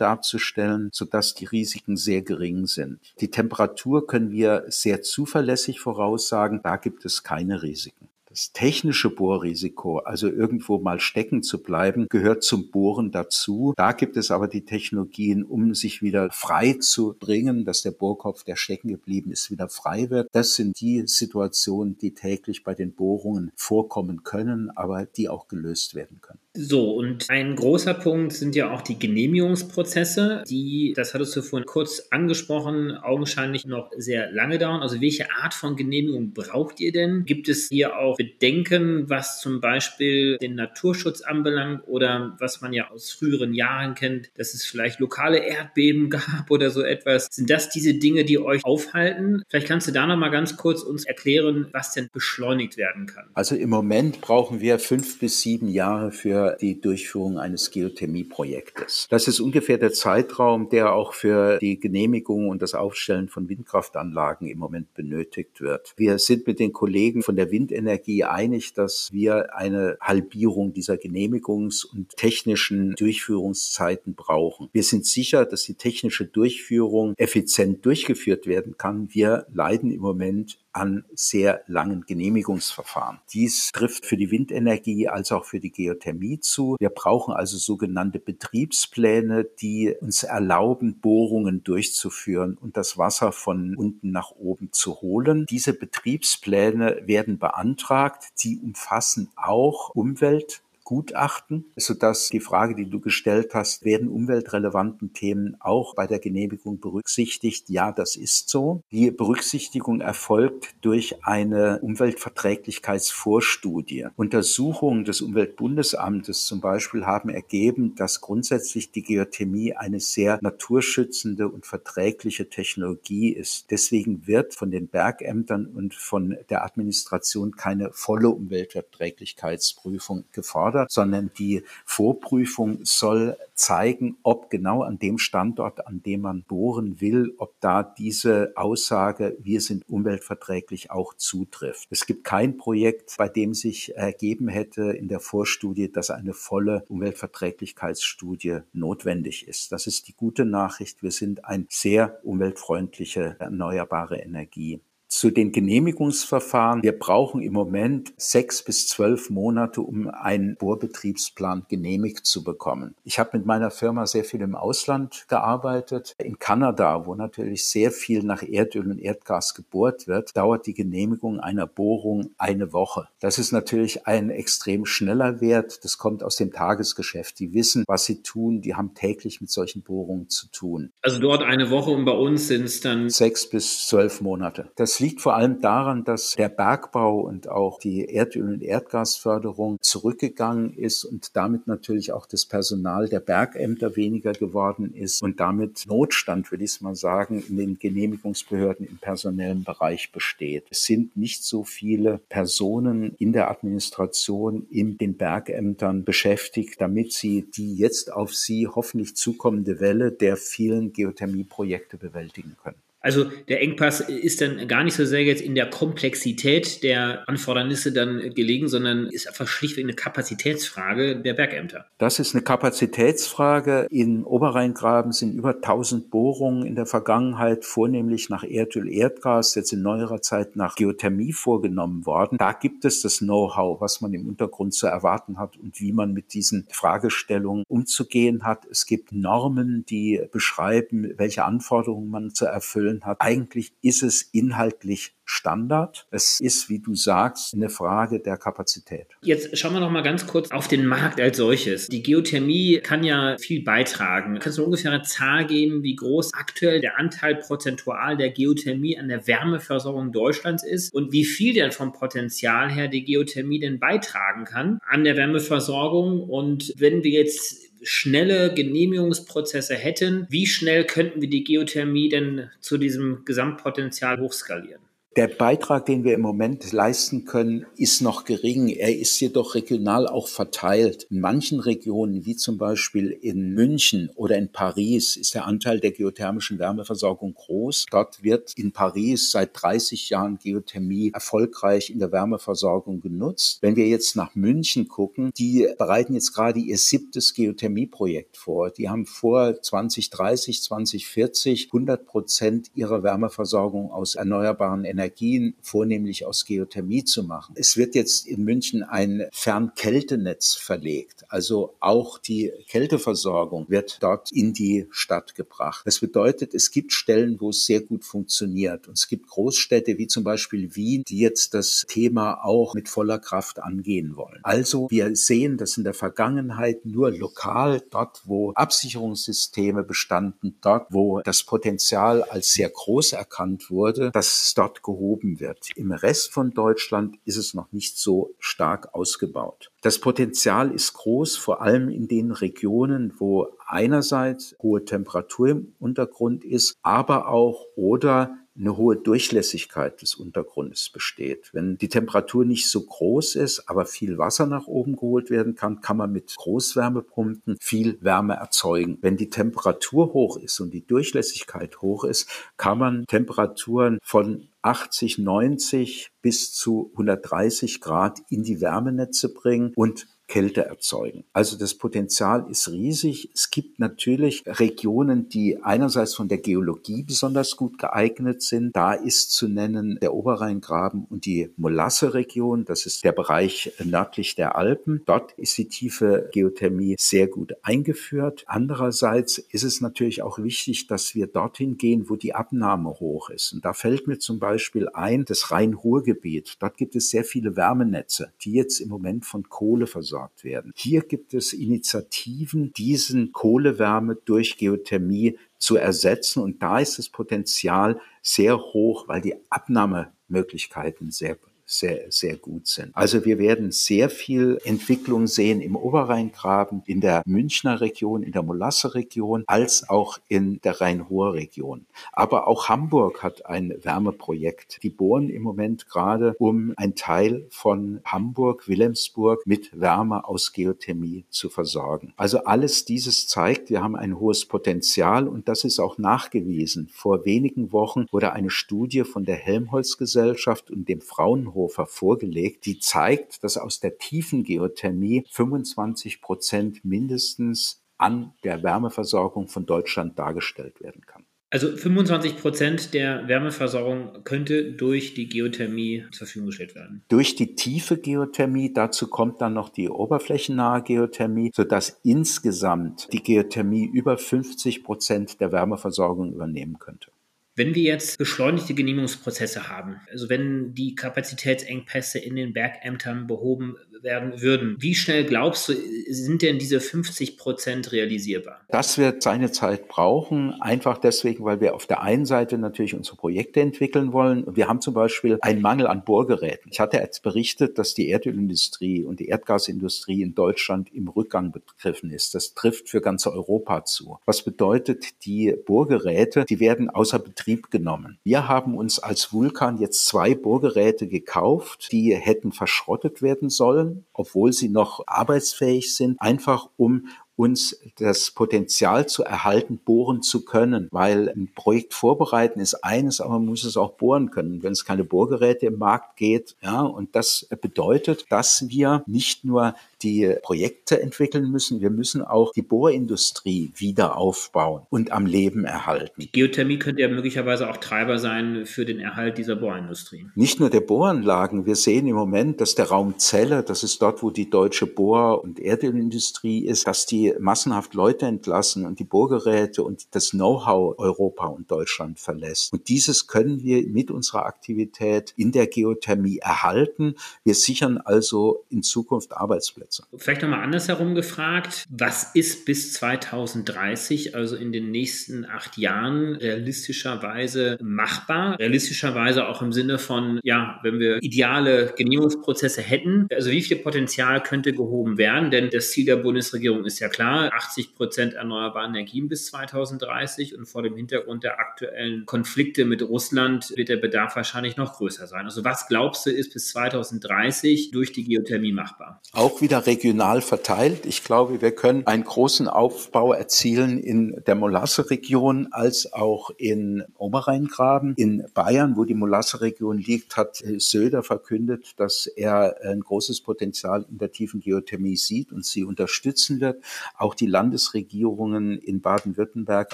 darzustellen, 0.00 0.90
sodass 0.92 1.34
die 1.34 1.46
Risiken 1.46 1.96
sehr 1.96 2.22
gering 2.22 2.66
sind. 2.66 3.00
Die 3.20 3.30
Temperatur 3.30 4.06
können 4.06 4.30
wir 4.30 4.64
sehr 4.68 5.02
zuverlässig 5.02 5.80
voraussagen. 5.80 6.60
Da 6.62 6.76
gibt 6.76 7.04
es 7.04 7.22
keine 7.22 7.62
Risiken. 7.62 8.08
Das 8.34 8.50
technische 8.50 9.14
Bohrrisiko, 9.14 9.98
also 9.98 10.26
irgendwo 10.26 10.80
mal 10.80 10.98
stecken 10.98 11.44
zu 11.44 11.62
bleiben, 11.62 12.08
gehört 12.10 12.42
zum 12.42 12.68
Bohren 12.72 13.12
dazu. 13.12 13.74
Da 13.76 13.92
gibt 13.92 14.16
es 14.16 14.32
aber 14.32 14.48
die 14.48 14.64
Technologien, 14.64 15.44
um 15.44 15.72
sich 15.76 16.02
wieder 16.02 16.28
frei 16.32 16.72
zu 16.72 17.14
bringen, 17.16 17.64
dass 17.64 17.82
der 17.82 17.92
Bohrkopf, 17.92 18.42
der 18.42 18.56
stecken 18.56 18.88
geblieben 18.88 19.30
ist, 19.30 19.52
wieder 19.52 19.68
frei 19.68 20.10
wird. 20.10 20.30
Das 20.32 20.54
sind 20.54 20.80
die 20.80 21.04
Situationen, 21.06 21.96
die 21.96 22.12
täglich 22.12 22.64
bei 22.64 22.74
den 22.74 22.92
Bohrungen 22.92 23.52
vorkommen 23.54 24.24
können, 24.24 24.68
aber 24.76 25.06
die 25.06 25.28
auch 25.28 25.46
gelöst 25.46 25.94
werden 25.94 26.18
können. 26.20 26.40
So, 26.56 26.92
und 26.92 27.30
ein 27.30 27.56
großer 27.56 27.94
Punkt 27.94 28.32
sind 28.32 28.54
ja 28.54 28.70
auch 28.70 28.80
die 28.80 28.96
Genehmigungsprozesse, 28.96 30.44
die, 30.48 30.92
das 30.94 31.12
hattest 31.12 31.34
du 31.34 31.42
vorhin 31.42 31.66
kurz 31.66 32.06
angesprochen, 32.10 32.96
augenscheinlich 32.96 33.66
noch 33.66 33.90
sehr 33.96 34.30
lange 34.30 34.58
dauern. 34.58 34.80
Also 34.80 35.00
welche 35.00 35.32
Art 35.32 35.52
von 35.52 35.74
Genehmigung 35.74 36.32
braucht 36.32 36.78
ihr 36.78 36.92
denn? 36.92 37.24
Gibt 37.24 37.48
es 37.48 37.70
hier 37.70 37.98
auch 37.98 38.16
Bedenken, 38.16 39.10
was 39.10 39.40
zum 39.40 39.60
Beispiel 39.60 40.38
den 40.38 40.54
Naturschutz 40.54 41.22
anbelangt 41.22 41.82
oder 41.88 42.36
was 42.38 42.60
man 42.60 42.72
ja 42.72 42.88
aus 42.88 43.10
früheren 43.10 43.52
Jahren 43.52 43.96
kennt, 43.96 44.30
dass 44.36 44.54
es 44.54 44.64
vielleicht 44.64 45.00
lokale 45.00 45.38
Erdbeben 45.38 46.08
gab 46.10 46.50
oder 46.50 46.70
so 46.70 46.82
etwas? 46.82 47.26
Sind 47.32 47.50
das 47.50 47.68
diese 47.68 47.94
Dinge, 47.94 48.24
die 48.24 48.38
euch 48.38 48.64
aufhalten? 48.64 49.42
Vielleicht 49.48 49.66
kannst 49.66 49.88
du 49.88 49.92
da 49.92 50.06
noch 50.06 50.16
mal 50.16 50.30
ganz 50.30 50.56
kurz 50.56 50.82
uns 50.82 51.04
erklären, 51.04 51.66
was 51.72 51.90
denn 51.90 52.08
beschleunigt 52.12 52.76
werden 52.76 53.06
kann. 53.06 53.24
Also 53.34 53.56
im 53.56 53.70
Moment 53.70 54.20
brauchen 54.20 54.60
wir 54.60 54.78
fünf 54.78 55.18
bis 55.18 55.40
sieben 55.40 55.68
Jahre 55.68 56.12
für 56.12 56.43
die 56.52 56.80
Durchführung 56.80 57.38
eines 57.38 57.70
Geothermieprojektes. 57.70 59.06
Das 59.10 59.28
ist 59.28 59.40
ungefähr 59.40 59.78
der 59.78 59.92
Zeitraum, 59.92 60.68
der 60.68 60.94
auch 60.94 61.14
für 61.14 61.58
die 61.58 61.78
Genehmigung 61.78 62.48
und 62.48 62.62
das 62.62 62.74
Aufstellen 62.74 63.28
von 63.28 63.48
Windkraftanlagen 63.48 64.48
im 64.48 64.58
Moment 64.58 64.92
benötigt 64.94 65.60
wird. 65.60 65.94
Wir 65.96 66.18
sind 66.18 66.46
mit 66.46 66.58
den 66.58 66.72
Kollegen 66.72 67.22
von 67.22 67.36
der 67.36 67.50
Windenergie 67.50 68.24
einig, 68.24 68.74
dass 68.74 69.10
wir 69.12 69.54
eine 69.56 69.96
Halbierung 70.00 70.72
dieser 70.72 70.94
Genehmigungs- 70.94 71.86
und 71.86 72.16
technischen 72.16 72.94
Durchführungszeiten 72.94 74.14
brauchen. 74.14 74.68
Wir 74.72 74.82
sind 74.82 75.06
sicher, 75.06 75.44
dass 75.44 75.62
die 75.62 75.74
technische 75.74 76.24
Durchführung 76.24 77.14
effizient 77.16 77.84
durchgeführt 77.84 78.46
werden 78.46 78.76
kann. 78.76 79.08
Wir 79.12 79.46
leiden 79.52 79.90
im 79.90 80.00
Moment 80.00 80.58
an 80.74 81.04
sehr 81.14 81.62
langen 81.68 82.02
Genehmigungsverfahren. 82.02 83.20
Dies 83.32 83.70
trifft 83.72 84.06
für 84.06 84.16
die 84.16 84.30
Windenergie 84.30 85.08
als 85.08 85.30
auch 85.30 85.44
für 85.44 85.60
die 85.60 85.70
Geothermie 85.70 86.40
zu. 86.40 86.76
Wir 86.80 86.90
brauchen 86.90 87.32
also 87.32 87.56
sogenannte 87.56 88.18
Betriebspläne, 88.18 89.44
die 89.44 89.94
uns 90.00 90.24
erlauben, 90.24 91.00
Bohrungen 91.00 91.62
durchzuführen 91.62 92.58
und 92.60 92.76
das 92.76 92.98
Wasser 92.98 93.30
von 93.30 93.76
unten 93.76 94.10
nach 94.10 94.32
oben 94.32 94.72
zu 94.72 95.00
holen. 95.00 95.46
Diese 95.46 95.72
Betriebspläne 95.72 97.02
werden 97.06 97.38
beantragt. 97.38 98.24
Sie 98.34 98.58
umfassen 98.58 99.30
auch 99.36 99.90
Umwelt, 99.90 100.63
Gutachten, 100.84 101.72
sodass 101.76 102.28
die 102.28 102.40
Frage, 102.40 102.74
die 102.74 102.88
du 102.88 103.00
gestellt 103.00 103.54
hast, 103.54 103.84
werden 103.84 104.08
umweltrelevanten 104.08 105.12
Themen 105.14 105.56
auch 105.60 105.94
bei 105.94 106.06
der 106.06 106.18
Genehmigung 106.18 106.78
berücksichtigt? 106.78 107.70
Ja, 107.70 107.90
das 107.90 108.16
ist 108.16 108.50
so. 108.50 108.82
Die 108.90 109.10
Berücksichtigung 109.10 110.02
erfolgt 110.02 110.74
durch 110.82 111.24
eine 111.24 111.78
Umweltverträglichkeitsvorstudie. 111.80 114.08
Untersuchungen 114.16 115.06
des 115.06 115.22
Umweltbundesamtes 115.22 116.44
zum 116.44 116.60
Beispiel 116.60 117.06
haben 117.06 117.30
ergeben, 117.30 117.94
dass 117.94 118.20
grundsätzlich 118.20 118.92
die 118.92 119.02
Geothermie 119.02 119.72
eine 119.72 120.00
sehr 120.00 120.38
naturschützende 120.42 121.48
und 121.48 121.64
verträgliche 121.64 122.50
Technologie 122.50 123.30
ist. 123.30 123.70
Deswegen 123.70 124.26
wird 124.26 124.54
von 124.54 124.70
den 124.70 124.88
Bergämtern 124.88 125.66
und 125.66 125.94
von 125.94 126.36
der 126.50 126.62
Administration 126.64 127.56
keine 127.56 127.90
volle 127.92 128.28
Umweltverträglichkeitsprüfung 128.28 130.24
gefordert 130.32 130.73
gefordert, 130.74 130.90
sondern 130.90 131.30
die 131.38 131.62
Vorprüfung 131.84 132.80
soll 132.82 133.36
zeigen, 133.54 134.16
ob 134.22 134.50
genau 134.50 134.82
an 134.82 134.98
dem 134.98 135.18
Standort, 135.18 135.86
an 135.86 136.02
dem 136.02 136.22
man 136.22 136.42
bohren 136.42 137.00
will, 137.00 137.34
ob 137.38 137.60
da 137.60 137.82
diese 137.82 138.52
Aussage, 138.56 139.36
wir 139.40 139.60
sind 139.60 139.88
umweltverträglich, 139.88 140.90
auch 140.90 141.14
zutrifft. 141.14 141.88
Es 141.90 142.06
gibt 142.06 142.24
kein 142.24 142.56
Projekt, 142.56 143.14
bei 143.16 143.28
dem 143.28 143.54
sich 143.54 143.96
ergeben 143.96 144.48
hätte 144.48 144.92
in 144.92 145.08
der 145.08 145.20
Vorstudie, 145.20 145.90
dass 145.90 146.10
eine 146.10 146.34
volle 146.34 146.84
Umweltverträglichkeitsstudie 146.88 148.60
notwendig 148.72 149.46
ist. 149.46 149.70
Das 149.70 149.86
ist 149.86 150.08
die 150.08 150.14
gute 150.14 150.44
Nachricht. 150.44 151.02
Wir 151.02 151.12
sind 151.12 151.44
ein 151.44 151.66
sehr 151.70 152.18
umweltfreundliche 152.24 153.36
erneuerbare 153.38 154.16
Energie. 154.18 154.80
Zu 155.14 155.30
den 155.30 155.52
Genehmigungsverfahren. 155.52 156.82
Wir 156.82 156.98
brauchen 156.98 157.40
im 157.40 157.52
Moment 157.52 158.12
sechs 158.16 158.64
bis 158.64 158.88
zwölf 158.88 159.30
Monate, 159.30 159.80
um 159.80 160.08
einen 160.08 160.56
Bohrbetriebsplan 160.56 161.66
genehmigt 161.68 162.26
zu 162.26 162.42
bekommen. 162.42 162.96
Ich 163.04 163.20
habe 163.20 163.38
mit 163.38 163.46
meiner 163.46 163.70
Firma 163.70 164.08
sehr 164.08 164.24
viel 164.24 164.40
im 164.40 164.56
Ausland 164.56 165.24
gearbeitet. 165.28 166.16
In 166.18 166.40
Kanada, 166.40 167.06
wo 167.06 167.14
natürlich 167.14 167.68
sehr 167.68 167.92
viel 167.92 168.24
nach 168.24 168.42
Erdöl 168.42 168.90
und 168.90 168.98
Erdgas 168.98 169.54
gebohrt 169.54 170.08
wird, 170.08 170.36
dauert 170.36 170.66
die 170.66 170.74
Genehmigung 170.74 171.38
einer 171.38 171.68
Bohrung 171.68 172.30
eine 172.36 172.72
Woche. 172.72 173.06
Das 173.20 173.38
ist 173.38 173.52
natürlich 173.52 174.08
ein 174.08 174.30
extrem 174.30 174.84
schneller 174.84 175.40
Wert. 175.40 175.84
Das 175.84 175.96
kommt 175.96 176.24
aus 176.24 176.34
dem 176.34 176.50
Tagesgeschäft. 176.50 177.38
Die 177.38 177.54
wissen, 177.54 177.84
was 177.86 178.04
sie 178.04 178.22
tun. 178.22 178.62
Die 178.62 178.74
haben 178.74 178.94
täglich 178.94 179.40
mit 179.40 179.52
solchen 179.52 179.82
Bohrungen 179.82 180.28
zu 180.28 180.48
tun. 180.50 180.90
Also 181.02 181.20
dort 181.20 181.44
eine 181.44 181.70
Woche 181.70 181.92
und 181.92 182.04
bei 182.04 182.10
uns 182.10 182.48
sind 182.48 182.64
es 182.64 182.80
dann 182.80 183.10
sechs 183.10 183.48
bis 183.48 183.86
zwölf 183.86 184.20
Monate. 184.20 184.72
Das 184.74 185.03
liegt 185.04 185.20
vor 185.20 185.36
allem 185.36 185.60
daran, 185.60 186.04
dass 186.04 186.32
der 186.32 186.48
Bergbau 186.48 187.20
und 187.20 187.46
auch 187.46 187.78
die 187.78 188.08
Erdöl- 188.08 188.54
und 188.54 188.62
Erdgasförderung 188.62 189.76
zurückgegangen 189.82 190.72
ist 190.72 191.04
und 191.04 191.36
damit 191.36 191.66
natürlich 191.66 192.12
auch 192.12 192.24
das 192.24 192.46
Personal 192.46 193.06
der 193.10 193.20
Bergämter 193.20 193.96
weniger 193.96 194.32
geworden 194.32 194.94
ist 194.94 195.22
und 195.22 195.40
damit 195.40 195.84
Notstand, 195.86 196.50
würde 196.50 196.64
ich 196.64 196.80
mal 196.80 196.94
sagen, 196.94 197.44
in 197.46 197.58
den 197.58 197.78
Genehmigungsbehörden 197.78 198.86
im 198.86 198.96
personellen 198.96 199.62
Bereich 199.62 200.10
besteht. 200.10 200.68
Es 200.70 200.84
sind 200.84 201.18
nicht 201.18 201.44
so 201.44 201.64
viele 201.64 202.20
Personen 202.30 203.14
in 203.18 203.34
der 203.34 203.50
Administration 203.50 204.66
in 204.70 204.96
den 204.96 205.18
Bergämtern 205.18 206.04
beschäftigt, 206.04 206.80
damit 206.80 207.12
sie 207.12 207.42
die 207.42 207.74
jetzt 207.74 208.10
auf 208.10 208.34
sie 208.34 208.68
hoffentlich 208.68 209.16
zukommende 209.16 209.80
Welle 209.80 210.12
der 210.12 210.38
vielen 210.38 210.94
Geothermieprojekte 210.94 211.98
bewältigen 211.98 212.56
können. 212.62 212.83
Also 213.04 213.26
der 213.48 213.60
Engpass 213.60 214.00
ist 214.00 214.40
dann 214.40 214.66
gar 214.66 214.82
nicht 214.82 214.94
so 214.94 215.04
sehr 215.04 215.22
jetzt 215.24 215.42
in 215.42 215.54
der 215.54 215.68
Komplexität 215.68 216.82
der 216.82 217.28
Anfordernisse 217.28 217.92
dann 217.92 218.32
gelegen, 218.34 218.66
sondern 218.66 219.08
ist 219.08 219.28
einfach 219.28 219.46
schlichtweg 219.46 219.84
eine 219.84 219.92
Kapazitätsfrage 219.92 221.16
der 221.16 221.34
Bergämter. 221.34 221.84
Das 221.98 222.18
ist 222.18 222.34
eine 222.34 222.42
Kapazitätsfrage. 222.42 223.86
In 223.90 224.24
Oberrheingraben 224.24 225.12
sind 225.12 225.34
über 225.36 225.56
1000 225.56 226.08
Bohrungen 226.10 226.64
in 226.64 226.76
der 226.76 226.86
Vergangenheit 226.86 227.66
vornehmlich 227.66 228.30
nach 228.30 228.42
Erdöl, 228.42 228.90
Erdgas, 228.90 229.54
jetzt 229.54 229.74
in 229.74 229.82
neuerer 229.82 230.22
Zeit 230.22 230.56
nach 230.56 230.74
Geothermie 230.74 231.34
vorgenommen 231.34 232.06
worden. 232.06 232.38
Da 232.38 232.52
gibt 232.52 232.86
es 232.86 233.02
das 233.02 233.18
Know-how, 233.18 233.82
was 233.82 234.00
man 234.00 234.14
im 234.14 234.26
Untergrund 234.26 234.72
zu 234.72 234.86
erwarten 234.86 235.38
hat 235.38 235.58
und 235.58 235.78
wie 235.78 235.92
man 235.92 236.14
mit 236.14 236.32
diesen 236.32 236.66
Fragestellungen 236.70 237.64
umzugehen 237.68 238.44
hat. 238.44 238.64
Es 238.70 238.86
gibt 238.86 239.12
Normen, 239.12 239.84
die 239.84 240.22
beschreiben, 240.32 241.12
welche 241.18 241.44
Anforderungen 241.44 242.08
man 242.08 242.30
zu 242.32 242.46
erfüllen 242.46 242.93
Regeln 242.94 243.04
hat. 243.04 243.20
Eigentlich 243.20 243.72
ist 243.82 244.02
es 244.02 244.22
inhaltlich 244.32 245.12
Standard. 245.26 246.06
Es 246.10 246.40
ist, 246.40 246.68
wie 246.68 246.80
du 246.80 246.94
sagst, 246.94 247.54
eine 247.54 247.70
Frage 247.70 248.20
der 248.20 248.36
Kapazität. 248.36 249.06
Jetzt 249.22 249.56
schauen 249.56 249.72
wir 249.72 249.80
noch 249.80 249.90
mal 249.90 250.02
ganz 250.02 250.26
kurz 250.26 250.50
auf 250.50 250.68
den 250.68 250.86
Markt 250.86 251.18
als 251.18 251.38
solches. 251.38 251.88
Die 251.88 252.02
Geothermie 252.02 252.80
kann 252.82 253.04
ja 253.04 253.36
viel 253.38 253.64
beitragen. 253.64 254.38
Kannst 254.38 254.58
du 254.58 254.64
ungefähr 254.64 254.92
eine 254.92 255.02
Zahl 255.02 255.46
geben, 255.46 255.82
wie 255.82 255.96
groß 255.96 256.34
aktuell 256.34 256.80
der 256.80 256.98
Anteil 256.98 257.36
prozentual 257.36 258.18
der 258.18 258.30
Geothermie 258.30 258.98
an 258.98 259.08
der 259.08 259.26
Wärmeversorgung 259.26 260.12
Deutschlands 260.12 260.62
ist 260.62 260.92
und 260.92 261.12
wie 261.12 261.24
viel 261.24 261.54
denn 261.54 261.72
vom 261.72 261.92
Potenzial 261.92 262.70
her 262.70 262.88
die 262.88 263.04
Geothermie 263.04 263.60
denn 263.60 263.78
beitragen 263.78 264.44
kann 264.44 264.78
an 264.86 265.04
der 265.04 265.16
Wärmeversorgung? 265.16 266.20
Und 266.20 266.74
wenn 266.76 267.02
wir 267.02 267.12
jetzt 267.12 267.63
schnelle 267.84 268.52
Genehmigungsprozesse 268.54 269.74
hätten, 269.74 270.26
wie 270.30 270.46
schnell 270.46 270.84
könnten 270.84 271.20
wir 271.20 271.28
die 271.28 271.44
Geothermie 271.44 272.08
denn 272.08 272.50
zu 272.60 272.78
diesem 272.78 273.24
Gesamtpotenzial 273.24 274.18
hochskalieren? 274.18 274.82
Der 275.16 275.28
Beitrag, 275.28 275.86
den 275.86 276.02
wir 276.02 276.14
im 276.14 276.22
Moment 276.22 276.72
leisten 276.72 277.24
können, 277.24 277.66
ist 277.76 278.02
noch 278.02 278.24
gering. 278.24 278.66
Er 278.66 278.98
ist 278.98 279.20
jedoch 279.20 279.54
regional 279.54 280.08
auch 280.08 280.26
verteilt. 280.26 281.06
In 281.08 281.20
manchen 281.20 281.60
Regionen, 281.60 282.26
wie 282.26 282.34
zum 282.34 282.58
Beispiel 282.58 283.12
in 283.12 283.54
München 283.54 284.10
oder 284.16 284.36
in 284.36 284.50
Paris, 284.50 285.16
ist 285.16 285.34
der 285.34 285.46
Anteil 285.46 285.78
der 285.78 285.92
geothermischen 285.92 286.58
Wärmeversorgung 286.58 287.32
groß. 287.34 287.86
Dort 287.92 288.24
wird 288.24 288.54
in 288.56 288.72
Paris 288.72 289.30
seit 289.30 289.50
30 289.52 290.10
Jahren 290.10 290.36
Geothermie 290.42 291.12
erfolgreich 291.14 291.90
in 291.90 292.00
der 292.00 292.10
Wärmeversorgung 292.10 293.00
genutzt. 293.00 293.58
Wenn 293.60 293.76
wir 293.76 293.86
jetzt 293.86 294.16
nach 294.16 294.34
München 294.34 294.88
gucken, 294.88 295.30
die 295.38 295.68
bereiten 295.78 296.14
jetzt 296.14 296.34
gerade 296.34 296.58
ihr 296.58 296.76
siebtes 296.76 297.34
Geothermieprojekt 297.34 298.36
vor. 298.36 298.72
Die 298.72 298.88
haben 298.88 299.06
vor 299.06 299.62
2030, 299.62 300.60
2040 300.60 301.68
100 301.68 302.04
Prozent 302.04 302.72
ihrer 302.74 303.04
Wärmeversorgung 303.04 303.92
aus 303.92 304.16
erneuerbaren 304.16 304.84
Energien 304.84 305.03
Energien 305.04 305.54
vornehmlich 305.60 306.26
aus 306.26 306.44
Geothermie 306.44 307.04
zu 307.04 307.24
machen. 307.24 307.54
Es 307.58 307.76
wird 307.76 307.94
jetzt 307.94 308.26
in 308.26 308.44
München 308.44 308.82
ein 308.82 309.26
Fernkältenetz 309.32 310.54
verlegt. 310.54 311.24
Also 311.28 311.74
auch 311.80 312.18
die 312.18 312.52
Kälteversorgung 312.68 313.66
wird 313.68 313.98
dort 314.02 314.32
in 314.32 314.52
die 314.52 314.86
Stadt 314.90 315.34
gebracht. 315.34 315.86
Das 315.86 316.00
bedeutet, 316.00 316.54
es 316.54 316.70
gibt 316.70 316.92
Stellen, 316.92 317.40
wo 317.40 317.50
es 317.50 317.66
sehr 317.66 317.80
gut 317.80 318.04
funktioniert. 318.04 318.88
Und 318.88 318.94
es 318.94 319.08
gibt 319.08 319.28
Großstädte 319.28 319.98
wie 319.98 320.06
zum 320.06 320.24
Beispiel 320.24 320.74
Wien, 320.74 321.04
die 321.06 321.18
jetzt 321.18 321.54
das 321.54 321.84
Thema 321.86 322.44
auch 322.44 322.74
mit 322.74 322.88
voller 322.88 323.18
Kraft 323.18 323.62
angehen 323.62 324.16
wollen. 324.16 324.40
Also 324.42 324.88
wir 324.90 325.14
sehen, 325.16 325.58
dass 325.58 325.76
in 325.76 325.84
der 325.84 325.94
Vergangenheit 325.94 326.86
nur 326.86 327.10
lokal, 327.10 327.82
dort 327.90 328.22
wo 328.24 328.52
Absicherungssysteme 328.52 329.82
bestanden, 329.82 330.56
dort 330.62 330.86
wo 330.90 331.20
das 331.20 331.42
Potenzial 331.42 332.22
als 332.22 332.52
sehr 332.52 332.70
groß 332.70 333.12
erkannt 333.12 333.70
wurde, 333.70 334.10
dass 334.12 334.54
dort 334.54 334.82
gehoben 334.94 335.40
wird. 335.40 335.70
Im 335.74 335.92
Rest 335.92 336.32
von 336.32 336.52
Deutschland 336.52 337.16
ist 337.24 337.36
es 337.36 337.54
noch 337.54 337.72
nicht 337.72 337.98
so 337.98 338.34
stark 338.38 338.94
ausgebaut. 338.94 339.70
Das 339.82 339.98
Potenzial 339.98 340.70
ist 340.70 340.92
groß, 340.94 341.36
vor 341.36 341.62
allem 341.62 341.88
in 341.88 342.06
den 342.08 342.30
Regionen, 342.30 343.12
wo 343.18 343.48
einerseits 343.66 344.54
hohe 344.62 344.84
Temperatur 344.84 345.48
im 345.48 345.74
Untergrund 345.78 346.44
ist, 346.44 346.76
aber 346.82 347.28
auch 347.28 347.66
oder 347.76 348.36
eine 348.56 348.76
hohe 348.76 348.96
Durchlässigkeit 348.96 350.00
des 350.00 350.14
Untergrundes 350.14 350.90
besteht. 350.90 351.50
Wenn 351.52 351.76
die 351.76 351.88
Temperatur 351.88 352.44
nicht 352.44 352.68
so 352.70 352.82
groß 352.82 353.34
ist, 353.36 353.68
aber 353.68 353.84
viel 353.84 354.16
Wasser 354.16 354.46
nach 354.46 354.66
oben 354.66 354.94
geholt 354.94 355.30
werden 355.30 355.54
kann, 355.54 355.80
kann 355.80 355.96
man 355.96 356.12
mit 356.12 356.36
Großwärmepumpen 356.36 357.56
viel 357.60 357.98
Wärme 358.00 358.34
erzeugen. 358.34 358.98
Wenn 359.00 359.16
die 359.16 359.30
Temperatur 359.30 360.12
hoch 360.12 360.36
ist 360.36 360.60
und 360.60 360.72
die 360.72 360.86
Durchlässigkeit 360.86 361.82
hoch 361.82 362.04
ist, 362.04 362.28
kann 362.56 362.78
man 362.78 363.06
Temperaturen 363.06 363.98
von 364.02 364.48
80, 364.64 365.18
90 365.18 366.10
bis 366.22 366.52
zu 366.52 366.90
130 366.92 367.80
Grad 367.80 368.20
in 368.30 368.42
die 368.42 368.60
Wärmenetze 368.60 369.32
bringen 369.32 369.72
und 369.76 370.06
Kälte 370.34 370.64
erzeugen. 370.64 371.22
Also 371.32 371.56
das 371.56 371.74
Potenzial 371.76 372.50
ist 372.50 372.68
riesig. 372.68 373.30
Es 373.32 373.50
gibt 373.52 373.78
natürlich 373.78 374.42
Regionen, 374.44 375.28
die 375.28 375.62
einerseits 375.62 376.16
von 376.16 376.26
der 376.26 376.38
Geologie 376.38 377.04
besonders 377.04 377.56
gut 377.56 377.78
geeignet 377.78 378.42
sind. 378.42 378.74
Da 378.74 378.94
ist 378.94 379.30
zu 379.30 379.46
nennen 379.46 379.96
der 380.02 380.12
Oberrheingraben 380.12 381.06
und 381.08 381.24
die 381.24 381.52
Molasse-Region. 381.56 382.64
Das 382.64 382.84
ist 382.84 383.04
der 383.04 383.12
Bereich 383.12 383.74
nördlich 383.84 384.34
der 384.34 384.56
Alpen. 384.56 385.02
Dort 385.06 385.30
ist 385.34 385.56
die 385.56 385.68
tiefe 385.68 386.28
Geothermie 386.32 386.96
sehr 386.98 387.28
gut 387.28 387.54
eingeführt. 387.62 388.42
Andererseits 388.48 389.38
ist 389.38 389.62
es 389.62 389.80
natürlich 389.80 390.22
auch 390.22 390.40
wichtig, 390.40 390.88
dass 390.88 391.14
wir 391.14 391.28
dorthin 391.28 391.78
gehen, 391.78 392.10
wo 392.10 392.16
die 392.16 392.34
Abnahme 392.34 392.90
hoch 392.98 393.30
ist. 393.30 393.52
Und 393.52 393.64
da 393.64 393.72
fällt 393.72 394.08
mir 394.08 394.18
zum 394.18 394.40
Beispiel 394.40 394.88
ein, 394.94 395.24
das 395.26 395.52
Rhein-Ruhr-Gebiet. 395.52 396.56
Dort 396.58 396.76
gibt 396.76 396.96
es 396.96 397.10
sehr 397.10 397.22
viele 397.22 397.54
Wärmenetze, 397.54 398.32
die 398.42 398.54
jetzt 398.54 398.80
im 398.80 398.88
Moment 398.88 399.24
von 399.24 399.48
Kohle 399.48 399.86
versorgt 399.86 400.23
versorgt 400.24 400.44
werden. 400.44 400.72
Hier 400.74 401.02
gibt 401.02 401.34
es 401.34 401.52
Initiativen, 401.52 402.72
diesen 402.72 403.32
Kohlewärme 403.32 404.16
durch 404.16 404.56
Geothermie 404.56 405.38
zu 405.58 405.76
ersetzen. 405.76 406.42
Und 406.42 406.62
da 406.62 406.78
ist 406.78 406.98
das 406.98 407.08
Potenzial 407.08 408.00
sehr 408.22 408.58
hoch, 408.58 409.08
weil 409.08 409.20
die 409.20 409.36
Abnahmemöglichkeiten 409.50 411.10
sehr 411.10 411.36
sehr, 411.66 412.10
sehr 412.10 412.36
gut 412.36 412.66
sind. 412.66 412.90
Also 412.94 413.24
wir 413.24 413.38
werden 413.38 413.70
sehr 413.72 414.10
viel 414.10 414.58
Entwicklung 414.64 415.26
sehen 415.26 415.60
im 415.60 415.76
Oberrheingraben, 415.76 416.82
in 416.86 417.00
der 417.00 417.22
Münchner 417.26 417.80
Region, 417.80 418.22
in 418.22 418.32
der 418.32 418.42
Molasse-Region, 418.42 419.44
als 419.46 419.88
auch 419.88 420.18
in 420.28 420.60
der 420.60 420.80
Rhein-Ruhr-Region. 420.80 421.86
Aber 422.12 422.46
auch 422.48 422.68
Hamburg 422.68 423.22
hat 423.22 423.46
ein 423.46 423.74
Wärmeprojekt. 423.82 424.82
Die 424.82 424.90
bohren 424.90 425.30
im 425.30 425.42
Moment 425.42 425.88
gerade, 425.88 426.34
um 426.38 426.74
ein 426.76 426.94
Teil 426.94 427.46
von 427.50 428.00
Hamburg, 428.04 428.68
Wilhelmsburg 428.68 429.46
mit 429.46 429.78
Wärme 429.78 430.26
aus 430.26 430.52
Geothermie 430.52 431.24
zu 431.30 431.48
versorgen. 431.48 432.12
Also 432.16 432.44
alles 432.44 432.84
dieses 432.84 433.26
zeigt, 433.26 433.70
wir 433.70 433.82
haben 433.82 433.96
ein 433.96 434.18
hohes 434.18 434.44
Potenzial 434.44 435.26
und 435.26 435.48
das 435.48 435.64
ist 435.64 435.80
auch 435.80 435.98
nachgewiesen. 435.98 436.88
Vor 436.92 437.24
wenigen 437.24 437.72
Wochen 437.72 438.06
wurde 438.10 438.32
eine 438.32 438.50
Studie 438.50 439.04
von 439.04 439.24
der 439.24 439.36
Helmholtz 439.36 439.96
Gesellschaft 439.96 440.70
und 440.70 440.88
dem 440.88 441.00
Fraunhofer 441.00 441.53
Fraunhofer 441.54 441.86
vorgelegt, 441.86 442.66
die 442.66 442.78
zeigt, 442.78 443.42
dass 443.44 443.56
aus 443.56 443.80
der 443.80 443.98
tiefen 443.98 444.44
Geothermie 444.44 445.24
25 445.30 446.20
Prozent 446.20 446.84
mindestens 446.84 447.82
an 447.96 448.32
der 448.42 448.62
Wärmeversorgung 448.62 449.48
von 449.48 449.66
Deutschland 449.66 450.18
dargestellt 450.18 450.80
werden 450.80 451.02
kann. 451.06 451.24
Also 451.50 451.76
25 451.76 452.38
Prozent 452.38 452.94
der 452.94 453.28
Wärmeversorgung 453.28 454.24
könnte 454.24 454.72
durch 454.72 455.14
die 455.14 455.28
Geothermie 455.28 456.04
zur 456.10 456.26
Verfügung 456.26 456.46
gestellt 456.48 456.74
werden. 456.74 457.04
Durch 457.08 457.36
die 457.36 457.54
tiefe 457.54 457.96
Geothermie, 457.96 458.72
dazu 458.72 459.06
kommt 459.06 459.40
dann 459.40 459.54
noch 459.54 459.68
die 459.68 459.88
oberflächennahe 459.88 460.82
Geothermie, 460.82 461.52
sodass 461.54 462.00
insgesamt 462.02 463.12
die 463.12 463.22
Geothermie 463.22 463.86
über 463.86 464.18
50 464.18 464.82
Prozent 464.82 465.40
der 465.40 465.52
Wärmeversorgung 465.52 466.32
übernehmen 466.32 466.80
könnte. 466.80 467.12
Wenn 467.56 467.76
wir 467.76 467.84
jetzt 467.84 468.18
beschleunigte 468.18 468.74
Genehmigungsprozesse 468.74 469.68
haben, 469.68 470.00
also 470.10 470.28
wenn 470.28 470.74
die 470.74 470.96
Kapazitätsengpässe 470.96 472.18
in 472.18 472.34
den 472.34 472.52
Bergämtern 472.52 473.28
behoben 473.28 473.76
werden 474.02 474.42
würden, 474.42 474.76
wie 474.80 474.96
schnell 474.96 475.24
glaubst 475.24 475.68
du, 475.68 475.74
sind 476.08 476.42
denn 476.42 476.58
diese 476.58 476.80
50 476.80 477.38
Prozent 477.38 477.92
realisierbar? 477.92 478.60
Das 478.68 478.98
wird 478.98 479.22
seine 479.22 479.52
Zeit 479.52 479.86
brauchen, 479.86 480.60
einfach 480.60 480.98
deswegen, 480.98 481.44
weil 481.44 481.60
wir 481.60 481.76
auf 481.76 481.86
der 481.86 482.02
einen 482.02 482.26
Seite 482.26 482.58
natürlich 482.58 482.92
unsere 482.92 483.16
Projekte 483.16 483.60
entwickeln 483.60 484.12
wollen. 484.12 484.44
Wir 484.56 484.66
haben 484.66 484.80
zum 484.80 484.94
Beispiel 484.94 485.38
einen 485.40 485.62
Mangel 485.62 485.86
an 485.86 486.04
Bohrgeräten. 486.04 486.72
Ich 486.72 486.80
hatte 486.80 486.96
jetzt 486.96 487.22
berichtet, 487.22 487.78
dass 487.78 487.94
die 487.94 488.08
Erdölindustrie 488.08 489.04
und 489.04 489.20
die 489.20 489.28
Erdgasindustrie 489.28 490.22
in 490.22 490.34
Deutschland 490.34 490.92
im 490.92 491.06
Rückgang 491.06 491.52
begriffen 491.52 492.10
ist. 492.10 492.34
Das 492.34 492.54
trifft 492.54 492.88
für 492.88 493.00
ganz 493.00 493.28
Europa 493.28 493.84
zu. 493.84 494.18
Was 494.26 494.42
bedeutet, 494.42 495.24
die 495.24 495.54
Bohrgeräte, 495.64 496.44
die 496.48 496.58
werden 496.58 496.90
außer 496.90 497.20
Betrieb 497.20 497.43
Betrieb 497.44 497.70
genommen. 497.70 498.18
Wir 498.24 498.48
haben 498.48 498.74
uns 498.74 498.98
als 498.98 499.34
Vulkan 499.34 499.76
jetzt 499.76 500.06
zwei 500.06 500.34
Bohrgeräte 500.34 501.08
gekauft, 501.08 501.92
die 501.92 502.14
hätten 502.14 502.52
verschrottet 502.52 503.20
werden 503.20 503.50
sollen, 503.50 504.06
obwohl 504.14 504.54
sie 504.54 504.70
noch 504.70 505.02
arbeitsfähig 505.06 505.94
sind, 505.94 506.18
einfach 506.22 506.70
um 506.78 507.08
uns 507.36 507.76
das 507.96 508.30
Potenzial 508.30 509.06
zu 509.08 509.24
erhalten, 509.24 509.78
bohren 509.78 510.22
zu 510.22 510.44
können, 510.44 510.88
weil 510.90 511.28
ein 511.28 511.52
Projekt 511.54 511.92
vorbereiten 511.92 512.60
ist 512.60 512.82
eines, 512.82 513.20
aber 513.20 513.34
man 513.34 513.46
muss 513.46 513.64
es 513.64 513.76
auch 513.76 513.92
bohren 513.92 514.30
können. 514.30 514.62
Wenn 514.62 514.72
es 514.72 514.84
keine 514.84 515.04
Bohrgeräte 515.04 515.66
im 515.66 515.78
Markt 515.78 516.16
geht, 516.16 516.56
ja, 516.62 516.80
und 516.80 517.14
das 517.16 517.46
bedeutet, 517.60 518.24
dass 518.30 518.68
wir 518.68 519.02
nicht 519.06 519.44
nur 519.44 519.74
die 520.04 520.36
Projekte 520.42 521.00
entwickeln 521.00 521.50
müssen. 521.50 521.80
Wir 521.80 521.90
müssen 521.90 522.22
auch 522.22 522.52
die 522.52 522.62
Bohrindustrie 522.62 523.72
wieder 523.74 524.16
aufbauen 524.16 524.82
und 524.90 525.10
am 525.10 525.26
Leben 525.26 525.64
erhalten. 525.64 526.20
Die 526.20 526.30
Geothermie 526.30 526.78
könnte 526.78 527.02
ja 527.02 527.08
möglicherweise 527.08 527.68
auch 527.68 527.78
Treiber 527.78 528.18
sein 528.18 528.66
für 528.66 528.84
den 528.84 529.00
Erhalt 529.00 529.38
dieser 529.38 529.56
Bohrindustrie. 529.56 530.26
Nicht 530.34 530.60
nur 530.60 530.70
der 530.70 530.80
Bohranlagen. 530.80 531.66
Wir 531.66 531.76
sehen 531.76 532.06
im 532.06 532.16
Moment, 532.16 532.60
dass 532.60 532.74
der 532.74 532.88
Raum 532.88 533.18
Zelle, 533.18 533.62
das 533.62 533.82
ist 533.82 534.02
dort, 534.02 534.22
wo 534.22 534.30
die 534.30 534.50
deutsche 534.50 534.86
Bohr- 534.86 535.42
und 535.42 535.58
Erdölindustrie 535.58 536.66
ist, 536.66 536.86
dass 536.86 537.06
die 537.06 537.34
massenhaft 537.38 537.94
Leute 537.94 538.26
entlassen 538.26 538.86
und 538.86 538.98
die 538.98 539.04
Bohrgeräte 539.04 539.82
und 539.82 540.14
das 540.14 540.30
Know-how 540.30 540.98
Europa 540.98 541.46
und 541.46 541.70
Deutschland 541.70 542.20
verlässt. 542.20 542.72
Und 542.72 542.88
dieses 542.88 543.26
können 543.26 543.62
wir 543.62 543.86
mit 543.88 544.10
unserer 544.10 544.44
Aktivität 544.46 545.32
in 545.36 545.52
der 545.52 545.66
Geothermie 545.66 546.38
erhalten. 546.38 547.14
Wir 547.44 547.54
sichern 547.54 547.98
also 547.98 548.64
in 548.68 548.82
Zukunft 548.82 549.32
Arbeitsplätze. 549.32 549.93
Umsetzung. 549.94 550.06
Vielleicht 550.18 550.42
nochmal 550.42 550.62
andersherum 550.62 551.14
gefragt, 551.14 551.84
was 551.88 552.34
ist 552.34 552.64
bis 552.64 552.92
2030, 552.94 554.34
also 554.34 554.56
in 554.56 554.72
den 554.72 554.90
nächsten 554.90 555.44
acht 555.44 555.78
Jahren, 555.78 556.36
realistischerweise 556.36 557.78
machbar? 557.82 558.58
Realistischerweise 558.58 559.46
auch 559.46 559.62
im 559.62 559.72
Sinne 559.72 559.98
von, 559.98 560.40
ja, 560.42 560.78
wenn 560.82 560.98
wir 560.98 561.22
ideale 561.22 561.94
Genehmigungsprozesse 561.96 562.82
hätten, 562.82 563.26
also 563.32 563.50
wie 563.50 563.62
viel 563.62 563.76
Potenzial 563.78 564.42
könnte 564.42 564.72
gehoben 564.72 565.18
werden? 565.18 565.50
Denn 565.50 565.70
das 565.70 565.90
Ziel 565.90 566.06
der 566.06 566.16
Bundesregierung 566.16 566.84
ist 566.84 567.00
ja 567.00 567.08
klar, 567.08 567.50
80 567.52 567.94
Prozent 567.94 568.34
erneuerbare 568.34 568.86
Energien 568.86 569.28
bis 569.28 569.46
2030 569.46 570.56
und 570.56 570.66
vor 570.66 570.82
dem 570.82 570.96
Hintergrund 570.96 571.44
der 571.44 571.58
aktuellen 571.58 572.26
Konflikte 572.26 572.84
mit 572.84 573.02
Russland 573.02 573.72
wird 573.76 573.88
der 573.88 573.96
Bedarf 573.96 574.36
wahrscheinlich 574.36 574.76
noch 574.76 574.94
größer 574.94 575.26
sein. 575.26 575.44
Also 575.44 575.64
was 575.64 575.88
glaubst 575.88 576.26
du, 576.26 576.30
ist 576.30 576.52
bis 576.52 576.68
2030 576.68 577.90
durch 577.90 578.12
die 578.12 578.24
Geothermie 578.24 578.72
machbar? 578.72 579.20
Auch 579.32 579.60
wieder 579.60 579.73
regional 579.78 580.40
verteilt. 580.40 581.06
Ich 581.06 581.24
glaube, 581.24 581.60
wir 581.60 581.74
können 581.74 582.06
einen 582.06 582.24
großen 582.24 582.68
Aufbau 582.68 583.32
erzielen 583.32 583.98
in 583.98 584.42
der 584.46 584.54
Molasse-Region 584.54 585.68
als 585.70 586.12
auch 586.12 586.50
in 586.56 587.04
Oberrheingraben. 587.16 588.14
In 588.16 588.44
Bayern, 588.54 588.96
wo 588.96 589.04
die 589.04 589.14
Molasse-Region 589.14 589.98
liegt, 589.98 590.36
hat 590.36 590.62
Söder 590.78 591.22
verkündet, 591.22 591.94
dass 591.96 592.26
er 592.26 592.76
ein 592.82 593.00
großes 593.00 593.40
Potenzial 593.40 594.06
in 594.10 594.18
der 594.18 594.32
tiefen 594.32 594.60
Geothermie 594.60 595.16
sieht 595.16 595.52
und 595.52 595.64
sie 595.64 595.84
unterstützen 595.84 596.60
wird. 596.60 596.82
Auch 597.16 597.34
die 597.34 597.46
Landesregierungen 597.46 598.78
in 598.78 599.00
Baden-Württemberg, 599.00 599.92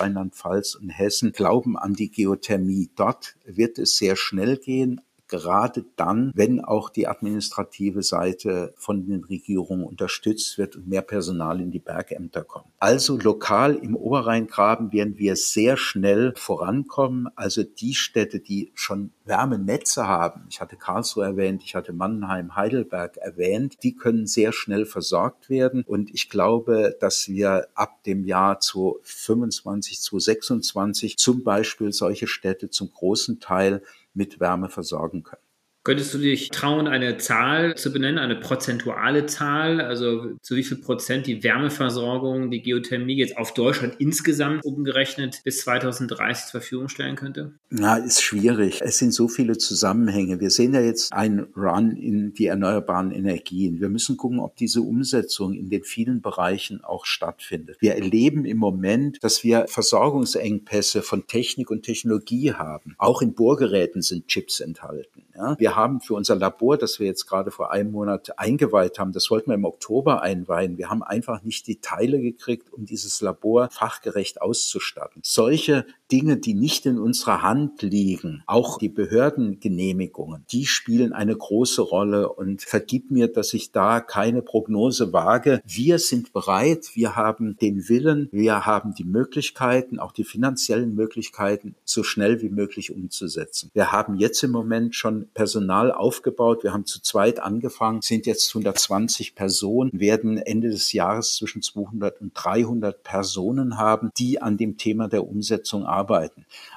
Rheinland-Pfalz 0.00 0.74
und 0.74 0.90
Hessen 0.90 1.32
glauben 1.32 1.76
an 1.78 1.94
die 1.94 2.10
Geothermie. 2.10 2.90
Dort 2.96 3.36
wird 3.44 3.78
es 3.78 3.96
sehr 3.96 4.16
schnell 4.16 4.56
gehen, 4.56 5.00
gerade 5.30 5.84
dann, 5.96 6.32
wenn 6.34 6.60
auch 6.60 6.90
die 6.90 7.06
administrative 7.06 8.02
Seite 8.02 8.74
von 8.76 9.06
den 9.06 9.22
Regierungen 9.24 9.84
unterstützt 9.84 10.58
wird 10.58 10.74
und 10.74 10.88
mehr 10.88 11.02
Personal 11.02 11.60
in 11.60 11.70
die 11.70 11.78
Bergämter 11.78 12.42
kommt. 12.42 12.66
Also 12.80 13.16
lokal 13.16 13.76
im 13.76 13.94
Oberrheingraben 13.94 14.92
werden 14.92 15.18
wir 15.18 15.36
sehr 15.36 15.76
schnell 15.76 16.34
vorankommen. 16.36 17.28
Also 17.36 17.62
die 17.62 17.94
Städte, 17.94 18.40
die 18.40 18.72
schon 18.74 19.12
Wärmenetze 19.24 20.08
haben, 20.08 20.46
ich 20.50 20.60
hatte 20.60 20.76
Karlsruhe 20.76 21.24
erwähnt, 21.24 21.62
ich 21.64 21.76
hatte 21.76 21.92
Mannheim, 21.92 22.56
Heidelberg 22.56 23.16
erwähnt, 23.16 23.76
die 23.84 23.94
können 23.94 24.26
sehr 24.26 24.52
schnell 24.52 24.84
versorgt 24.84 25.48
werden. 25.48 25.84
Und 25.86 26.12
ich 26.12 26.28
glaube, 26.28 26.96
dass 26.98 27.28
wir 27.28 27.68
ab 27.74 28.02
dem 28.02 28.24
Jahr 28.24 28.58
2025, 28.58 30.00
2026 30.00 31.18
zum 31.18 31.44
Beispiel 31.44 31.92
solche 31.92 32.26
Städte 32.26 32.70
zum 32.70 32.90
großen 32.90 33.38
Teil 33.38 33.82
mit 34.14 34.40
Wärme 34.40 34.68
versorgen 34.68 35.22
können. 35.22 35.49
Könntest 35.82 36.12
du 36.12 36.18
dich 36.18 36.50
trauen, 36.50 36.86
eine 36.86 37.16
Zahl 37.16 37.74
zu 37.74 37.90
benennen, 37.90 38.18
eine 38.18 38.36
prozentuale 38.36 39.24
Zahl, 39.24 39.80
also 39.80 40.34
zu 40.42 40.54
wie 40.54 40.62
viel 40.62 40.76
Prozent 40.76 41.26
die 41.26 41.42
Wärmeversorgung, 41.42 42.50
die 42.50 42.60
Geothermie 42.60 43.16
jetzt 43.16 43.38
auf 43.38 43.54
Deutschland 43.54 43.94
insgesamt 43.98 44.62
umgerechnet 44.62 45.40
bis 45.42 45.62
2030 45.62 46.50
zur 46.50 46.60
Verfügung 46.60 46.88
stellen 46.90 47.16
könnte? 47.16 47.54
Na, 47.70 47.96
ist 47.96 48.22
schwierig. 48.22 48.82
Es 48.82 48.98
sind 48.98 49.14
so 49.14 49.26
viele 49.26 49.56
Zusammenhänge. 49.56 50.38
Wir 50.38 50.50
sehen 50.50 50.74
ja 50.74 50.82
jetzt 50.82 51.14
einen 51.14 51.46
Run 51.56 51.96
in 51.96 52.34
die 52.34 52.46
erneuerbaren 52.46 53.10
Energien. 53.10 53.80
Wir 53.80 53.88
müssen 53.88 54.18
gucken, 54.18 54.38
ob 54.38 54.56
diese 54.56 54.82
Umsetzung 54.82 55.54
in 55.54 55.70
den 55.70 55.84
vielen 55.84 56.20
Bereichen 56.20 56.84
auch 56.84 57.06
stattfindet. 57.06 57.78
Wir 57.80 57.94
erleben 57.94 58.44
im 58.44 58.58
Moment, 58.58 59.16
dass 59.22 59.44
wir 59.44 59.64
Versorgungsengpässe 59.66 61.00
von 61.00 61.26
Technik 61.26 61.70
und 61.70 61.84
Technologie 61.84 62.52
haben. 62.52 62.94
Auch 62.98 63.22
in 63.22 63.32
Bohrgeräten 63.32 64.02
sind 64.02 64.26
Chips 64.28 64.60
enthalten. 64.60 65.22
Ja? 65.40 65.56
Wir 65.58 65.74
haben 65.74 66.00
für 66.00 66.14
unser 66.14 66.36
Labor, 66.36 66.76
das 66.76 67.00
wir 67.00 67.06
jetzt 67.06 67.26
gerade 67.26 67.50
vor 67.50 67.72
einem 67.72 67.92
Monat 67.92 68.38
eingeweiht 68.38 68.98
haben, 68.98 69.12
das 69.12 69.30
wollten 69.30 69.50
wir 69.50 69.54
im 69.54 69.64
Oktober 69.64 70.22
einweihen. 70.22 70.76
Wir 70.76 70.90
haben 70.90 71.02
einfach 71.02 71.42
nicht 71.42 71.66
die 71.66 71.80
Teile 71.80 72.20
gekriegt, 72.20 72.72
um 72.72 72.84
dieses 72.84 73.20
Labor 73.20 73.70
fachgerecht 73.70 74.42
auszustatten. 74.42 75.22
Solche 75.24 75.86
Dinge, 76.10 76.36
die 76.36 76.54
nicht 76.54 76.86
in 76.86 76.98
unserer 76.98 77.42
Hand 77.42 77.82
liegen, 77.82 78.42
auch 78.46 78.78
die 78.78 78.88
Behördengenehmigungen, 78.88 80.44
die 80.50 80.66
spielen 80.66 81.12
eine 81.12 81.36
große 81.36 81.82
Rolle 81.82 82.28
und 82.28 82.62
vergib 82.62 83.10
mir, 83.10 83.28
dass 83.28 83.54
ich 83.54 83.72
da 83.72 84.00
keine 84.00 84.42
Prognose 84.42 85.12
wage. 85.12 85.60
Wir 85.64 85.98
sind 85.98 86.32
bereit, 86.32 86.90
wir 86.94 87.16
haben 87.16 87.56
den 87.60 87.88
Willen, 87.88 88.28
wir 88.32 88.66
haben 88.66 88.94
die 88.94 89.04
Möglichkeiten, 89.04 89.98
auch 89.98 90.12
die 90.12 90.24
finanziellen 90.24 90.94
Möglichkeiten, 90.94 91.74
so 91.84 92.02
schnell 92.02 92.42
wie 92.42 92.48
möglich 92.48 92.90
umzusetzen. 92.90 93.70
Wir 93.74 93.92
haben 93.92 94.16
jetzt 94.16 94.42
im 94.42 94.50
Moment 94.50 94.94
schon 94.94 95.28
Personal 95.34 95.92
aufgebaut. 95.92 96.64
Wir 96.64 96.72
haben 96.72 96.86
zu 96.86 97.00
zweit 97.00 97.40
angefangen, 97.40 98.00
sind 98.02 98.26
jetzt 98.26 98.48
120 98.50 99.34
Personen, 99.34 99.90
werden 99.92 100.38
Ende 100.38 100.70
des 100.70 100.92
Jahres 100.92 101.34
zwischen 101.36 101.62
200 101.62 102.20
und 102.20 102.32
300 102.34 103.02
Personen 103.02 103.78
haben, 103.78 104.10
die 104.18 104.42
an 104.42 104.56
dem 104.56 104.76
Thema 104.76 105.08
der 105.08 105.26
Umsetzung 105.26 105.84
arbeiten. 105.84 105.99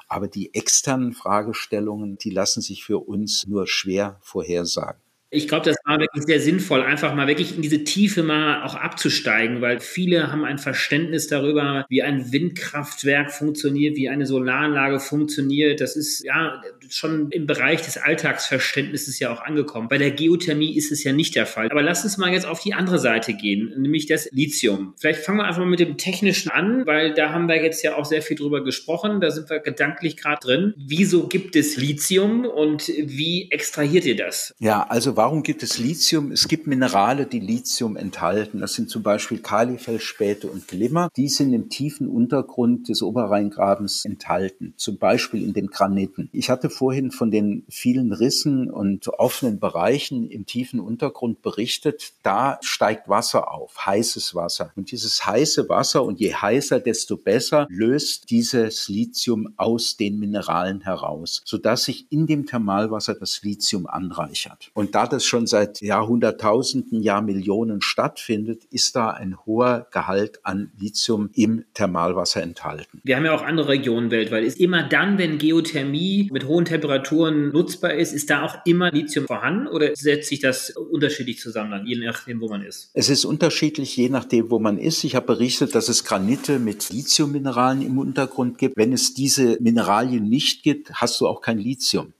Aber 0.08 0.28
die 0.28 0.54
externen 0.54 1.12
Fragestellungen, 1.12 2.18
die 2.18 2.30
lassen 2.30 2.60
sich 2.60 2.84
für 2.84 2.98
uns 2.98 3.46
nur 3.46 3.66
schwer 3.66 4.18
vorhersagen. 4.20 5.03
Ich 5.34 5.48
glaube, 5.48 5.64
das 5.64 5.76
war 5.84 5.98
wirklich 5.98 6.24
sehr 6.24 6.38
sinnvoll, 6.38 6.82
einfach 6.82 7.12
mal 7.12 7.26
wirklich 7.26 7.56
in 7.56 7.62
diese 7.62 7.82
Tiefe 7.82 8.22
mal 8.22 8.62
auch 8.62 8.76
abzusteigen, 8.76 9.60
weil 9.60 9.80
viele 9.80 10.30
haben 10.30 10.44
ein 10.44 10.58
Verständnis 10.58 11.26
darüber, 11.26 11.86
wie 11.88 12.02
ein 12.04 12.30
Windkraftwerk 12.32 13.32
funktioniert, 13.32 13.96
wie 13.96 14.08
eine 14.08 14.26
Solaranlage 14.26 15.00
funktioniert. 15.00 15.80
Das 15.80 15.96
ist 15.96 16.24
ja 16.24 16.62
schon 16.88 17.30
im 17.30 17.48
Bereich 17.48 17.82
des 17.82 17.96
Alltagsverständnisses 17.96 19.18
ja 19.18 19.32
auch 19.32 19.42
angekommen. 19.42 19.88
Bei 19.88 19.98
der 19.98 20.12
Geothermie 20.12 20.76
ist 20.76 20.92
es 20.92 21.02
ja 21.02 21.12
nicht 21.12 21.34
der 21.34 21.46
Fall. 21.46 21.68
Aber 21.68 21.82
lass 21.82 22.04
uns 22.04 22.16
mal 22.16 22.32
jetzt 22.32 22.46
auf 22.46 22.60
die 22.60 22.74
andere 22.74 23.00
Seite 23.00 23.34
gehen, 23.34 23.72
nämlich 23.76 24.06
das 24.06 24.28
Lithium. 24.30 24.94
Vielleicht 24.98 25.18
fangen 25.18 25.38
wir 25.38 25.46
einfach 25.46 25.60
mal 25.60 25.66
mit 25.66 25.80
dem 25.80 25.96
Technischen 25.96 26.50
an, 26.50 26.86
weil 26.86 27.12
da 27.12 27.30
haben 27.30 27.48
wir 27.48 27.60
jetzt 27.60 27.82
ja 27.82 27.96
auch 27.96 28.04
sehr 28.04 28.22
viel 28.22 28.36
drüber 28.36 28.62
gesprochen. 28.62 29.20
Da 29.20 29.32
sind 29.32 29.50
wir 29.50 29.58
gedanklich 29.58 30.16
gerade 30.16 30.38
drin. 30.40 30.74
Wieso 30.76 31.26
gibt 31.26 31.56
es 31.56 31.76
Lithium 31.76 32.44
und 32.44 32.86
wie 32.86 33.48
extrahiert 33.50 34.04
ihr 34.04 34.16
das? 34.16 34.54
Ja, 34.60 34.86
also 34.88 35.16
Warum 35.24 35.42
gibt 35.42 35.62
es 35.62 35.78
Lithium? 35.78 36.32
Es 36.32 36.48
gibt 36.48 36.66
Minerale, 36.66 37.24
die 37.24 37.40
Lithium 37.40 37.96
enthalten. 37.96 38.60
Das 38.60 38.74
sind 38.74 38.90
zum 38.90 39.02
Beispiel 39.02 39.38
Kalifelspäte 39.38 40.48
und 40.48 40.68
Glimmer. 40.68 41.08
Die 41.16 41.30
sind 41.30 41.54
im 41.54 41.70
tiefen 41.70 42.08
Untergrund 42.08 42.90
des 42.90 43.00
Oberrheingrabens 43.00 44.04
enthalten, 44.04 44.74
zum 44.76 44.98
Beispiel 44.98 45.42
in 45.42 45.54
den 45.54 45.68
Graniten. 45.68 46.28
Ich 46.32 46.50
hatte 46.50 46.68
vorhin 46.68 47.10
von 47.10 47.30
den 47.30 47.64
vielen 47.70 48.12
Rissen 48.12 48.70
und 48.70 49.08
offenen 49.08 49.60
Bereichen 49.60 50.28
im 50.28 50.44
tiefen 50.44 50.78
Untergrund 50.78 51.40
berichtet. 51.40 52.12
Da 52.22 52.58
steigt 52.60 53.08
Wasser 53.08 53.50
auf, 53.50 53.86
heißes 53.86 54.34
Wasser. 54.34 54.72
Und 54.76 54.92
dieses 54.92 55.24
heiße 55.24 55.70
Wasser, 55.70 56.04
und 56.04 56.20
je 56.20 56.34
heißer, 56.34 56.80
desto 56.80 57.16
besser, 57.16 57.66
löst 57.70 58.28
dieses 58.28 58.90
Lithium 58.90 59.54
aus 59.56 59.96
den 59.96 60.18
Mineralen 60.18 60.82
heraus, 60.82 61.40
sodass 61.46 61.84
sich 61.84 62.12
in 62.12 62.26
dem 62.26 62.44
Thermalwasser 62.44 63.14
das 63.14 63.40
Lithium 63.42 63.86
anreichert. 63.86 64.70
Und 64.74 64.94
da 64.94 65.03
das 65.06 65.24
schon 65.24 65.46
seit 65.46 65.80
Jahrhunderttausenden, 65.80 67.02
Jahrmillionen 67.02 67.80
stattfindet, 67.80 68.64
ist 68.70 68.96
da 68.96 69.10
ein 69.10 69.36
hoher 69.46 69.86
Gehalt 69.92 70.40
an 70.44 70.72
Lithium 70.78 71.30
im 71.34 71.64
Thermalwasser 71.74 72.42
enthalten. 72.42 73.00
Wir 73.04 73.16
haben 73.16 73.24
ja 73.24 73.34
auch 73.34 73.42
andere 73.42 73.68
Regionen 73.68 74.10
weltweit. 74.10 74.44
Ist 74.44 74.60
immer 74.60 74.82
dann, 74.88 75.18
wenn 75.18 75.38
Geothermie 75.38 76.28
mit 76.32 76.46
hohen 76.46 76.64
Temperaturen 76.64 77.50
nutzbar 77.50 77.94
ist, 77.94 78.12
ist 78.12 78.30
da 78.30 78.42
auch 78.42 78.56
immer 78.64 78.90
Lithium 78.90 79.26
vorhanden 79.26 79.66
oder 79.66 79.94
setzt 79.94 80.28
sich 80.28 80.40
das 80.40 80.70
unterschiedlich 80.70 81.40
zusammen, 81.40 81.86
je 81.86 81.96
nachdem, 81.96 82.40
wo 82.40 82.48
man 82.48 82.62
ist? 82.62 82.90
Es 82.94 83.08
ist 83.08 83.24
unterschiedlich, 83.24 83.96
je 83.96 84.08
nachdem, 84.08 84.50
wo 84.50 84.58
man 84.58 84.78
ist. 84.78 85.04
Ich 85.04 85.14
habe 85.14 85.26
berichtet, 85.26 85.74
dass 85.74 85.88
es 85.88 86.04
Granite 86.04 86.58
mit 86.58 86.90
Lithiummineralen 86.90 87.82
im 87.82 87.98
Untergrund 87.98 88.58
gibt. 88.58 88.76
Wenn 88.76 88.92
es 88.92 89.14
diese 89.14 89.58
Mineralien 89.60 90.28
nicht 90.28 90.62
gibt, 90.62 90.92
hast 90.94 91.20
du 91.20 91.26
auch 91.26 91.40
kein 91.40 91.58
Lithium. 91.58 92.12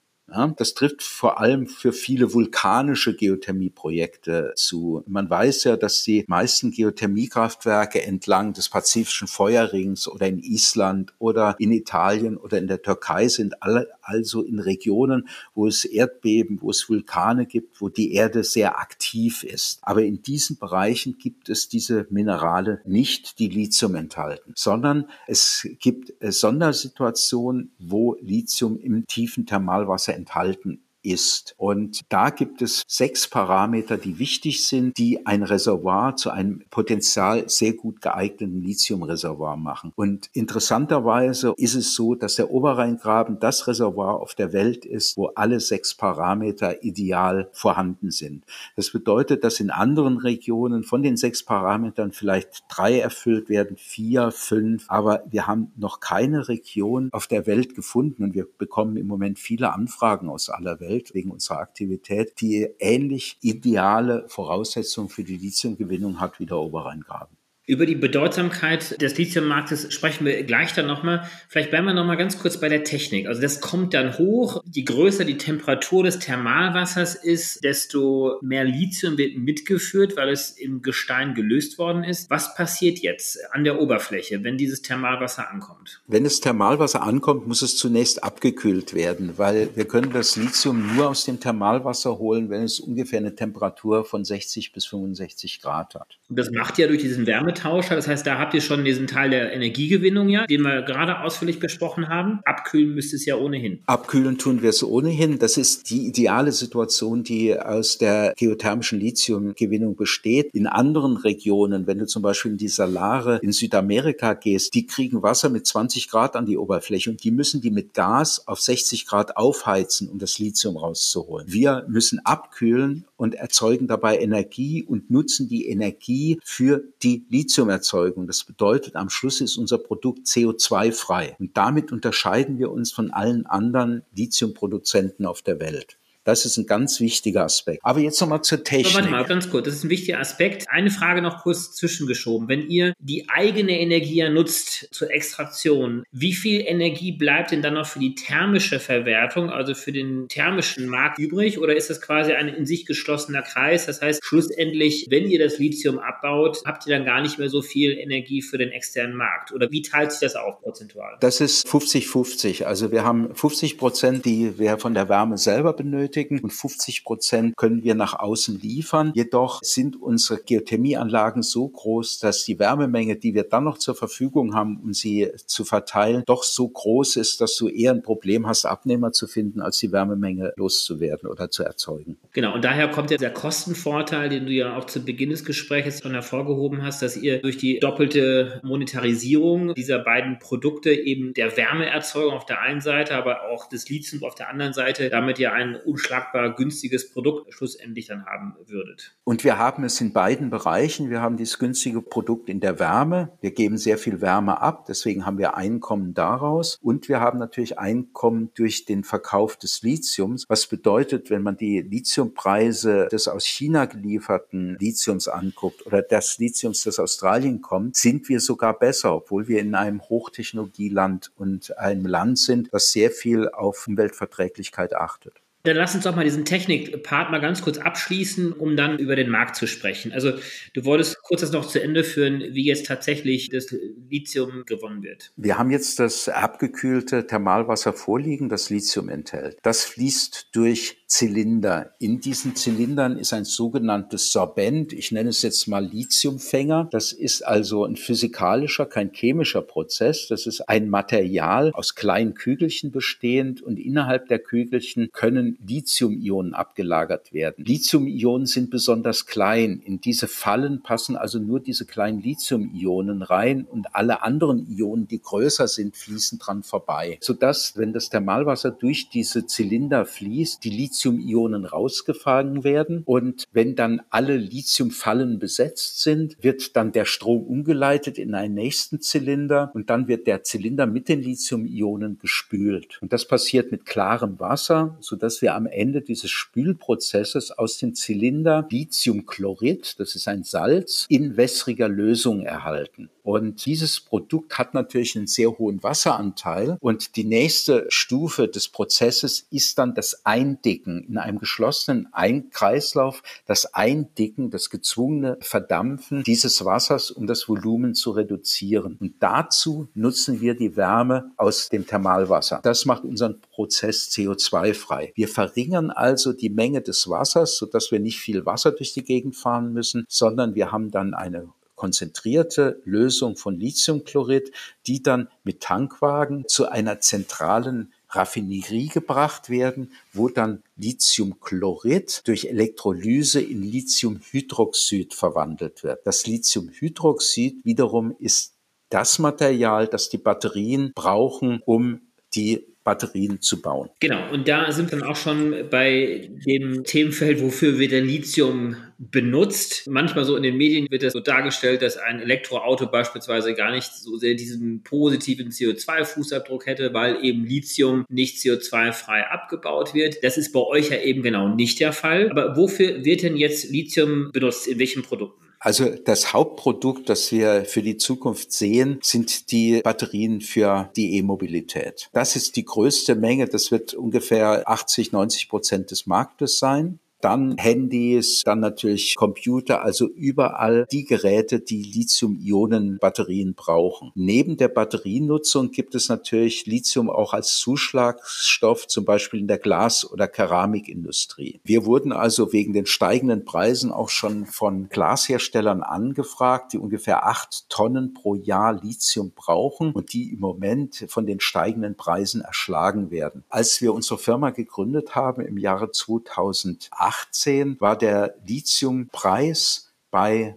Das 0.57 0.75
trifft 0.75 1.03
vor 1.03 1.41
allem 1.41 1.67
für 1.67 1.93
viele 1.93 2.33
vulkanische 2.33 3.15
Geothermieprojekte 3.15 4.53
zu. 4.57 5.03
Man 5.07 5.31
weiß 5.31 5.65
ja, 5.65 5.77
dass 5.77 6.03
die 6.03 6.25
meisten 6.27 6.71
Geothermiekraftwerke 6.71 8.03
entlang 8.03 8.53
des 8.53 8.69
Pazifischen 8.69 9.29
Feuerrings 9.29 10.09
oder 10.09 10.27
in 10.27 10.39
Island 10.39 11.15
oder 11.19 11.57
in 11.59 11.73
Italien 11.73 12.37
oder 12.37 12.59
in 12.59 12.67
der 12.67 12.83
Türkei 12.83 13.29
sind 13.29 13.63
alle 13.63 13.89
also 14.05 14.43
in 14.43 14.59
Regionen, 14.59 15.29
wo 15.55 15.67
es 15.67 15.85
Erdbeben, 15.85 16.59
wo 16.61 16.71
es 16.71 16.89
Vulkane 16.89 17.47
gibt, 17.47 17.81
wo 17.81 17.89
die 17.89 18.13
Erde 18.13 18.45
sehr 18.45 18.79
aktiv 18.79 19.43
ist. 19.43 19.79
Aber 19.83 20.03
in 20.03 20.23
diesen 20.23 20.59
Bereichen 20.59 21.19
gibt 21.19 21.49
es 21.49 21.69
diese 21.69 22.07
Minerale 22.11 22.81
nicht, 22.85 23.39
die 23.39 23.49
Lithium 23.49 23.95
enthalten, 23.95 24.53
sondern 24.57 25.09
es 25.27 25.67
gibt 25.81 26.13
äh, 26.21 26.33
Sondersituationen, 26.33 27.73
wo 27.79 28.17
Lithium 28.21 28.79
im 28.79 29.07
tiefen 29.07 29.47
Thermalwasser 29.47 30.15
enthalten 30.25 30.84
ist. 31.05 31.55
Und 31.59 32.01
da 32.09 32.31
gibt 32.31 32.63
es 32.63 32.83
sechs 32.87 33.29
Parameter, 33.29 33.97
die 33.97 34.19
wichtig 34.19 34.67
sind, 34.67 34.97
die 34.97 35.27
ein 35.27 35.43
Reservoir 35.43 36.17
zu 36.17 36.31
einem 36.31 36.63
potenzial 36.71 37.49
sehr 37.49 37.75
gut 37.75 38.01
geeigneten 38.01 38.63
Lithiumreservoir 38.63 39.57
machen. 39.57 39.93
Und 39.97 40.31
interessanterweise 40.33 41.55
ist 41.57 41.75
es 41.75 41.95
so, 41.95 42.15
dass 42.15 42.37
der 42.37 42.51
Oberrheingraben 42.51 43.39
das 43.39 43.67
Reservoir 43.67 44.21
auf 44.21 44.35
der 44.35 44.53
Welt 44.53 44.85
ist, 44.85 45.17
wo 45.17 45.27
alle 45.35 45.61
sechs 45.61 45.95
Parameter 45.95 46.83
ideal 46.83 47.49
vorhanden 47.53 48.11
sind. 48.11 48.45
Das 48.77 48.91
bedeutet, 48.91 49.45
dass 49.45 49.61
in 49.61 49.71
anderen 49.71 50.19
Regionen 50.19 50.85
von 50.85 51.03
den 51.03 51.17
sechs 51.17 51.43
Parametern 51.43 52.13
vielleicht 52.13 52.65
drei 52.69 52.99
erfüllt 52.99 53.49
werden, 53.49 53.77
vier, 53.77 54.31
fünf, 54.31 54.87
aber 54.89 55.23
wir 55.29 55.47
haben 55.47 55.73
noch 55.77 56.01
keine 56.01 56.49
Region 56.49 57.09
auf 57.13 57.27
der 57.27 57.47
Welt 57.47 57.75
gefunden 57.75 58.25
und 58.25 58.35
wir 58.35 58.47
bekommen 58.59 58.97
im 58.97 59.07
Moment 59.07 59.39
viele 59.39 59.73
Anfragen 59.73 60.29
aus 60.29 60.49
aller 60.49 60.81
Welt 60.81 60.94
Welt 60.95 61.15
wegen 61.15 61.31
unserer 61.31 61.59
Aktivität, 61.59 62.41
die 62.41 62.69
ähnlich 62.79 63.39
ideale 63.41 64.25
Voraussetzungen 64.29 65.09
für 65.09 65.25
die 65.25 65.37
Lithiumgewinnung 65.37 66.21
hat 66.21 66.39
wie 66.39 66.47
der 66.47 66.59
Oberrheingraben. 66.59 67.37
Über 67.67 67.87
die 67.87 67.95
Bedeutsamkeit 67.95 69.01
des 69.01 69.17
Lithiummarktes 69.17 69.91
sprechen 69.91 70.27
wir 70.27 70.43
gleich 70.45 70.75
dann 70.75 70.87
nochmal. 70.87 71.27
Vielleicht 71.49 71.71
bleiben 71.71 71.87
wir 71.87 71.95
nochmal 71.95 72.19
ganz 72.19 72.39
kurz 72.39 72.61
bei 72.61 72.69
der 72.69 72.85
Technik. 72.85 73.27
Also 73.27 73.41
das 73.41 73.63
kommt 73.63 73.95
dann 73.95 74.19
hoch. 74.19 74.63
Je 74.71 74.83
größer 74.83 75.25
die 75.25 75.39
Temperatur 75.39 76.05
des 76.05 76.19
Thermalwassers 76.19 77.15
ist, 77.15 77.65
desto 77.65 78.39
mehr 78.43 78.65
Lithium 78.65 79.17
wird 79.17 79.39
mitgeführt, 79.39 80.15
weil 80.15 80.29
es 80.29 80.51
im 80.51 80.83
Gestein 80.83 81.35
gelöst 81.35 81.79
worden 81.79 82.05
ist. 82.05 82.29
Was 82.29 82.55
passiert 82.55 82.99
jetzt 82.99 83.39
an 83.53 83.65
der 83.65 83.81
Oberfläche, 83.81 84.45
wenn 84.45 84.59
dieses 84.59 84.83
Thermalwasser 84.83 85.51
ankommt? 85.51 86.03
Wenn 86.07 86.25
das 86.25 86.41
Thermalwasser 86.41 87.03
ankommt, 87.03 87.49
muss 87.49 87.63
es 87.63 87.79
zunächst 87.79 88.23
abgekühlt 88.23 88.93
werden, 88.93 89.39
weil 89.39 89.71
wir 89.75 89.87
können 89.87 90.13
das 90.13 90.37
Lithium 90.37 90.95
nur 90.97 91.09
aus 91.09 91.25
dem 91.25 91.41
Thermalwasser 91.41 92.19
holen, 92.19 92.51
wenn 92.51 92.63
es 92.63 92.79
ungefähr 92.79 93.21
eine 93.21 93.35
Temperatur 93.35 94.05
von 94.05 94.23
60 94.23 94.75
bis 94.75 94.85
65 94.85 95.63
Grad 95.63 95.95
hat. 95.95 96.19
Und 96.29 96.39
das 96.39 96.51
macht 96.51 96.77
ja 96.77 96.89
durch 96.89 97.01
diesen 97.01 97.27
Wärme 97.27 97.54
Wärmetauscher. 97.55 97.97
Das 97.97 98.09
heißt, 98.09 98.27
da 98.27 98.39
habt 98.39 98.55
ihr 98.55 98.61
schon 98.61 98.85
diesen 98.85 99.07
Teil 99.07 99.31
der 99.31 99.53
Energiegewinnung 99.53 100.29
ja, 100.29 100.47
den 100.47 100.63
wir 100.63 100.83
gerade 100.83 101.21
ausführlich 101.21 101.61
besprochen 101.61 102.09
haben. 102.09 102.41
Abkühlen 102.45 102.95
müsste 102.95 103.17
es 103.17 103.25
ja 103.25 103.37
ohnehin. 103.37 103.81
Abkühlen 103.87 104.39
tun 104.39 104.63
wir 104.63 104.71
es 104.71 104.83
ohnehin. 104.83 105.39
Das 105.39 105.57
ist 105.57 105.91
die 105.91 106.07
ideale 106.07 106.53
Situation, 106.53 107.23
die 107.23 107.59
aus 107.59 107.99
der 107.99 108.35
geothermischen 108.37 109.01
Lithiumgewinnung 109.01 109.97
besteht. 109.97 110.51
In 110.53 110.67
anderen 110.67 111.17
Regionen, 111.17 111.87
wenn 111.87 111.99
du 111.99 112.07
zum 112.07 112.23
Beispiel 112.23 112.53
in 112.53 112.59
die 112.59 112.69
Salare 112.69 113.39
in 113.43 113.53
Südamerika 113.53 114.35
gehst, 114.35 114.75
die 114.75 114.87
kriegen 114.87 115.23
Wasser 115.23 115.49
mit 115.49 115.67
20 115.67 116.09
Grad 116.09 116.37
an 116.37 116.47
die 116.47 116.59
Oberfläche 116.59 117.11
und 117.11 117.23
die 117.23 117.31
müssen 117.31 117.61
die 117.61 117.71
mit 117.71 117.95
Gas 117.95 118.47
auf 118.47 118.61
60 118.61 119.07
Grad 119.07 119.37
aufheizen, 119.37 120.09
um 120.09 120.19
das 120.19 120.39
Lithium 120.39 120.77
rauszuholen. 120.77 121.47
Wir 121.49 121.85
müssen 121.89 122.21
abkühlen 122.25 123.05
und 123.17 123.35
erzeugen 123.35 123.87
dabei 123.87 124.19
Energie 124.19 124.83
und 124.83 125.11
nutzen 125.11 125.49
die 125.49 125.69
Energie 125.69 126.41
für 126.45 126.85
die 127.03 127.25
Lithiumerzeugung. 127.45 128.27
Das 128.27 128.43
bedeutet, 128.45 128.97
am 128.97 129.11
Schluss 129.11 129.43
ist 129.43 129.59
unser 129.59 129.77
Produkt 129.77 130.27
CO2-frei. 130.27 131.37
Und 131.39 131.57
damit 131.57 131.93
unterscheiden 131.93 132.59
wir 132.59 132.71
uns 132.71 132.91
von 132.91 133.11
allen 133.11 133.45
anderen 133.45 134.03
Lithiumproduzenten 134.17 135.27
auf 135.27 135.43
der 135.43 135.61
Welt. 135.61 135.99
Das 136.25 136.47
ist 136.47 136.57
ein 136.57 136.67
ganz 136.67 137.01
wichtiger 137.01 137.45
Aspekt. 137.45 137.81
Aber 137.83 138.01
jetzt 138.01 138.19
nochmal 138.21 138.41
zur 138.43 138.65
Technik. 138.65 138.95
warte 138.95 139.11
mal, 139.11 139.25
ganz 139.25 139.51
kurz. 139.51 139.67
Das 139.67 139.75
ist 139.75 139.85
ein 139.85 139.91
wichtiger 139.91 140.19
Aspekt. 140.19 140.67
Eine 140.71 140.91
Frage 140.91 141.21
noch 141.21 141.43
kurz 141.43 141.73
zwischengeschoben. 141.73 142.49
Wenn 142.49 142.69
ihr 142.69 142.95
die 142.99 143.29
eigene 143.29 143.79
Energie 143.79 144.17
ja 144.17 144.31
nutzt 144.31 144.89
zur 144.91 145.11
Extraktion, 145.11 146.05
wie 146.13 146.33
viel 146.33 146.63
Energie 146.63 147.13
bleibt 147.13 147.51
denn 147.51 147.61
dann 147.61 147.75
noch 147.75 147.87
für 147.87 147.99
die 147.99 148.15
thermische 148.15 148.81
Verwertung, 148.81 149.51
also 149.51 149.75
für 149.75 149.93
den 149.93 150.27
thermischen 150.29 150.89
Markt 150.89 151.19
übrig? 151.19 151.59
Oder 151.59 151.77
ist 151.77 151.91
das 151.91 152.01
quasi 152.01 152.33
ein 152.33 152.49
in 152.49 152.65
sich 152.65 152.87
geschlossener 152.87 153.43
Kreis? 153.43 153.85
Das 153.85 154.01
heißt, 154.01 154.25
schlussendlich, 154.25 155.07
wenn 155.11 155.29
ihr 155.29 155.39
das 155.39 155.59
Lithium 155.59 155.99
abbaut, 155.99 156.63
habt 156.65 156.87
ihr 156.87 156.97
dann 156.97 157.05
gar 157.05 157.21
nicht 157.21 157.39
mehr 157.39 157.51
so 157.51 157.61
viel 157.61 157.99
Energie 157.99 158.41
für 158.41 158.57
den 158.57 158.71
externen 158.71 159.15
Markt? 159.15 159.53
Oder 159.53 159.71
wie 159.71 159.83
teilt 159.83 160.13
sich 160.13 160.21
das 160.21 160.37
auf 160.37 160.63
prozentual? 160.63 161.19
Das 161.21 161.43
ist 161.43 161.67
50-50. 161.67 162.65
Also 162.65 162.91
wir 162.91 163.05
haben 163.05 163.35
50 163.35 163.77
Prozent, 163.77 164.25
die 164.25 164.59
wir 164.59 164.79
von 164.79 164.95
der 164.95 165.11
Wärme 165.11 165.37
selber 165.37 165.75
benötigen 165.75 166.14
benötigen 166.15 166.41
und 166.41 166.51
50 166.51 167.05
Prozent 167.05 167.57
können 167.57 167.83
wir 167.83 167.95
nach 167.95 168.19
außen 168.19 168.61
liefern. 168.61 169.13
Jedoch 169.15 169.61
sind 169.63 170.01
unsere 170.01 170.41
Geothermieanlagen 170.41 171.43
so 171.43 171.69
groß, 171.69 172.19
dass 172.21 172.45
die 172.45 172.59
Wärmemenge, 172.59 173.17
die 173.17 173.35
wir 173.35 173.45
dann 173.45 173.65
noch 173.65 173.79
zur 173.79 173.95
Verfügung 173.95 174.55
haben, 174.55 174.81
um 174.83 174.93
sie 174.93 175.31
zu 175.47 175.65
verteilen, 175.65 176.23
doch 176.27 176.43
so 176.43 176.69
groß 176.69 177.17
ist, 177.17 177.41
dass 177.41 177.57
du 177.57 177.69
eher 177.69 177.93
ein 177.93 178.03
Problem 178.03 178.47
hast, 178.47 178.65
Abnehmer 178.65 179.13
zu 179.13 179.27
finden, 179.27 179.61
als 179.61 179.79
die 179.79 179.93
Wärmemenge 179.93 180.53
loszuwerden 180.57 181.29
oder 181.29 181.51
zu 181.51 181.65
erzeugen. 181.65 182.17
Genau, 182.33 182.55
und 182.55 182.65
daher 182.65 182.89
kommt 182.89 183.11
ja 183.11 183.17
der 183.17 183.33
Kostenvorteil, 183.33 184.29
den 184.29 184.47
du 184.47 184.53
ja 184.53 184.77
auch 184.77 184.85
zu 184.85 185.05
Beginn 185.05 185.31
des 185.31 185.45
Gesprächs 185.45 186.01
schon 186.03 186.13
hervorgehoben 186.13 186.83
hast, 186.83 187.03
dass 187.03 187.17
ihr 187.17 187.41
durch 187.41 187.57
die 187.59 187.79
doppelte 187.79 188.61
Monetarisierung 188.63 189.75
dieser 189.75 189.99
beiden 189.99 190.39
Produkte 190.39 190.93
eben 190.93 191.35
der 191.35 191.57
Wärmeerzeugung 191.57 192.35
auf 192.35 192.47
der 192.47 192.61
einen 192.61 192.81
Seite, 192.81 193.15
aber 193.17 193.51
auch 193.51 193.69
des 193.69 193.89
Lithiums 193.89 194.23
auf 194.23 194.35
der 194.35 194.49
anderen 194.49 194.73
Seite 194.73 195.11
damit 195.11 195.39
ja 195.39 195.53
einen 195.53 195.77
unschlagbar 196.05 196.55
günstiges 196.55 197.11
Produkt 197.11 197.53
schlussendlich 197.53 198.07
dann 198.07 198.27
haben 198.27 198.55
würdet. 198.67 199.17
Und 199.25 199.43
wir 199.43 199.59
haben 199.59 199.85
es 199.85 200.01
in 200.01 200.13
beiden 200.13 200.51
Bereichen. 200.51 201.09
Wir 201.09 201.23
haben 201.23 201.37
dieses 201.37 201.59
günstige 201.59 202.03
Produkt 202.03 202.49
in 202.49 202.61
der 202.61 202.79
Wärme. 202.79 203.33
Wir 203.41 203.53
geben 203.53 203.79
sehr 203.79 203.97
viel 203.97 204.21
Wärme 204.21 204.61
ab, 204.61 204.85
deswegen 204.87 205.25
haben 205.25 205.39
wir 205.39 205.57
Einkommen 205.57 206.13
daraus. 206.13 206.79
Und 206.83 207.09
wir 207.09 207.21
haben 207.21 207.39
natürlich 207.39 207.79
Einkommen 207.79 208.51
durch 208.55 208.85
den 208.85 209.03
Verkauf 209.05 209.57
des 209.57 209.83
Lithiums, 209.83 210.45
was 210.49 210.67
bedeutet, 210.67 211.31
wenn 211.31 211.43
man 211.43 211.57
die 211.57 211.81
Lithiumpreise 211.81 213.09
des 213.11 213.29
aus 213.29 213.47
China 213.47 213.87
gelieferten 213.87 214.77
Lithiums 214.79 215.29
anguckt 215.29 215.87
oder 215.87 216.03
des 216.03 216.39
Lithiums, 216.39 216.83
das 216.83 216.99
aus 216.99 217.15
Australien 217.15 217.63
kommt, 217.63 217.97
sind 217.97 218.29
wir 218.29 218.41
sogar 218.41 218.77
besser, 218.79 219.15
obwohl 219.15 219.47
wir 219.47 219.61
in 219.61 219.75
einem 219.75 220.03
Hochtechnologieland 220.03 221.31
und 221.37 221.79
einem 221.79 222.07
Land 222.07 222.39
sind, 222.39 222.69
das 222.73 222.91
sehr 222.91 223.11
viel 223.11 223.49
auf 223.49 223.87
Umweltverträglichkeit 223.87 224.95
achtet. 224.95 225.44
Dann 225.65 225.77
lass 225.77 225.95
uns 225.95 226.05
doch 226.05 226.15
mal 226.15 226.25
diesen 226.25 226.45
Technik-Part 226.45 227.31
mal 227.31 227.41
ganz 227.41 227.63
kurz 227.63 227.79
abschließen, 227.79 228.53
um 228.53 228.77
dann 228.77 228.99
über 228.99 229.17
den 229.17 229.31
Markt 229.31 229.57
zu 229.57 229.67
sprechen. 229.67 230.13
Also 230.13 230.33
du 230.75 230.85
wolltest 230.85 231.23
kurz 231.23 231.41
das 231.41 231.53
noch 231.53 231.67
zu 231.67 231.83
Ende 231.83 232.05
führen, 232.05 232.41
wie 232.53 232.65
jetzt 232.65 232.87
tatsächlich 232.87 233.49
das 233.49 233.75
Lithium 234.11 234.65
gewonnen 234.67 235.03
wird. 235.03 235.33
Wir 235.37 235.57
haben 235.59 235.71
jetzt 235.71 236.01
das 236.01 236.29
abgekühlte 236.29 237.27
Thermalwasser 237.27 237.95
vorliegen, 237.95 238.51
das 238.51 238.69
Lithium 238.69 239.09
enthält. 239.09 239.57
Das 239.63 239.85
fließt 239.85 240.51
durch 240.53 241.04
Zylinder. 241.15 241.95
In 242.01 242.21
diesen 242.21 242.57
Zylindern 242.57 243.17
ist 243.17 243.33
ein 243.33 243.45
sogenanntes 243.45 244.33
Sorbent, 244.33 244.93
ich 244.93 245.13
nenne 245.13 245.29
es 245.31 245.43
jetzt 245.43 245.69
mal 245.69 245.87
Lithiumfänger. 245.87 246.89
Das 246.91 247.13
ist 247.13 247.43
also 247.43 247.85
ein 247.85 247.95
physikalischer, 247.95 248.85
kein 248.87 249.13
chemischer 249.13 249.63
Prozess. 249.63 250.27
Das 250.27 250.45
ist 250.45 250.69
ein 250.69 250.89
Material 250.89 251.71
aus 251.73 251.95
kleinen 251.95 252.35
Kügelchen 252.35 252.91
bestehend 252.91 253.63
und 253.63 253.79
innerhalb 253.79 254.27
der 254.27 254.41
Kügelchen 254.41 255.09
können 255.13 255.57
Lithium-Ionen 255.65 256.53
abgelagert 256.53 257.33
werden. 257.33 257.65
Lithium-Ionen 257.65 258.47
sind 258.47 258.71
besonders 258.71 259.27
klein. 259.27 259.81
In 259.85 260.01
diese 260.01 260.27
Fallen 260.27 260.83
passen 260.83 261.15
also 261.15 261.39
nur 261.39 261.61
diese 261.61 261.87
kleinen 261.87 262.23
Lithium-Ionen 262.23 263.23
rein 263.23 263.69
und 263.71 263.95
alle 263.95 264.25
anderen 264.25 264.67
Ionen, 264.69 265.07
die 265.07 265.23
größer 265.23 265.69
sind, 265.69 265.97
fließen 265.97 266.41
dran 266.41 266.65
vorbei. 266.65 267.19
Sodass, 267.21 267.75
wenn 267.77 267.93
das 267.93 268.11
Thermalwasser 268.11 268.73
durch 268.73 269.11
diese 269.11 269.47
Zylinder 269.47 270.07
fließt, 270.07 270.65
die 270.65 270.71
Lithium 270.71 271.04
Lithium-Ionen 271.05 271.65
rausgefahren 271.67 272.65
werden. 272.65 273.03
Und 273.05 273.45
wenn 273.53 273.75
dann 273.75 274.03
alle 274.11 274.37
Lithiumfallen 274.37 275.39
besetzt 275.39 276.03
sind, 276.03 276.37
wird 276.41 276.77
dann 276.77 276.93
der 276.93 277.05
Strom 277.05 277.43
umgeleitet 277.43 278.19
in 278.19 278.35
einen 278.35 278.55
nächsten 278.55 279.01
Zylinder 279.01 279.71
und 279.75 279.91
dann 279.91 280.09
wird 280.09 280.27
der 280.27 280.43
Zylinder 280.43 280.87
mit 280.87 281.09
den 281.09 281.23
Lithium-Ionen 281.23 282.19
gespült. 282.19 282.99
Und 283.03 283.13
das 283.13 283.27
passiert 283.27 283.71
mit 283.71 283.85
klarem 283.85 284.39
Wasser, 284.41 284.97
sodass 285.01 285.43
wir 285.43 285.55
am 285.55 285.67
Ende 285.67 286.01
dieses 286.01 286.31
Spülprozesses 286.31 287.51
aus 287.51 287.79
dem 287.79 287.95
Zylinder 287.95 288.67
Lithiumchlorid, 288.71 289.99
das 289.99 290.15
ist 290.15 290.29
ein 290.29 290.43
Salz, 290.43 291.07
in 291.09 291.37
wässriger 291.37 291.89
Lösung 291.89 292.43
erhalten. 292.43 293.11
Und 293.25 293.65
dieses 293.65 294.01
Produkt 294.01 294.59
hat 294.59 294.75
natürlich 294.75 295.17
einen 295.17 295.27
sehr 295.27 295.59
hohen 295.59 295.83
Wasseranteil. 295.83 296.77
Und 296.81 297.17
die 297.17 297.25
nächste 297.25 297.87
Stufe 297.89 298.49
des 298.49 298.69
Prozesses 298.69 299.47
ist 299.51 299.79
dann 299.79 299.95
das 299.95 300.27
Eindicken 300.27 301.05
in 301.09 301.17
einem 301.17 301.39
geschlossenen 301.39 302.09
Ein 302.13 302.51
Kreislauf, 302.51 303.23
das 303.47 303.75
Eindicken, 303.75 304.51
das 304.51 304.69
gezwungene 304.69 305.39
Verdampfen 305.41 306.23
dieses 306.23 306.65
Wassers, 306.67 307.11
um 307.11 307.27
das 307.27 307.49
Volumen 307.49 307.95
zu 307.95 308.11
reduzieren. 308.11 308.99
Und 309.01 309.15
dazu 309.21 309.89
nutzen 309.95 310.43
wir 310.43 310.55
die 310.55 310.77
Wärme 310.77 311.33
aus 311.39 311.71
dem 311.71 311.87
Thermalwasser. 311.87 312.61
Das 312.63 312.85
macht 312.85 313.05
unseren 313.05 313.41
Prozess 313.41 314.11
CO2-frei. 314.11 315.13
Wir 315.15 315.29
verringern 315.29 315.91
also 315.91 316.35
die 316.35 316.51
Menge 316.51 316.83
des 316.83 317.09
Wassers, 317.09 317.57
sodass 317.57 317.91
wir 317.91 318.01
nicht 318.01 318.19
viel 318.19 318.45
Wasser 318.45 318.73
durch 318.73 318.93
die 318.93 319.03
Gegend 319.03 319.35
fahren 319.35 319.73
müssen, 319.73 320.05
sondern 320.09 320.55
wir 320.55 320.73
haben 320.73 320.91
dann 320.91 321.15
eine 321.15 321.49
konzentrierte 321.85 322.81
Lösung 322.87 323.37
von 323.37 323.61
Lithiumchlorid, 323.61 324.53
die 324.87 325.03
dann 325.03 325.29
mit 325.43 325.61
Tankwagen 325.61 326.49
zu 326.49 326.67
einer 326.67 327.01
zentralen 327.01 327.93
Raffinerie 328.09 328.89
gebracht 328.89 329.51
werden, 329.51 329.93
wo 330.15 330.31
dann 330.31 330.63
Lithiumchlorid 330.79 332.23
durch 332.25 332.47
Elektrolyse 332.47 333.43
in 333.43 333.63
Lithiumhydroxid 333.63 335.13
verwandelt 335.13 335.85
wird. 335.85 336.07
Das 336.07 336.27
Lithiumhydroxid 336.27 337.63
wiederum 337.67 338.17
ist 338.19 338.55
das 338.89 339.19
Material, 339.19 339.87
das 339.87 340.09
die 340.09 340.17
Batterien 340.17 340.93
brauchen, 340.95 341.61
um 341.67 342.01
die 342.35 342.65
Batterien 342.85 343.41
zu 343.41 343.61
bauen. 343.61 343.89
Genau, 344.01 344.31
und 344.31 344.47
da 344.47 344.71
sind 344.71 344.93
wir 344.93 345.09
auch 345.09 345.17
schon 345.17 345.69
bei 345.71 346.31
dem 346.47 346.85
Themenfeld, 346.85 347.43
wofür 347.43 347.79
wird 347.79 347.93
denn 347.93 348.05
Lithium 348.05 348.77
benutzt. 348.99 349.89
Manchmal 349.89 350.25
so 350.25 350.37
in 350.37 350.43
den 350.43 350.57
Medien 350.57 350.87
wird 350.91 351.03
das 351.03 351.15
so 351.15 351.21
dargestellt, 351.21 351.83
dass 351.83 351.97
ein 351.97 352.21
Elektroauto 352.21 352.87
beispielsweise 352.87 353.55
gar 353.55 353.73
nicht 353.73 353.93
so 353.93 354.17
sehr 354.17 354.35
diesen 354.35 354.83
positiven 354.83 355.51
CO2-Fußabdruck 355.51 356.67
hätte, 356.67 356.95
weil 356.95 357.25
eben 357.25 357.45
Lithium 357.45 358.05
nicht 358.09 358.37
CO2-frei 358.37 359.27
abgebaut 359.29 359.95
wird. 359.95 360.23
Das 360.23 360.37
ist 360.37 360.53
bei 360.53 360.61
euch 360.61 360.91
ja 360.91 361.01
eben 361.01 361.23
genau 361.23 361.49
nicht 361.49 361.81
der 361.81 361.93
Fall. 361.93 362.31
Aber 362.31 362.57
wofür 362.57 363.05
wird 363.05 363.23
denn 363.23 363.37
jetzt 363.37 363.71
Lithium 363.71 364.31
benutzt? 364.33 364.69
In 364.69 364.79
welchen 364.79 365.03
Produkten? 365.03 365.44
Also 365.65 365.89
das 365.89 366.35
Hauptprodukt, 366.35 367.09
das 367.09 367.33
wir 367.33 367.65
für 367.65 367.81
die 367.81 367.97
Zukunft 367.97 368.53
sehen, 368.53 368.99
sind 369.03 369.51
die 369.51 369.81
Batterien 369.81 370.43
für 370.43 370.91
die 370.95 371.17
E-Mobilität. 371.17 372.11
Das 372.13 372.37
ist 372.37 372.57
die 372.57 372.67
größte 372.67 373.15
Menge. 373.15 373.49
Das 373.49 373.71
wird 373.71 373.95
ungefähr 373.95 374.69
80, 374.69 375.13
90 375.13 375.49
Prozent 375.49 375.91
des 375.91 376.05
Marktes 376.05 376.59
sein 376.59 377.01
dann 377.25 377.57
Handys, 377.57 378.43
dann 378.45 378.61
natürlich 378.61 379.17
Computer, 379.17 379.83
also 379.83 380.07
überall 380.09 380.87
die 380.93 381.05
Geräte, 381.05 381.61
die 381.61 381.83
Lithium-Ionen-Batterien 381.83 383.55
brauchen. 383.55 384.13
Neben 384.15 384.59
der 384.59 384.69
Batterienutzung 384.69 385.71
gibt 385.71 385.95
es 385.95 386.11
natürlich 386.11 386.67
Lithium 386.67 387.09
auch 387.09 387.33
als 387.33 387.57
Zuschlagstoff, 387.57 388.87
zum 388.89 389.07
Beispiel 389.07 389.41
in 389.41 389.49
der 389.49 389.57
Glas- 389.57 390.11
oder 390.11 390.29
Keramikindustrie. 390.29 391.61
Wir 391.65 391.87
wurden 391.87 392.13
also 392.13 392.53
wegen 392.53 392.75
den 392.75 392.85
steigenden 392.85 393.47
Preisen 393.47 393.91
auch 393.91 394.11
schon 394.11 394.45
von 394.45 394.91
Glasherstellern 394.91 395.83
angefragt, 395.83 396.75
die 396.75 396.79
ungefähr 396.79 397.27
acht 397.27 397.71
Tonnen 397.71 398.13
pro 398.13 398.35
Jahr 398.35 398.75
Lithium 398.75 399.33
brauchen 399.35 399.93
und 399.93 400.13
die 400.13 400.33
im 400.33 400.41
Moment 400.41 401.07
von 401.09 401.27
den 401.27 401.41
steigenden 401.41 401.97
Preisen 401.97 402.43
erschlagen 402.43 403.11
werden. 403.11 403.45
Als 403.49 403.81
wir 403.81 403.95
unsere 403.95 404.19
Firma 404.19 404.51
gegründet 404.51 405.15
haben 405.15 405.41
im 405.41 405.57
Jahre 405.57 405.91
2008, 405.91 407.14
2018 407.31 407.81
war 407.81 407.97
der 407.97 408.35
Lithiumpreis 408.47 409.93
bei 410.11 410.57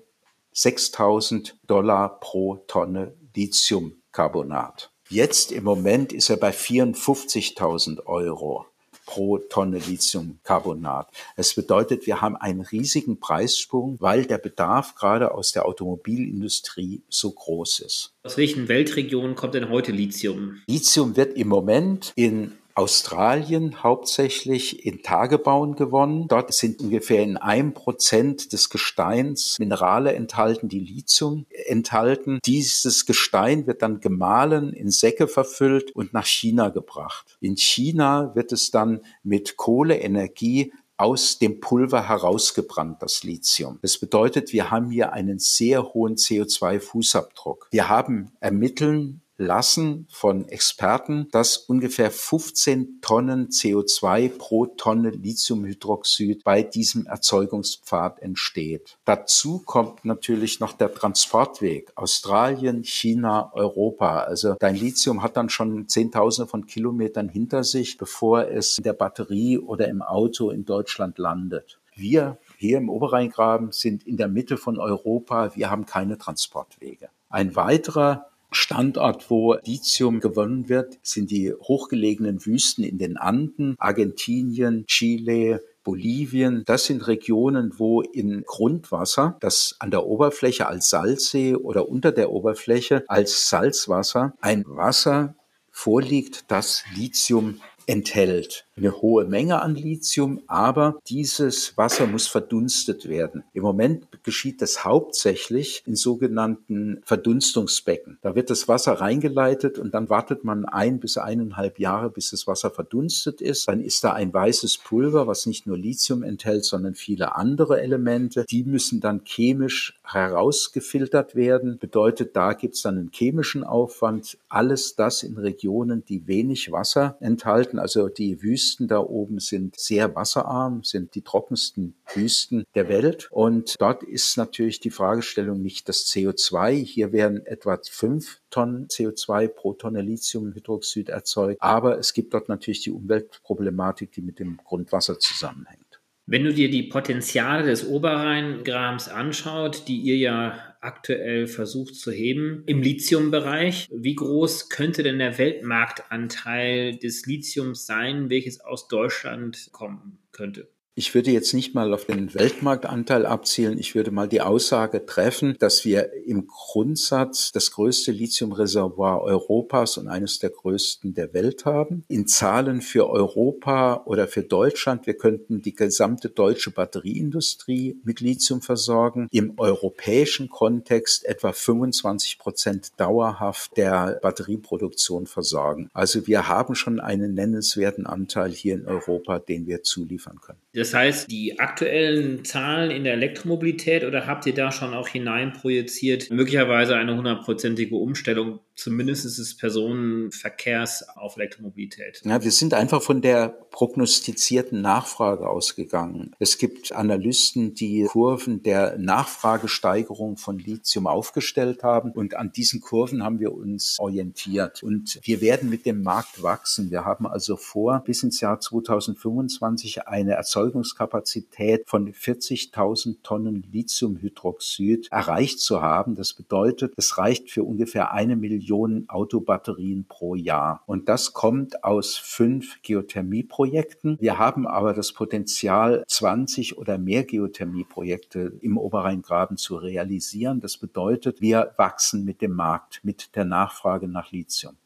6000 0.54 1.58
Dollar 1.68 2.20
pro 2.20 2.58
Tonne 2.68 3.14
Lithiumcarbonat. 3.36 4.92
Jetzt 5.10 5.52
im 5.52 5.64
Moment 5.64 6.12
ist 6.12 6.30
er 6.30 6.38
bei 6.38 6.50
54.000 6.50 8.06
Euro 8.06 8.66
pro 9.06 9.38
Tonne 9.38 9.80
Lithiumcarbonat. 9.80 11.08
Es 11.36 11.54
bedeutet, 11.54 12.06
wir 12.08 12.22
haben 12.22 12.36
einen 12.36 12.62
riesigen 12.62 13.20
Preissprung, 13.20 13.98
weil 14.00 14.26
der 14.26 14.38
Bedarf 14.38 14.96
gerade 14.96 15.34
aus 15.34 15.54
der 15.54 15.66
Automobilindustrie 15.66 17.02
so 17.08 17.32
groß 17.32 17.80
ist. 17.80 18.14
Aus 18.24 18.38
welchen 18.38 18.68
Weltregionen 18.68 19.36
kommt 19.36 19.54
denn 19.54 19.70
heute 19.70 19.92
Lithium? 19.92 20.62
Lithium 20.68 21.16
wird 21.16 21.38
im 21.38 21.48
Moment 21.48 22.12
in 22.16 22.58
Australien 22.78 23.82
hauptsächlich 23.82 24.86
in 24.86 25.02
Tagebauen 25.02 25.76
gewonnen. 25.76 26.28
Dort 26.28 26.54
sind 26.54 26.80
ungefähr 26.80 27.24
in 27.24 27.36
einem 27.36 27.74
Prozent 27.74 28.54
des 28.54 28.70
Gesteins 28.70 29.58
Minerale 29.58 30.14
enthalten, 30.14 30.70
die 30.70 30.80
Lithium 30.80 31.48
enthalten. 31.66 32.40
Dieses 32.46 33.08
Gestein 33.08 33.66
wird 33.66 33.82
dann 33.82 34.00
gemahlen, 34.00 34.74
in 34.74 34.92
Säcke 34.92 35.28
verfüllt 35.28 35.90
und 35.96 36.14
nach 36.14 36.28
China 36.28 36.70
gebracht. 36.70 37.38
In 37.42 37.58
China 37.58 38.36
wird 38.36 38.52
es 38.52 38.70
dann 38.70 39.02
mit 39.24 39.58
Kohleenergie 39.58 40.72
aus 40.98 41.40
dem 41.40 41.60
Pulver 41.60 42.08
herausgebrannt, 42.08 43.02
das 43.02 43.24
Lithium. 43.24 43.80
Das 43.82 43.98
bedeutet, 43.98 44.54
wir 44.54 44.70
haben 44.70 44.92
hier 44.92 45.14
einen 45.14 45.40
sehr 45.40 45.94
hohen 45.94 46.16
CO2-Fußabdruck. 46.16 47.68
Wir 47.72 47.90
haben 47.90 48.34
ermitteln 48.40 49.22
lassen 49.38 50.08
von 50.10 50.48
Experten, 50.48 51.28
dass 51.32 51.58
ungefähr 51.58 52.12
15 52.12 53.02
Tonnen 53.02 53.50
CO2 53.50 54.30
pro 54.30 54.66
Tonne 54.66 55.12
Lithiumhydroxid 55.12 56.44
bei 56.44 56.64
diesem 56.64 57.06
Erzeugungspfad 57.06 58.22
entsteht. 58.22 58.98
Dazu 59.06 59.60
kommt 59.60 60.06
natürlich 60.06 60.60
noch 60.60 60.74
der 60.74 60.94
Transportweg. 60.94 61.92
Australien, 61.96 62.84
China, 62.84 63.52
Europa. 63.54 64.22
Also 64.22 64.56
dein 64.60 64.76
Lithium 64.76 65.22
hat 65.22 65.38
dann 65.38 65.50
schon 65.50 65.88
Zehntausende 65.88 66.50
von 66.50 66.66
Kilometern 66.66 67.30
hinter 67.30 67.64
sich, 67.64 67.98
bevor 67.98 68.48
es 68.48 68.78
in 68.78 68.84
der 68.84 68.94
Batterie 68.94 69.60
oder 69.60 69.88
im 69.88 70.02
Auto 70.02 70.50
in 70.50 70.66
Deutschland 70.66 71.18
landet. 71.18 71.80
Wir 71.96 72.38
hier 72.58 72.78
im 72.78 72.90
Oberrheingraben 72.90 73.72
sind 73.72 74.06
in 74.06 74.18
der 74.18 74.28
Mitte 74.28 74.58
von 74.58 74.80
Europa. 74.80 75.56
Wir 75.56 75.72
haben 75.72 75.86
keine 75.86 76.18
Transportwege. 76.18 77.10
Ein 77.30 77.56
weiterer 77.56 78.28
Standort, 78.52 79.30
wo 79.30 79.56
Lithium 79.66 80.20
gewonnen 80.20 80.70
wird, 80.70 80.98
sind 81.04 81.32
die 81.32 81.54
hochgelegenen 81.54 82.46
Wüsten 82.46 82.84
in 82.84 82.98
den 82.98 83.18
Anden, 83.18 83.76
Argentinien, 83.78 84.86
Chile, 84.88 85.62
Bolivien, 85.84 86.64
das 86.66 86.86
sind 86.86 87.08
Regionen, 87.08 87.72
wo 87.78 88.02
in 88.02 88.44
Grundwasser, 88.46 89.38
das 89.40 89.78
an 89.80 89.90
der 89.90 90.06
Oberfläche 90.06 90.68
als 90.68 90.90
Salzsee 90.90 91.56
oder 91.56 91.88
unter 91.88 92.12
der 92.12 92.32
Oberfläche 92.32 93.06
als 93.08 93.50
Salzwasser, 93.50 94.34
ein 94.42 94.66
Wasser 94.68 95.36
vorliegt, 95.72 96.46
das 96.50 96.84
Lithium 96.96 97.62
enthält 97.88 98.68
eine 98.78 99.02
hohe 99.02 99.26
Menge 99.26 99.62
an 99.62 99.76
Lithium, 99.76 100.42
aber 100.48 101.00
dieses 101.08 101.76
Wasser 101.78 102.06
muss 102.06 102.28
verdunstet 102.28 103.10
werden. 103.10 103.44
Im 103.54 103.64
Moment 103.64 104.08
geschieht 104.24 104.62
das 104.62 104.86
hauptsächlich 104.86 105.84
in 105.86 105.96
sogenannten 105.96 107.02
Verdunstungsbecken. 107.04 108.20
Da 108.22 108.36
wird 108.36 108.50
das 108.50 108.68
Wasser 108.68 108.94
reingeleitet 108.94 109.80
und 109.80 109.94
dann 109.94 110.10
wartet 110.10 110.44
man 110.44 110.66
ein 110.66 111.00
bis 111.00 111.18
eineinhalb 111.18 111.80
Jahre, 111.80 112.10
bis 112.10 112.32
das 112.32 112.46
Wasser 112.46 112.70
verdunstet 112.70 113.42
ist. 113.42 113.68
Dann 113.68 113.82
ist 113.82 114.04
da 114.04 114.14
ein 114.14 114.32
weißes 114.32 114.78
Pulver, 114.78 115.28
was 115.28 115.46
nicht 115.46 115.66
nur 115.66 115.78
Lithium 115.78 116.24
enthält, 116.24 116.66
sondern 116.66 116.94
viele 116.94 117.36
andere 117.36 117.82
Elemente. 117.82 118.46
Die 118.50 118.64
müssen 118.64 119.00
dann 119.00 119.24
chemisch 119.26 119.98
herausgefiltert 120.04 121.36
werden. 121.36 121.80
Bedeutet, 121.80 122.36
da 122.36 122.54
gibt 122.54 122.76
es 122.76 122.84
dann 122.84 122.98
einen 122.98 123.12
chemischen 123.12 123.64
Aufwand. 123.64 124.38
Alles 124.50 124.96
das 124.96 125.24
in 125.24 125.38
Regionen, 125.38 126.06
die 126.06 126.28
wenig 126.28 126.72
Wasser 126.72 127.18
enthalten, 127.20 127.77
also 127.80 128.08
die 128.10 128.42
Wüsten 128.42 128.78
Wüsten 128.78 128.88
da 128.88 129.00
oben 129.00 129.40
sind 129.40 129.80
sehr 129.80 130.16
wasserarm, 130.16 130.84
sind 130.84 131.16
die 131.16 131.22
trockensten 131.22 131.96
Wüsten 132.14 132.64
der 132.76 132.90
Welt. 132.90 133.28
Und 133.32 133.76
dort 133.80 134.04
ist 134.04 134.38
natürlich 134.38 134.80
die 134.80 134.90
Fragestellung 134.90 135.62
nicht 135.62 135.88
das 135.90 136.06
CO2. 136.08 136.74
Hier 136.84 137.12
werden 137.12 137.46
etwa 137.46 137.80
fünf 137.90 138.42
Tonnen 138.50 138.88
CO2 138.88 139.48
pro 139.48 139.74
Tonne 139.74 140.02
Lithiumhydroxid 140.02 141.10
erzeugt. 141.10 141.62
Aber 141.62 141.98
es 141.98 142.14
gibt 142.14 142.34
dort 142.34 142.50
natürlich 142.50 142.82
die 142.82 142.92
Umweltproblematik, 142.92 144.12
die 144.12 144.22
mit 144.22 144.40
dem 144.40 144.58
Grundwasser 144.58 145.20
zusammenhängt. 145.20 146.02
Wenn 146.26 146.44
du 146.44 146.54
dir 146.54 146.70
die 146.70 146.84
Potenziale 146.84 147.66
des 147.66 147.88
Oberrheingrams 147.88 149.08
anschaut, 149.08 149.88
die 149.88 150.02
ihr 150.02 150.18
ja 150.18 150.67
aktuell 150.82 151.48
versucht 151.48 151.96
zu 151.96 152.12
heben 152.12 152.64
im 152.66 152.82
Lithiumbereich, 152.82 153.88
wie 153.92 154.16
groß 154.16 154.70
könnte 154.70 155.04
denn 155.04 155.20
der 155.20 155.38
Weltmarktanteil 155.38 156.98
des 156.98 157.26
Lithiums 157.26 157.86
sein, 157.86 158.30
welches 158.30 158.60
aus 158.62 158.88
Deutschland 158.88 159.70
kommen 159.72 160.20
könnte? 160.32 160.70
Ich 161.00 161.14
würde 161.14 161.30
jetzt 161.30 161.54
nicht 161.54 161.76
mal 161.76 161.94
auf 161.94 162.06
den 162.06 162.34
Weltmarktanteil 162.34 163.28
abzielen. 163.28 163.78
Ich 163.78 163.94
würde 163.94 164.10
mal 164.10 164.28
die 164.28 164.42
Aussage 164.42 165.06
treffen, 165.06 165.56
dass 165.60 165.86
wir 165.86 166.12
im 166.26 166.48
Grundsatz 166.48 167.52
das 167.52 167.70
größte 167.70 168.12
Lithiumreservoir 168.12 169.22
Europas 169.22 169.98
und 169.98 170.08
eines 170.08 170.40
der 170.40 170.50
größten 170.50 171.14
der 171.14 171.36
Welt 171.36 171.66
haben. 171.66 172.04
In 172.08 172.26
Zahlen 172.26 172.82
für 172.82 173.12
Europa 173.12 174.06
oder 174.06 174.28
für 174.28 174.42
Deutschland, 174.42 175.06
wir 175.06 175.14
könnten 175.14 175.62
die 175.62 175.76
gesamte 175.76 176.30
deutsche 176.30 176.72
Batterieindustrie 176.72 178.02
mit 178.04 178.20
Lithium 178.20 178.64
versorgen. 178.64 179.28
Im 179.30 179.54
europäischen 179.60 180.50
Kontext 180.50 181.26
etwa 181.26 181.54
25 181.54 182.40
Prozent 182.40 183.00
dauerhaft 183.00 183.78
der 183.78 184.18
Batterieproduktion 184.24 185.28
versorgen. 185.28 185.92
Also 185.94 186.26
wir 186.26 186.48
haben 186.48 186.74
schon 186.74 187.00
einen 187.00 187.36
nennenswerten 187.36 188.08
Anteil 188.08 188.50
hier 188.50 188.74
in 188.74 188.88
Europa, 188.88 189.38
den 189.38 189.68
wir 189.68 189.84
zuliefern 189.84 190.42
können. 190.42 190.58
Das 190.74 190.87
heißt, 190.94 191.32
die 191.32 191.60
aktuellen 191.60 192.44
Zahlen 192.46 192.92
in 192.92 193.04
der 193.04 193.14
Elektromobilität 193.14 194.04
oder 194.04 194.28
habt 194.28 194.46
ihr 194.46 194.54
da 194.54 194.72
schon 194.72 194.94
auch 194.94 195.08
hineinprojiziert, 195.08 196.30
möglicherweise 196.32 196.96
eine 196.96 197.16
hundertprozentige 197.16 197.96
Umstellung 197.96 198.60
zumindest 198.78 199.26
des 199.26 199.58
Personenverkehrs 199.58 201.10
auf 201.18 201.36
Elektromobilität? 201.36 202.22
Ja, 202.24 202.44
wir 202.44 202.52
sind 202.52 202.74
einfach 202.74 203.02
von 203.02 203.22
der 203.22 203.50
prognostizierten 203.50 204.82
Nachfrage 204.82 205.50
ausgegangen. 205.50 206.36
Es 206.40 206.58
gibt 206.58 206.92
Analysten, 206.92 207.74
die 207.74 208.06
Kurven 208.06 208.62
der 208.62 208.98
Nachfragesteigerung 208.98 210.38
von 210.38 210.60
Lithium 210.60 211.08
aufgestellt 211.08 211.84
haben 211.84 212.12
und 212.12 212.36
an 212.36 212.52
diesen 212.52 212.80
Kurven 212.80 213.24
haben 213.24 213.40
wir 213.40 213.52
uns 213.52 213.98
orientiert. 214.00 214.84
Und 214.84 215.20
wir 215.24 215.42
werden 215.42 215.70
mit 215.70 215.86
dem 215.86 216.04
Markt 216.04 216.44
wachsen. 216.44 216.92
Wir 216.92 217.04
haben 217.04 217.26
also 217.26 217.58
vor, 217.58 218.04
bis 218.06 218.22
ins 218.24 218.40
Jahr 218.42 218.60
2025 218.60 220.08
eine 220.08 220.34
Erzeugungskapazität 220.34 221.84
von 221.88 222.14
40.000 222.14 223.18
Tonnen 223.24 223.66
Lithiumhydroxid 223.72 225.08
erreicht 225.12 225.60
zu 225.60 225.82
haben. 225.82 226.16
Das 226.16 226.34
bedeutet, 226.34 226.94
es 226.96 227.18
reicht 227.18 227.50
für 227.50 227.64
ungefähr 227.64 228.12
eine 228.12 228.36
Million 228.36 228.67
Autobatterien 229.08 230.06
pro 230.08 230.36
Jahr. 230.36 230.84
Und 230.86 231.10
das 231.10 231.34
kommt 231.34 231.84
aus 231.84 232.18
fünf 232.18 232.82
Geothermieprojekten. 232.82 234.18
Wir 234.20 234.38
haben 234.38 234.68
aber 234.68 234.94
das 234.94 235.14
Potenzial, 235.14 236.04
20 236.08 236.78
oder 236.78 236.98
mehr 236.98 237.24
Geothermieprojekte 237.24 238.58
im 238.62 238.78
Oberrheingraben 238.78 239.58
zu 239.58 239.76
realisieren. 239.76 240.60
Das 240.62 240.78
bedeutet, 240.78 241.42
wir 241.42 241.74
wachsen 241.78 242.26
mit 242.26 242.42
dem 242.42 242.54
Markt, 242.54 243.02
mit 243.04 243.36
der 243.36 243.46
Nachfrage 243.46 244.08
nach 244.08 244.32
Lithium. 244.32 244.78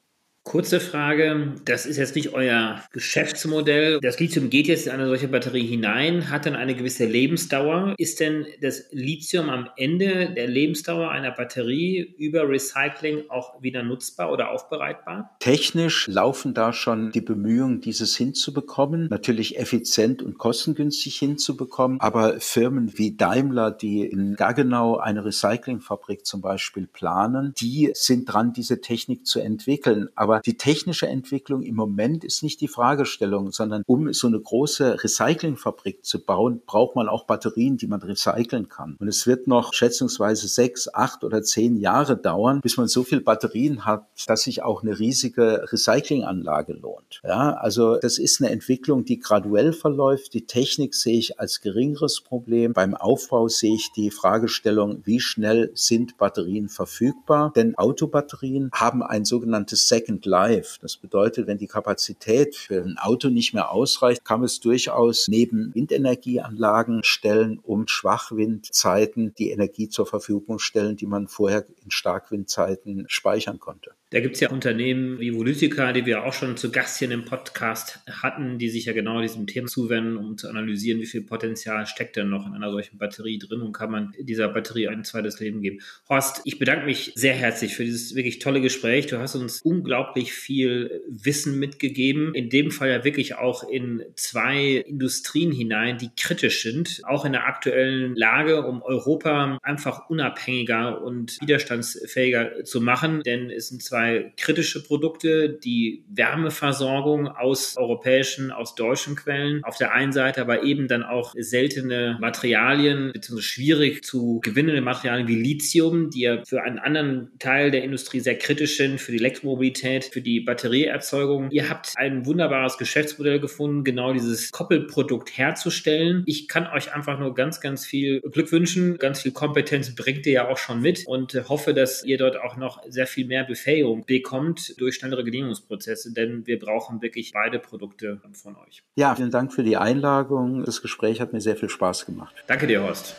Kurze 0.43 0.79
Frage, 0.79 1.53
das 1.65 1.85
ist 1.85 1.97
jetzt 1.97 2.15
nicht 2.15 2.33
euer 2.33 2.81
Geschäftsmodell. 2.91 3.99
Das 4.01 4.19
Lithium 4.19 4.49
geht 4.49 4.67
jetzt 4.67 4.87
in 4.87 4.91
eine 4.91 5.05
solche 5.05 5.27
Batterie 5.27 5.67
hinein, 5.67 6.31
hat 6.31 6.47
dann 6.47 6.55
eine 6.55 6.75
gewisse 6.75 7.05
Lebensdauer. 7.05 7.93
Ist 7.99 8.19
denn 8.19 8.47
das 8.59 8.85
Lithium 8.91 9.49
am 9.51 9.69
Ende 9.77 10.33
der 10.33 10.47
Lebensdauer 10.47 11.11
einer 11.11 11.29
Batterie 11.29 12.15
über 12.17 12.49
Recycling 12.49 13.29
auch 13.29 13.61
wieder 13.61 13.83
nutzbar 13.83 14.31
oder 14.31 14.49
aufbereitbar? 14.49 15.35
Technisch 15.39 16.07
laufen 16.07 16.55
da 16.55 16.73
schon 16.73 17.11
die 17.11 17.21
Bemühungen, 17.21 17.79
dieses 17.79 18.17
hinzubekommen, 18.17 19.09
natürlich 19.09 19.59
effizient 19.59 20.23
und 20.23 20.39
kostengünstig 20.39 21.19
hinzubekommen. 21.19 22.01
Aber 22.01 22.39
Firmen 22.39 22.97
wie 22.97 23.15
Daimler, 23.15 23.69
die 23.69 24.05
in 24.05 24.35
Gaggenau 24.35 24.97
eine 24.97 25.23
Recyclingfabrik 25.23 26.25
zum 26.25 26.41
Beispiel 26.41 26.87
planen, 26.87 27.53
die 27.59 27.91
sind 27.93 28.25
dran, 28.25 28.53
diese 28.53 28.81
Technik 28.81 29.27
zu 29.27 29.39
entwickeln. 29.39 30.09
Aber 30.15 30.30
aber 30.31 30.39
die 30.39 30.55
technische 30.55 31.07
Entwicklung 31.07 31.61
im 31.61 31.75
Moment 31.75 32.23
ist 32.23 32.41
nicht 32.41 32.61
die 32.61 32.69
Fragestellung, 32.69 33.51
sondern 33.51 33.83
um 33.85 34.13
so 34.13 34.27
eine 34.27 34.39
große 34.39 35.03
Recyclingfabrik 35.03 36.05
zu 36.05 36.23
bauen, 36.23 36.61
braucht 36.65 36.95
man 36.95 37.09
auch 37.09 37.25
Batterien, 37.25 37.75
die 37.75 37.87
man 37.87 38.01
recyceln 38.01 38.69
kann. 38.69 38.95
Und 38.97 39.09
es 39.09 39.27
wird 39.27 39.47
noch 39.47 39.73
schätzungsweise 39.73 40.47
sechs, 40.47 40.87
acht 40.93 41.25
oder 41.25 41.43
zehn 41.43 41.75
Jahre 41.75 42.15
dauern, 42.15 42.61
bis 42.61 42.77
man 42.77 42.87
so 42.87 43.03
viel 43.03 43.19
Batterien 43.19 43.85
hat, 43.85 44.05
dass 44.25 44.43
sich 44.43 44.63
auch 44.63 44.83
eine 44.83 44.99
riesige 44.99 45.65
Recyclinganlage 45.69 46.73
lohnt. 46.73 47.19
Ja, 47.25 47.51
also 47.55 47.97
das 47.97 48.17
ist 48.17 48.41
eine 48.41 48.51
Entwicklung, 48.51 49.03
die 49.03 49.19
graduell 49.19 49.73
verläuft. 49.73 50.33
Die 50.33 50.45
Technik 50.45 50.95
sehe 50.95 51.17
ich 51.17 51.41
als 51.41 51.59
geringeres 51.59 52.21
Problem. 52.21 52.71
Beim 52.71 52.95
Aufbau 52.95 53.49
sehe 53.49 53.75
ich 53.75 53.91
die 53.91 54.11
Fragestellung, 54.11 55.01
wie 55.03 55.19
schnell 55.19 55.71
sind 55.73 56.17
Batterien 56.17 56.69
verfügbar? 56.69 57.51
Denn 57.53 57.75
Autobatterien 57.75 58.69
haben 58.73 59.03
ein 59.03 59.25
sogenanntes 59.25 59.89
Second 59.89 60.20
Second 60.21 60.25
Life. 60.25 60.77
Das 60.81 60.97
bedeutet, 60.97 61.47
wenn 61.47 61.57
die 61.57 61.67
Kapazität 61.67 62.55
für 62.55 62.83
ein 62.83 62.97
Auto 62.97 63.29
nicht 63.29 63.53
mehr 63.53 63.71
ausreicht, 63.71 64.23
kann 64.23 64.43
es 64.43 64.59
durchaus 64.59 65.27
neben 65.27 65.73
Windenergieanlagen 65.73 67.03
stellen, 67.03 67.59
um 67.63 67.87
Schwachwindzeiten 67.87 69.33
die 69.35 69.51
Energie 69.51 69.89
zur 69.89 70.05
Verfügung 70.05 70.59
stellen, 70.59 70.95
die 70.95 71.07
man 71.07 71.27
vorher 71.27 71.65
in 71.83 71.91
Starkwindzeiten 71.91 73.05
speichern 73.07 73.59
konnte. 73.59 73.91
Da 74.13 74.19
gibt 74.19 74.35
es 74.35 74.41
ja 74.41 74.49
Unternehmen 74.49 75.21
wie 75.21 75.33
Volytica, 75.33 75.93
die 75.93 76.05
wir 76.05 76.25
auch 76.25 76.33
schon 76.33 76.57
zu 76.57 76.69
Gast 76.69 76.99
hier 76.99 77.09
im 77.11 77.23
Podcast 77.23 78.01
hatten, 78.09 78.57
die 78.57 78.67
sich 78.67 78.83
ja 78.83 78.91
genau 78.91 79.21
diesem 79.21 79.47
Thema 79.47 79.67
zuwenden, 79.67 80.17
um 80.17 80.37
zu 80.37 80.49
analysieren, 80.49 80.99
wie 80.99 81.05
viel 81.05 81.21
Potenzial 81.21 81.85
steckt 81.85 82.17
denn 82.17 82.27
noch 82.27 82.45
in 82.45 82.53
einer 82.53 82.71
solchen 82.71 82.97
Batterie 82.97 83.39
drin 83.39 83.61
und 83.61 83.71
kann 83.71 83.89
man 83.89 84.13
dieser 84.19 84.49
Batterie 84.49 84.89
ein 84.89 85.05
zweites 85.05 85.39
Leben 85.39 85.61
geben. 85.61 85.79
Horst, 86.09 86.41
ich 86.43 86.59
bedanke 86.59 86.87
mich 86.87 87.13
sehr 87.15 87.33
herzlich 87.33 87.73
für 87.73 87.85
dieses 87.85 88.13
wirklich 88.13 88.39
tolle 88.39 88.59
Gespräch. 88.59 89.07
Du 89.07 89.17
hast 89.17 89.35
uns 89.35 89.61
unglaublich 89.61 90.33
viel 90.33 91.01
Wissen 91.07 91.57
mitgegeben. 91.57 92.35
In 92.35 92.49
dem 92.49 92.71
Fall 92.71 92.89
ja 92.89 93.05
wirklich 93.05 93.35
auch 93.35 93.63
in 93.69 94.03
zwei 94.15 94.83
Industrien 94.85 95.53
hinein, 95.53 95.97
die 95.97 96.09
kritisch 96.17 96.63
sind, 96.63 96.99
auch 97.05 97.23
in 97.23 97.31
der 97.31 97.47
aktuellen 97.47 98.13
Lage, 98.17 98.63
um 98.63 98.81
Europa 98.81 99.57
einfach 99.63 100.09
unabhängiger 100.09 101.01
und 101.01 101.39
widerstandsfähiger 101.39 102.65
zu 102.65 102.81
machen. 102.81 103.21
Denn 103.23 103.49
es 103.49 103.69
sind 103.69 103.81
zwei 103.81 104.00
zwei 104.01 104.33
kritische 104.37 104.83
Produkte, 104.83 105.49
die 105.49 106.03
Wärmeversorgung 106.09 107.27
aus 107.27 107.77
europäischen, 107.77 108.51
aus 108.51 108.75
deutschen 108.75 109.15
Quellen 109.15 109.63
auf 109.63 109.77
der 109.77 109.93
einen 109.93 110.11
Seite, 110.11 110.41
aber 110.41 110.63
eben 110.63 110.87
dann 110.87 111.03
auch 111.03 111.33
seltene 111.37 112.17
Materialien, 112.19 113.11
beziehungsweise 113.13 113.47
schwierig 113.47 114.03
zu 114.03 114.39
gewinnende 114.41 114.81
Materialien 114.81 115.27
wie 115.27 115.35
Lithium, 115.35 116.09
die 116.09 116.21
ja 116.21 116.43
für 116.45 116.63
einen 116.63 116.79
anderen 116.79 117.31
Teil 117.39 117.69
der 117.71 117.83
Industrie 117.83 118.19
sehr 118.19 118.37
kritisch 118.37 118.77
sind, 118.77 118.99
für 118.99 119.11
die 119.11 119.19
Elektromobilität, 119.19 120.05
für 120.05 120.21
die 120.21 120.39
Batterieerzeugung. 120.39 121.51
Ihr 121.51 121.69
habt 121.69 121.93
ein 121.95 122.25
wunderbares 122.25 122.77
Geschäftsmodell 122.77 123.39
gefunden, 123.39 123.83
genau 123.83 124.13
dieses 124.13 124.51
Koppelprodukt 124.51 125.37
herzustellen. 125.37 126.23
Ich 126.25 126.47
kann 126.47 126.67
euch 126.67 126.93
einfach 126.93 127.19
nur 127.19 127.35
ganz, 127.35 127.61
ganz 127.61 127.85
viel 127.85 128.21
Glück 128.21 128.51
wünschen. 128.51 128.97
Ganz 128.97 129.21
viel 129.21 129.31
Kompetenz 129.31 129.93
bringt 129.93 130.25
ihr 130.25 130.33
ja 130.33 130.47
auch 130.47 130.57
schon 130.57 130.81
mit 130.81 131.05
und 131.05 131.33
hoffe, 131.47 131.73
dass 131.73 132.03
ihr 132.03 132.17
dort 132.17 132.37
auch 132.37 132.57
noch 132.57 132.81
sehr 132.87 133.07
viel 133.07 133.25
mehr 133.25 133.43
Befähigung 133.43 133.90
Genehmigung 133.91 134.05
bekommt 134.05 134.79
durch 134.79 134.95
schnellere 134.95 135.23
Genehmigungsprozesse, 135.23 136.13
denn 136.13 136.45
wir 136.47 136.59
brauchen 136.59 137.01
wirklich 137.01 137.31
beide 137.33 137.59
Produkte 137.59 138.21
von 138.33 138.55
euch. 138.57 138.83
Ja, 138.95 139.15
vielen 139.15 139.31
Dank 139.31 139.53
für 139.53 139.63
die 139.63 139.77
Einladung. 139.77 140.63
Das 140.63 140.81
Gespräch 140.81 141.21
hat 141.21 141.33
mir 141.33 141.41
sehr 141.41 141.55
viel 141.55 141.69
Spaß 141.69 142.05
gemacht. 142.05 142.35
Danke 142.47 142.67
dir, 142.67 142.83
Horst. 142.83 143.15